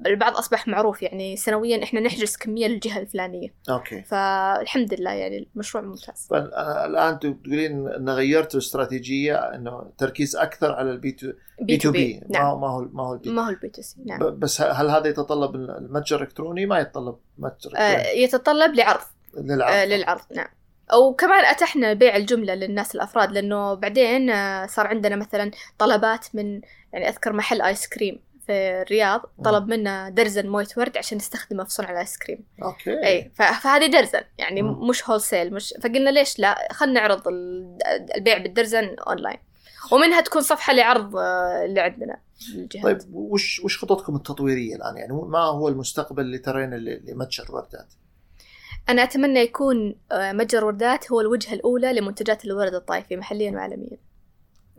البعض 0.05 0.37
أصبح 0.37 0.67
معروف 0.67 1.03
يعني 1.03 1.37
سنويا 1.37 1.83
إحنا 1.83 1.99
نحجز 1.99 2.37
كمية 2.37 2.67
للجهة 2.67 2.99
الفلانية. 2.99 3.53
okay. 3.69 4.01
فالحمد 4.01 4.93
لله 4.93 5.11
يعني 5.11 5.47
المشروع 5.55 5.83
ممتاز. 5.83 6.27
فالان 6.29 7.19
تقولين 7.19 7.87
إن 7.87 8.09
غيرتوا 8.09 8.59
استراتيجية 8.59 9.35
إنه 9.35 9.91
تركيز 9.97 10.35
أكثر 10.35 10.71
على 10.71 10.91
ال 10.91 11.01
B 11.01 11.11
to 11.11 11.31
B 11.61 11.77
to 11.77 11.91
B 11.91 12.21
ما 12.29 12.39
نعم. 12.39 12.45
هو 12.45 12.59
ما 12.59 12.67
هو 12.67 12.87
ما 12.91 13.03
هو 13.03 13.13
ال 13.13 13.21
B 13.21 13.29
ما 13.29 13.45
هو 13.45 13.49
ال 13.49 13.59
B 13.59 13.69
to 13.69 13.81
C 13.81 13.95
نعم. 14.05 14.39
بس 14.39 14.61
هل 14.61 14.89
هذا 14.89 15.07
يتطلب 15.07 15.55
المتجر 15.55 16.17
الإلكتروني؟ 16.17 16.65
ما 16.65 16.79
يتطلب 16.79 17.15
متجر 17.37 17.77
آه 17.77 17.95
إلكتروني. 17.95 18.23
يتطلب 18.23 18.75
لعرض. 18.75 19.01
للعرض. 19.37 19.73
آه 19.73 19.85
للعرض 19.85 20.21
نعم. 20.35 20.47
أو 20.93 21.13
كمان 21.13 21.45
أتحنا 21.45 21.93
بيع 21.93 22.15
الجملة 22.15 22.55
للناس 22.55 22.95
الأفراد 22.95 23.31
لأنه 23.31 23.73
بعدين 23.73 24.29
آه 24.29 24.65
صار 24.65 24.87
عندنا 24.87 25.15
مثلا 25.15 25.51
طلبات 25.77 26.27
من 26.33 26.61
يعني 26.93 27.09
أذكر 27.09 27.33
محل 27.33 27.61
ice 27.61 27.87
cream. 27.87 28.19
في 28.47 28.81
الرياض 28.81 29.21
طلب 29.45 29.67
منا 29.67 30.09
درزن 30.09 30.47
موية 30.49 30.67
ورد 30.77 30.97
عشان 30.97 31.17
نستخدمه 31.17 31.63
في 31.63 31.69
صنع 31.71 31.91
ال 31.91 31.98
ice 31.98 32.17
cream. 32.17 32.39
okay. 32.63 33.05
إي 33.07 33.31
فهذه 33.35 33.85
درزن 33.85 34.21
يعني 34.37 34.61
مم. 34.61 34.89
مش 34.89 35.09
wholesale 35.09 35.53
مش 35.53 35.73
فقلنا 35.81 36.09
ليش 36.09 36.39
لا 36.39 36.67
خلينا 36.71 36.99
نعرض 36.99 37.27
ال- 37.27 37.77
البيع 38.15 38.37
بالدرزن 38.37 38.95
اونلاين 39.07 39.37
ومنها 39.91 40.21
تكون 40.21 40.41
صفحة 40.41 40.73
لعرض 40.73 41.15
آه، 41.15 41.65
اللي 41.65 41.79
عندنا 41.81 42.19
الجهات 42.55 42.83
طيب 42.83 43.13
وش 43.15 43.59
وش 43.59 43.77
خططكم 43.77 44.15
التطويرية 44.15 44.75
الآن؟ 44.75 44.97
يعني 44.97 45.13
ما 45.13 45.39
هو 45.39 45.67
المستقبل 45.67 46.21
اللي 46.23 46.37
ترين 46.37 46.69
لمتجر 46.73 47.45
وردات؟ 47.55 47.93
أنا 48.89 49.03
أتمنى 49.03 49.39
يكون 49.39 49.95
آه، 50.11 50.31
متجر 50.31 50.65
وردات 50.65 51.11
هو 51.11 51.21
الوجهة 51.21 51.53
الأولى 51.53 51.93
لمنتجات 51.93 52.45
الورد 52.45 52.73
الطائفي 52.73 53.15
محليا 53.17 53.51
وعالميا. 53.51 53.97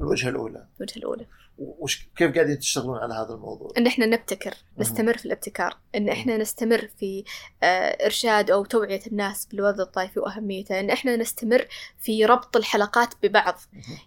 الوجهة 0.00 0.28
الأولى. 0.28 0.66
الوجهة 0.78 0.96
الأولى. 0.98 1.26
وش 1.59 2.09
كيف 2.16 2.35
قاعدين 2.35 2.59
تشتغلون 2.59 2.99
على 2.99 3.14
هذا 3.14 3.35
الموضوع؟ 3.35 3.73
إن 3.79 3.87
إحنا 3.87 4.07
نبتكر 4.07 4.55
نستمر 4.79 5.16
في 5.18 5.27
الابتكار. 5.27 5.77
إن 5.94 6.09
إحنا 6.09 6.37
نستمر 6.37 6.88
في 6.99 7.25
آه، 7.62 8.05
إرشاد 8.05 8.51
أو 8.51 8.64
توعية 8.64 9.01
الناس 9.07 9.47
بالورد 9.47 9.81
الطائفي 9.81 10.21
وأهميته. 10.21 10.81
إن 10.81 10.90
إحنا 10.90 11.16
نستمر 11.16 11.66
في 11.99 12.25
ربط 12.25 12.57
الحلقات 12.57 13.14
ببعض. 13.23 13.59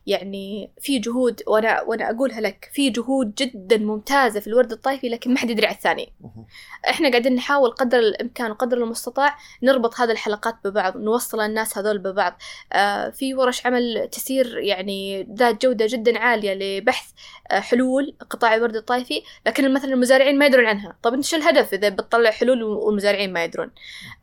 يعني 0.07 0.71
في 0.79 0.99
جهود 0.99 1.41
وأنا 1.47 1.81
وأنا 1.81 2.09
أقولها 2.09 2.41
لك 2.41 2.69
في 2.73 2.89
جهود 2.89 3.35
جدا 3.35 3.77
ممتازة 3.77 4.39
في 4.39 4.47
الورد 4.47 4.71
الطائفي 4.71 5.09
لكن 5.09 5.33
ما 5.33 5.39
حد 5.39 5.49
يدري 5.49 5.65
على 5.65 5.75
الثاني. 5.75 6.13
إحنا 6.89 7.09
قاعدين 7.09 7.35
نحاول 7.35 7.71
قدر 7.71 7.99
الإمكان 7.99 8.51
وقدر 8.51 8.77
المستطاع 8.77 9.37
نربط 9.63 9.99
هذه 9.99 10.11
الحلقات 10.11 10.55
ببعض 10.63 10.97
نوصل 10.97 11.41
الناس 11.41 11.77
هذول 11.77 11.97
ببعض. 11.97 12.37
آه 12.73 13.09
في 13.09 13.33
ورش 13.33 13.65
عمل 13.65 14.09
تسير 14.11 14.57
يعني 14.57 15.23
ذات 15.33 15.61
جودة 15.61 15.85
جدا 15.89 16.19
عالية 16.19 16.53
لبحث 16.53 17.11
حلول 17.59 18.15
قطاع 18.29 18.55
الورد 18.55 18.75
الطائفي 18.75 19.23
لكن 19.45 19.73
مثلا 19.73 19.93
المزارعين 19.93 20.39
ما 20.39 20.45
يدرون 20.45 20.65
عنها. 20.65 20.97
طب 21.03 21.13
أنت 21.13 21.23
شو 21.23 21.37
الهدف 21.37 21.73
إذا 21.73 21.89
بتطلع 21.89 22.31
حلول 22.31 22.63
والمزارعين 22.63 23.33
ما 23.33 23.43
يدرون؟ 23.43 23.71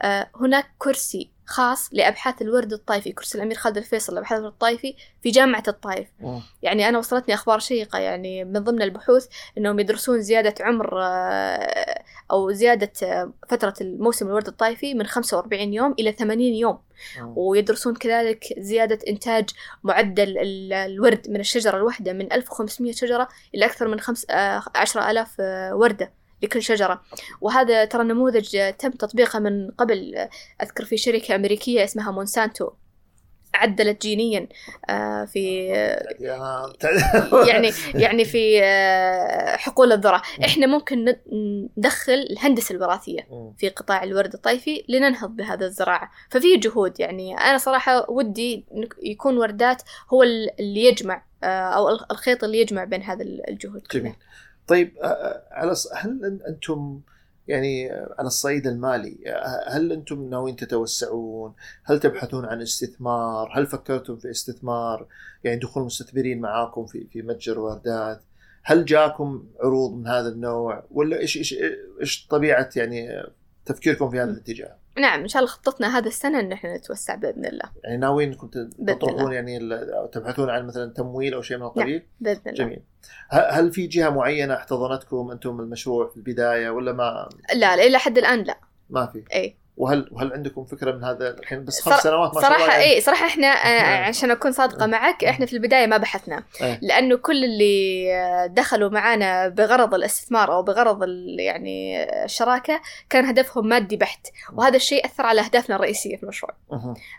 آه 0.03 0.31
هناك 0.41 0.71
كرسي 0.79 1.31
خاص 1.49 1.89
لأبحاث 1.93 2.43
الورد 2.43 2.73
الطائفي. 2.73 3.13
كرسي 3.13 3.39
الأمير 3.39 3.57
خالد 3.57 3.77
الفيصل 3.77 4.15
لأبحاث 4.15 4.39
الورد 4.39 4.53
الطائفي 4.53 4.95
في 5.23 5.31
جامعة 5.31 5.63
الطائف. 5.69 6.09
يعني 6.63 6.89
أنا 6.89 6.99
وصلتني 6.99 7.35
أخبار 7.35 7.59
شيقة 7.59 7.99
يعني 7.99 8.45
من 8.45 8.65
ضمن 8.65 8.83
البحوث 8.83 9.27
إنهم 9.59 9.79
يدرسون 9.79 10.21
زيادة 10.23 10.55
عمر 10.61 11.03
آه، 11.03 12.03
أو 12.31 12.53
زيادة 12.53 12.93
آه، 13.03 13.33
فترة 13.49 13.75
الموسم 13.81 14.27
الورد 14.27 14.47
الطائفي 14.49 14.95
من 14.95 15.07
45 15.07 15.73
يوم 15.75 15.95
إلى 15.99 16.13
80 16.13 16.55
يوم. 16.55 16.79
ويدرسون 17.37 17.95
كذلك 17.95 18.45
زيادة 18.59 18.99
إنتاج 19.09 19.51
معدل 19.83 20.35
الورد 20.73 21.31
من 21.31 21.41
الشجرة 21.41 21.77
الواحدة 21.77 22.13
من 22.13 22.33
1500 22.33 22.93
شجرة 22.93 23.29
إلى 23.55 23.65
أكثر 23.65 23.89
من 23.89 24.01
خمس 24.01 24.27
آه، 24.31 24.63
عشرة 24.75 25.11
آلاف 25.11 25.41
وردة. 25.73 26.18
لكل 26.43 26.63
شجرة. 26.63 27.03
وهذا 27.41 27.85
ترى 27.85 28.05
نموذج 28.05 28.73
تم 28.79 28.91
تطبيقه 28.91 29.39
من 29.39 29.71
قبل 29.71 30.29
أذكر 30.63 30.85
في 30.85 30.97
شركة 30.97 31.35
أمريكية 31.35 31.85
اسمها 31.85 32.11
مونسانتو. 32.11 32.71
عدلت 33.55 34.03
جينيا 34.03 34.49
آه، 34.91 35.25
في 35.25 35.67
يعني 37.51 37.71
يعني 37.95 38.25
في 38.25 38.63
آه، 38.63 39.57
حقول 39.57 39.93
الذرة. 39.93 40.23
إحنا 40.45 40.67
ممكن 40.67 41.17
ندخل 41.77 42.13
الهندسة 42.13 42.75
الوراثية 42.75 43.29
في 43.59 43.69
قطاع 43.69 44.03
الورد 44.03 44.35
الطيفي 44.35 44.85
لننهض 44.89 45.37
بهذا 45.37 45.67
الزراعة. 45.67 46.11
ففي 46.31 46.57
جهود 46.57 47.01
يعني. 47.01 47.37
أنا 47.39 47.59
صراحة 47.59 48.11
ودي 48.11 48.65
يكون 49.03 49.39
وردات 49.39 49.83
هو 50.13 50.23
اللي 50.23 50.85
يجمع 50.85 51.23
آه، 51.45 51.47
أو 51.47 51.89
الخيط 52.11 52.45
اللي 52.45 52.61
يجمع 52.61 52.85
بين 52.85 53.03
هذه 53.03 53.23
الجهود 53.23 53.83
جميل. 53.93 54.15
طيب 54.69 54.93
على 55.51 55.75
هل 55.95 56.41
أنتم 56.49 57.01
يعني 57.49 57.91
على 57.91 58.27
الصعيد 58.27 58.67
المالي 58.67 59.19
هل 59.69 59.93
أنتم 59.93 60.31
ناويين 60.31 60.57
تتوسعون؟ 60.57 61.55
هل 61.85 62.01
تبحثون 62.01 62.45
عن 62.45 62.63
استثمار؟ 62.63 63.53
هل 63.55 63.67
فكرتم 63.67 64.17
في 64.17 64.31
استثمار؟ 64.31 65.07
يعني 65.45 65.59
دخول 65.61 65.83
مستثمرين 65.83 66.41
معاكم 66.41 66.87
في 66.87 67.07
في 67.13 67.23
متجر 67.23 67.59
وردات؟ 67.59 68.23
هل 68.63 68.85
جاكم 68.85 69.45
عروض 69.61 69.95
من 69.95 70.07
هذا 70.07 70.29
النوع؟ 70.29 70.85
ولا 70.91 71.19
إيش 71.19 71.37
إيش 71.37 71.55
إيش 72.01 72.27
طبيعة 72.27 72.71
يعني 72.77 73.23
تفكيركم 73.65 74.11
في 74.11 74.21
هذا 74.21 74.31
الاتجاه؟ 74.31 74.78
نعم 74.99 75.21
إن 75.21 75.29
شاء 75.29 75.43
الله 75.43 75.53
خطتنا 75.53 75.99
هذا 75.99 76.09
السنة 76.09 76.41
إن 76.41 76.53
إحنا 76.53 76.77
نتوسع 76.77 77.15
بإذن 77.15 77.47
الله. 77.47 77.71
يعني 77.85 77.97
ناويين 77.97 78.35
كنت 78.35 78.59
تطرحون 78.89 79.33
يعني 79.33 79.59
تبحثون 80.13 80.51
عن 80.51 80.67
مثلا 80.67 80.93
تمويل 80.93 81.35
أو 81.35 81.43
شيء 81.43 81.57
من 81.57 81.63
القبيل 81.63 81.95
نعم 81.95 82.03
بإذن 82.21 82.41
الله. 82.47 82.65
جميل. 82.65 82.83
هل 83.31 83.73
في 83.73 83.87
جهة 83.87 84.11
معينة 84.11 84.55
احتضنتكم 84.55 85.31
أنتم 85.31 85.61
المشروع 85.61 86.09
في 86.09 86.17
البداية 86.17 86.71
ولا 86.71 86.93
ما؟ 86.93 87.29
لا 87.55 87.77
لا 87.77 87.87
إلى 87.87 87.99
حد 87.99 88.19
الآن 88.19 88.43
لا. 88.43 88.59
ما 88.91 89.07
في. 89.07 89.25
اي 89.35 89.57
وهل 89.79 90.09
وهل 90.13 90.33
عندكم 90.33 90.65
فكرة 90.65 90.93
من 90.93 91.05
هذا 91.05 91.31
الحين؟ 91.39 91.65
بس 91.65 91.81
خمس 91.81 92.01
سنوات 92.01 92.35
ما 92.35 92.41
شاء 92.41 92.51
الله 92.51 92.59
صراحة 92.59 92.79
يعني. 92.79 92.95
اي 92.95 93.01
صراحة 93.01 93.27
إحنا 93.27 93.47
آه، 93.47 93.83
نعم. 93.83 94.05
عشان 94.05 94.31
أكون 94.31 94.53
صادقة 94.53 94.87
نعم. 94.87 94.91
معك 94.91 95.25
إحنا 95.25 95.47
في 95.47 95.53
البداية 95.53 95.87
ما 95.87 95.97
بحثنا. 95.97 96.45
أي. 96.63 96.79
لأنه 96.83 97.17
كل 97.17 97.45
اللي 97.45 98.49
دخلوا 98.51 98.91
معانا 98.91 99.49
بغرض 99.49 99.95
الاستثمار 99.95 100.53
أو 100.53 100.63
بغرض 100.63 101.09
يعني 101.39 102.05
الشراكة 102.25 102.81
كان 103.11 103.25
هدفهم 103.25 103.69
مادي 103.69 103.97
بحت. 103.97 104.27
وهذا 104.53 104.77
الشيء 104.77 105.05
أثر 105.05 105.27
على 105.27 105.41
أهدافنا 105.41 105.77
الرئيسية 105.77 106.17
في 106.17 106.23
المشروع. 106.23 106.55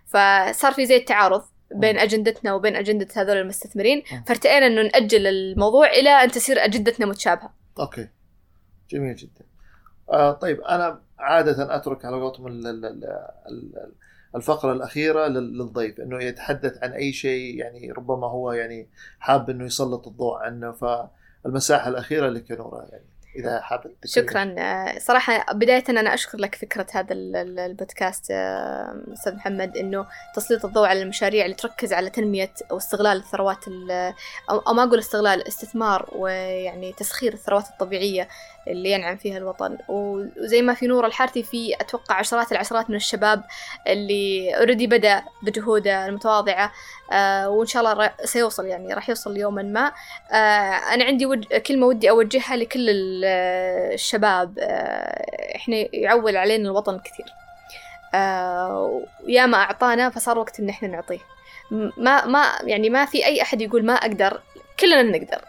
فصار 0.06 0.72
في 0.72 0.86
زي 0.86 0.96
التعارض 0.96 1.42
بين 1.76 1.98
أجندتنا 1.98 2.54
وبين 2.54 2.76
أجندة 2.76 3.08
هذول 3.16 3.38
المستثمرين. 3.38 4.04
فارتئينا 4.28 4.68
إنه 4.68 4.82
نأجل 4.82 5.28
الموضوع 5.28 5.88
إلى 5.88 6.10
أن 6.10 6.32
تصير 6.32 6.66
أجندتنا 6.66 7.06
متشابهة. 7.06 7.54
أوكي. 7.80 8.08
جميل 8.90 9.16
جدا. 9.16 9.46
آه 10.12 10.32
طيب 10.32 10.62
أنا 10.62 11.02
عادة 11.20 11.76
أترك 11.76 12.06
على 12.06 12.22
قولتهم 12.22 12.48
الفقرة 14.36 14.74
الأخيرة 14.74 15.28
للضيف 15.28 16.00
إنه 16.00 16.24
يتحدث 16.24 16.84
عن 16.84 16.92
أي 16.92 17.14
شيء 17.14 17.56
يعني 17.56 17.92
ربما 17.92 18.28
هو 18.28 18.52
يعني 18.52 18.88
حاب 19.20 19.50
إنه 19.50 19.66
يسلط 19.66 20.08
الضوء 20.08 20.38
عنه 20.38 20.72
فالمساحة 20.72 21.90
الأخيرة 21.90 22.30
لك 22.30 22.52
نورة 22.52 22.88
يعني 22.92 23.06
إذا 23.36 23.62
حابب 23.62 23.92
شكرا. 24.06 24.56
صراحة 25.00 25.54
بداية 25.54 25.84
أنا 25.90 26.14
أشكر 26.14 26.38
لك 26.38 26.56
فكرة 26.56 26.88
هذا 26.94 27.14
البودكاست 27.14 28.32
آه، 28.32 29.04
أستاذ 29.14 29.36
محمد 29.36 29.78
إنه 29.78 30.06
تسليط 30.36 30.66
الضوء 30.66 30.88
على 30.88 31.02
المشاريع 31.02 31.46
اللي 31.46 31.56
تركز 31.56 31.94
على 31.94 32.10
تنمية 32.10 32.54
أو 32.72 32.78
استغلال 32.78 33.18
الثروات 33.18 33.66
أو 34.50 34.74
ما 34.74 34.84
أقول 34.84 35.00
استغلال 35.00 35.48
استثمار 35.48 36.10
ويعني 36.16 36.94
تسخير 36.94 37.34
الثروات 37.34 37.68
الطبيعية 37.70 38.28
اللي 38.70 38.92
ينعم 38.92 39.18
فيها 39.18 39.38
الوطن. 39.38 39.78
وزي 39.88 40.62
ما 40.62 40.74
في 40.74 40.88
نور 40.88 41.06
الحارثي 41.06 41.44
في 41.44 41.76
أتوقع 41.82 42.16
عشرات 42.16 42.52
العشرات 42.52 42.90
من 42.90 42.96
الشباب 42.96 43.44
اللي 43.88 44.56
اوريدي 44.58 44.88
بدأ 44.88 45.24
بجهوده 45.42 46.06
المتواضعة 46.06 46.72
آه 47.12 47.50
وإن 47.50 47.66
شاء 47.68 47.94
الله 47.94 48.12
سيوصل 48.24 48.66
يعني 48.66 48.94
راح 48.94 49.10
يوصل 49.10 49.38
يوما 49.38 49.62
ما. 49.62 49.92
آه 50.32 50.94
أنا 50.94 51.06
عندي 51.06 51.26
وج... 51.26 51.46
كلمة 51.46 51.88
ودي 51.88 52.10
أوجهها 52.10 52.56
لكل 52.56 52.86
الشباب 52.90 54.60
آه 54.60 55.56
إحنا 55.56 55.76
يعول 55.94 56.38
علينا 56.38 56.70
الوطن 56.70 57.00
كثير. 57.00 57.26
آه 58.14 59.02
يا 59.28 59.46
ما 59.46 59.58
أعطانا 59.58 60.10
فصار 60.10 60.38
وقت 60.40 60.60
إن 60.60 60.70
إحنا 60.70 60.88
نعطيه. 60.88 61.20
ما 61.98 62.26
ما 62.26 62.46
يعني 62.64 62.90
ما 62.90 63.06
في 63.06 63.26
أي 63.26 63.42
أحد 63.42 63.62
يقول 63.62 63.86
ما 63.86 63.94
أقدر 63.94 64.42
كلنا 64.80 65.02
نقدر. 65.04 65.42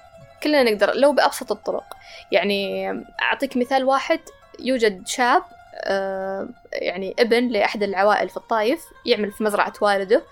كلنا 0.43 0.63
نقدر 0.63 0.95
لو 0.95 1.13
بأبسط 1.13 1.53
الطرق. 1.53 1.97
يعني 2.33 2.91
أعطيك 3.23 3.57
مثال 3.57 3.85
واحد 3.85 4.21
يوجد 4.59 5.07
شاب 5.07 5.43
آه، 5.75 6.49
يعني 6.73 7.15
ابن 7.19 7.49
لأحد 7.49 7.83
العوائل 7.83 8.29
في 8.29 8.37
الطايف 8.37 8.85
يعمل 9.07 9.33
في 9.33 9.45
مزرعة 9.45 9.73
والده. 9.81 10.23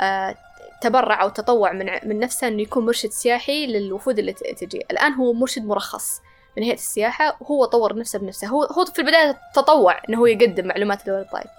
آه، 0.00 0.34
تبرع 0.80 1.22
أو 1.22 1.28
تطوع 1.28 1.72
من 1.72 1.90
من 2.08 2.18
نفسه 2.20 2.48
إنه 2.48 2.62
يكون 2.62 2.86
مرشد 2.86 3.10
سياحي 3.10 3.66
للوفود 3.66 4.18
اللي 4.18 4.32
تجي. 4.32 4.86
الآن 4.90 5.12
هو 5.12 5.32
مرشد 5.32 5.64
مرخص 5.64 6.20
من 6.56 6.62
هيئة 6.62 6.74
السياحة 6.74 7.36
وهو 7.40 7.64
طور 7.64 7.98
نفسه 7.98 8.18
بنفسه. 8.18 8.46
هو 8.48 8.64
هو 8.64 8.84
في 8.84 8.98
البداية 8.98 9.38
تطوع 9.54 10.00
إنه 10.08 10.18
هو 10.18 10.26
يقدم 10.26 10.66
معلومات 10.66 11.02
لدول 11.02 11.20
الطائف. 11.20 11.50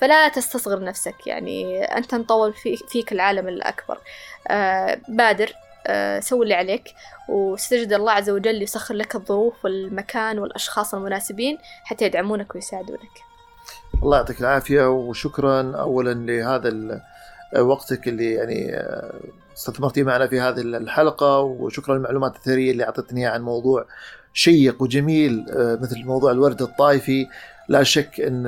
فلا 0.00 0.28
تستصغر 0.28 0.84
نفسك 0.84 1.26
يعني 1.26 1.84
أنت 1.84 2.14
مطول 2.14 2.52
في 2.52 2.76
فيك 2.76 3.12
العالم 3.12 3.48
الأكبر. 3.48 3.98
آه 4.48 5.00
بادر. 5.08 5.52
سوي 6.20 6.42
اللي 6.42 6.54
عليك 6.54 6.94
واستجد 7.28 7.92
الله 7.92 8.12
عز 8.12 8.30
وجل 8.30 8.62
يسخر 8.62 8.94
لك 8.94 9.14
الظروف 9.14 9.64
والمكان 9.64 10.38
والأشخاص 10.38 10.94
المناسبين 10.94 11.58
حتى 11.84 12.04
يدعمونك 12.04 12.54
ويساعدونك. 12.54 13.10
الله 14.02 14.16
يعطيك 14.16 14.40
العافية 14.40 14.90
وشكرا 14.90 15.76
أولا 15.76 16.14
لهذا 16.14 17.00
وقتك 17.60 18.08
اللي 18.08 18.32
يعني 18.32 18.74
آه، 18.76 19.14
استثمرتي 19.56 20.02
معنا 20.02 20.26
في 20.26 20.40
هذه 20.40 20.60
الحلقة 20.60 21.40
وشكرا 21.40 21.94
للمعلومات 21.94 22.36
الثرية 22.36 22.70
اللي 22.70 22.84
أعطتني 22.84 23.26
عن 23.26 23.42
موضوع 23.42 23.86
شيق 24.32 24.82
وجميل 24.82 25.46
آه، 25.50 25.78
مثل 25.82 26.04
موضوع 26.04 26.30
الورد 26.30 26.62
الطائفي. 26.62 27.26
لا 27.68 27.82
شك 27.82 28.20
إن 28.20 28.44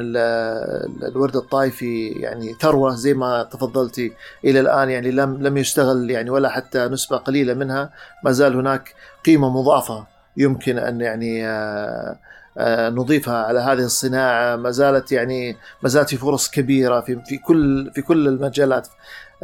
الورد 1.03 1.37
الطائفي 1.37 2.09
يعني 2.09 2.55
ثروة 2.61 2.95
زي 2.95 3.15
ما 3.15 3.43
تفضلتي 3.43 4.13
إلى 4.45 4.61
الآن 4.61 4.91
يعني 4.91 5.11
لم 5.11 5.43
لم 5.43 5.57
يستغل 5.57 6.11
يعني 6.11 6.31
ولا 6.31 6.49
حتى 6.49 6.89
نسبة 6.89 7.17
قليلة 7.17 7.55
منها. 7.55 7.91
ما 8.25 8.33
زال 8.33 8.57
هناك 8.57 8.95
قيمة 9.27 9.61
مضافه 9.61 10.07
يمكن 10.37 10.79
أن 10.79 11.01
يعني 11.01 11.47
آه، 11.49 12.17
آه، 12.59 12.91
نضيفها 12.91 13.45
على 13.45 13.61
هذه 13.61 13.85
الصناعة. 13.85 14.57
ما 14.57 14.71
زالت 14.71 15.13
يعني 15.13 15.57
ما 15.83 15.89
زالت 15.89 16.09
في 16.09 16.17
فرص 16.17 16.51
كبيرة 16.51 17.01
في 17.01 17.21
في 17.27 17.39
كل 17.39 17.91
في 17.95 18.03
كل 18.03 18.29
المجالات. 18.29 18.89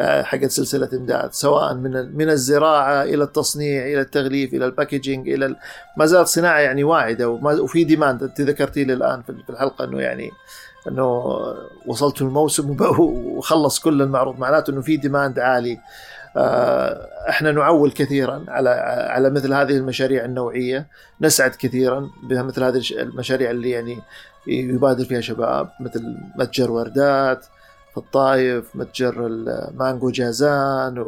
حقت 0.00 0.50
سلسلة 0.50 0.88
إمداد 0.92 1.32
سواء 1.32 1.74
من 1.74 2.16
من 2.16 2.30
الزراعة 2.30 3.02
إلى 3.02 3.24
التصنيع 3.24 3.86
إلى 3.86 4.00
التغليف 4.00 4.54
إلى 4.54 4.66
الباكجينج 4.66 5.28
إلى 5.28 5.56
ما 5.96 6.06
زالت 6.06 6.26
صناعة 6.26 6.58
يعني 6.58 6.84
واعدة 6.84 7.28
وفي 7.28 7.84
demand 7.84 8.22
أنت 8.22 8.40
ذكرتي 8.40 8.84
لي 8.84 8.92
الآن 8.92 9.22
في 9.22 9.50
الحلقة 9.50 9.84
إنه 9.84 10.00
يعني 10.00 10.30
إنه 10.88 11.38
وصلت 11.86 12.22
الموسم 12.22 12.76
وخلص 12.98 13.80
كل 13.80 14.02
المعروض 14.02 14.38
معناته 14.38 14.70
إنه 14.70 14.80
في 14.80 14.96
demand 14.96 15.38
عالي. 15.38 15.78
آه، 16.36 17.08
إحنا 17.28 17.52
نعول 17.52 17.92
كثيرا 17.92 18.44
على 18.48 18.70
على 19.10 19.30
مثل 19.30 19.52
هذه 19.52 19.76
المشاريع 19.76 20.24
النوعية 20.24 20.86
نسعد 21.20 21.50
كثيرا 21.50 22.10
بمثل 22.22 22.64
هذه 22.64 22.82
المشاريع 22.92 23.50
اللي 23.50 23.70
يعني 23.70 23.98
يبادر 24.46 25.04
فيها 25.04 25.20
شباب 25.20 25.70
مثل 25.80 26.16
متجر 26.36 26.70
وردات 26.70 27.46
في 27.92 27.98
الطايف 27.98 28.64
متجر 28.76 29.26
المانجو 29.26 30.10
جازان 30.10 30.98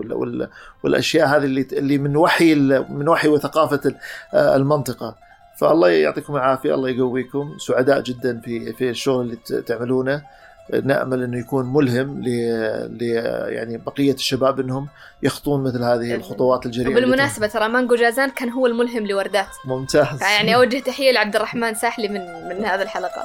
والأشياء 0.83 1.27
هذه 1.29 1.45
اللي 1.45 1.67
اللي 1.73 1.99
من 1.99 2.17
وحي 2.17 2.55
من 2.89 3.09
وحي 3.09 3.29
وثقافة 3.29 3.95
المنطقة. 4.35 5.17
فالله 5.59 5.89
يعطيكم 5.89 6.37
العافية 6.37 6.75
الله 6.75 6.89
يقويكم. 6.89 7.59
سعداء 7.59 8.01
جدا 8.01 8.41
في 8.45 8.73
في 8.73 8.91
الشغل 8.91 9.21
اللي 9.21 9.63
تعملونه. 9.63 10.23
نأمل 10.85 11.23
إنه 11.23 11.39
يكون 11.39 11.73
ملهم 11.73 12.23
ل 12.23 13.03
يعني 13.49 13.77
بقية 13.77 14.13
الشباب 14.13 14.61
إنهم 14.61 14.89
يخطون 15.23 15.65
مثل 15.65 15.83
هذه 15.83 16.15
الخطوات 16.15 16.67
الجريئة 16.67 16.91
وبالمناسبة 16.91 17.47
ترى 17.47 17.69
مانجو 17.69 17.95
جازان 17.95 18.31
كان 18.31 18.51
هو 18.51 18.67
الملهم 18.67 19.07
لوردات. 19.07 19.47
ممتاز. 19.65 20.23
يعني 20.23 20.55
أوجه 20.55 20.79
تحية 20.79 21.13
لعبد 21.13 21.37
الرحمن 21.37 21.75
ساحلي 21.75 22.09
من 22.09 22.21
من 22.49 22.65
هذه 22.65 22.83
الحلقة. 22.83 23.23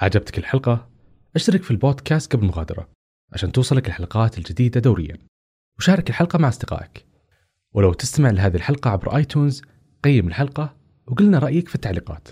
عجبتك 0.00 0.38
الحلقة؟ 0.38 0.88
أشترك 1.36 1.62
في 1.62 1.70
البودكاست 1.70 2.32
قبل 2.32 2.42
المغادرة 2.42 2.88
عشان 3.32 3.52
توصلك 3.52 3.86
الحلقات 3.86 4.38
الجديدة 4.38 4.80
دوريا. 4.80 5.18
وشارك 5.78 6.10
الحلقة 6.10 6.38
مع 6.38 6.48
أصدقائك. 6.48 7.06
ولو 7.74 7.92
تستمع 7.92 8.30
لهذه 8.30 8.56
الحلقة 8.56 8.90
عبر 8.90 9.16
آيتونز 9.16 9.62
قيم 10.04 10.28
الحلقة 10.28 10.76
وقلنا 11.06 11.38
رأيك 11.38 11.68
في 11.68 11.74
التعليقات. 11.74 12.28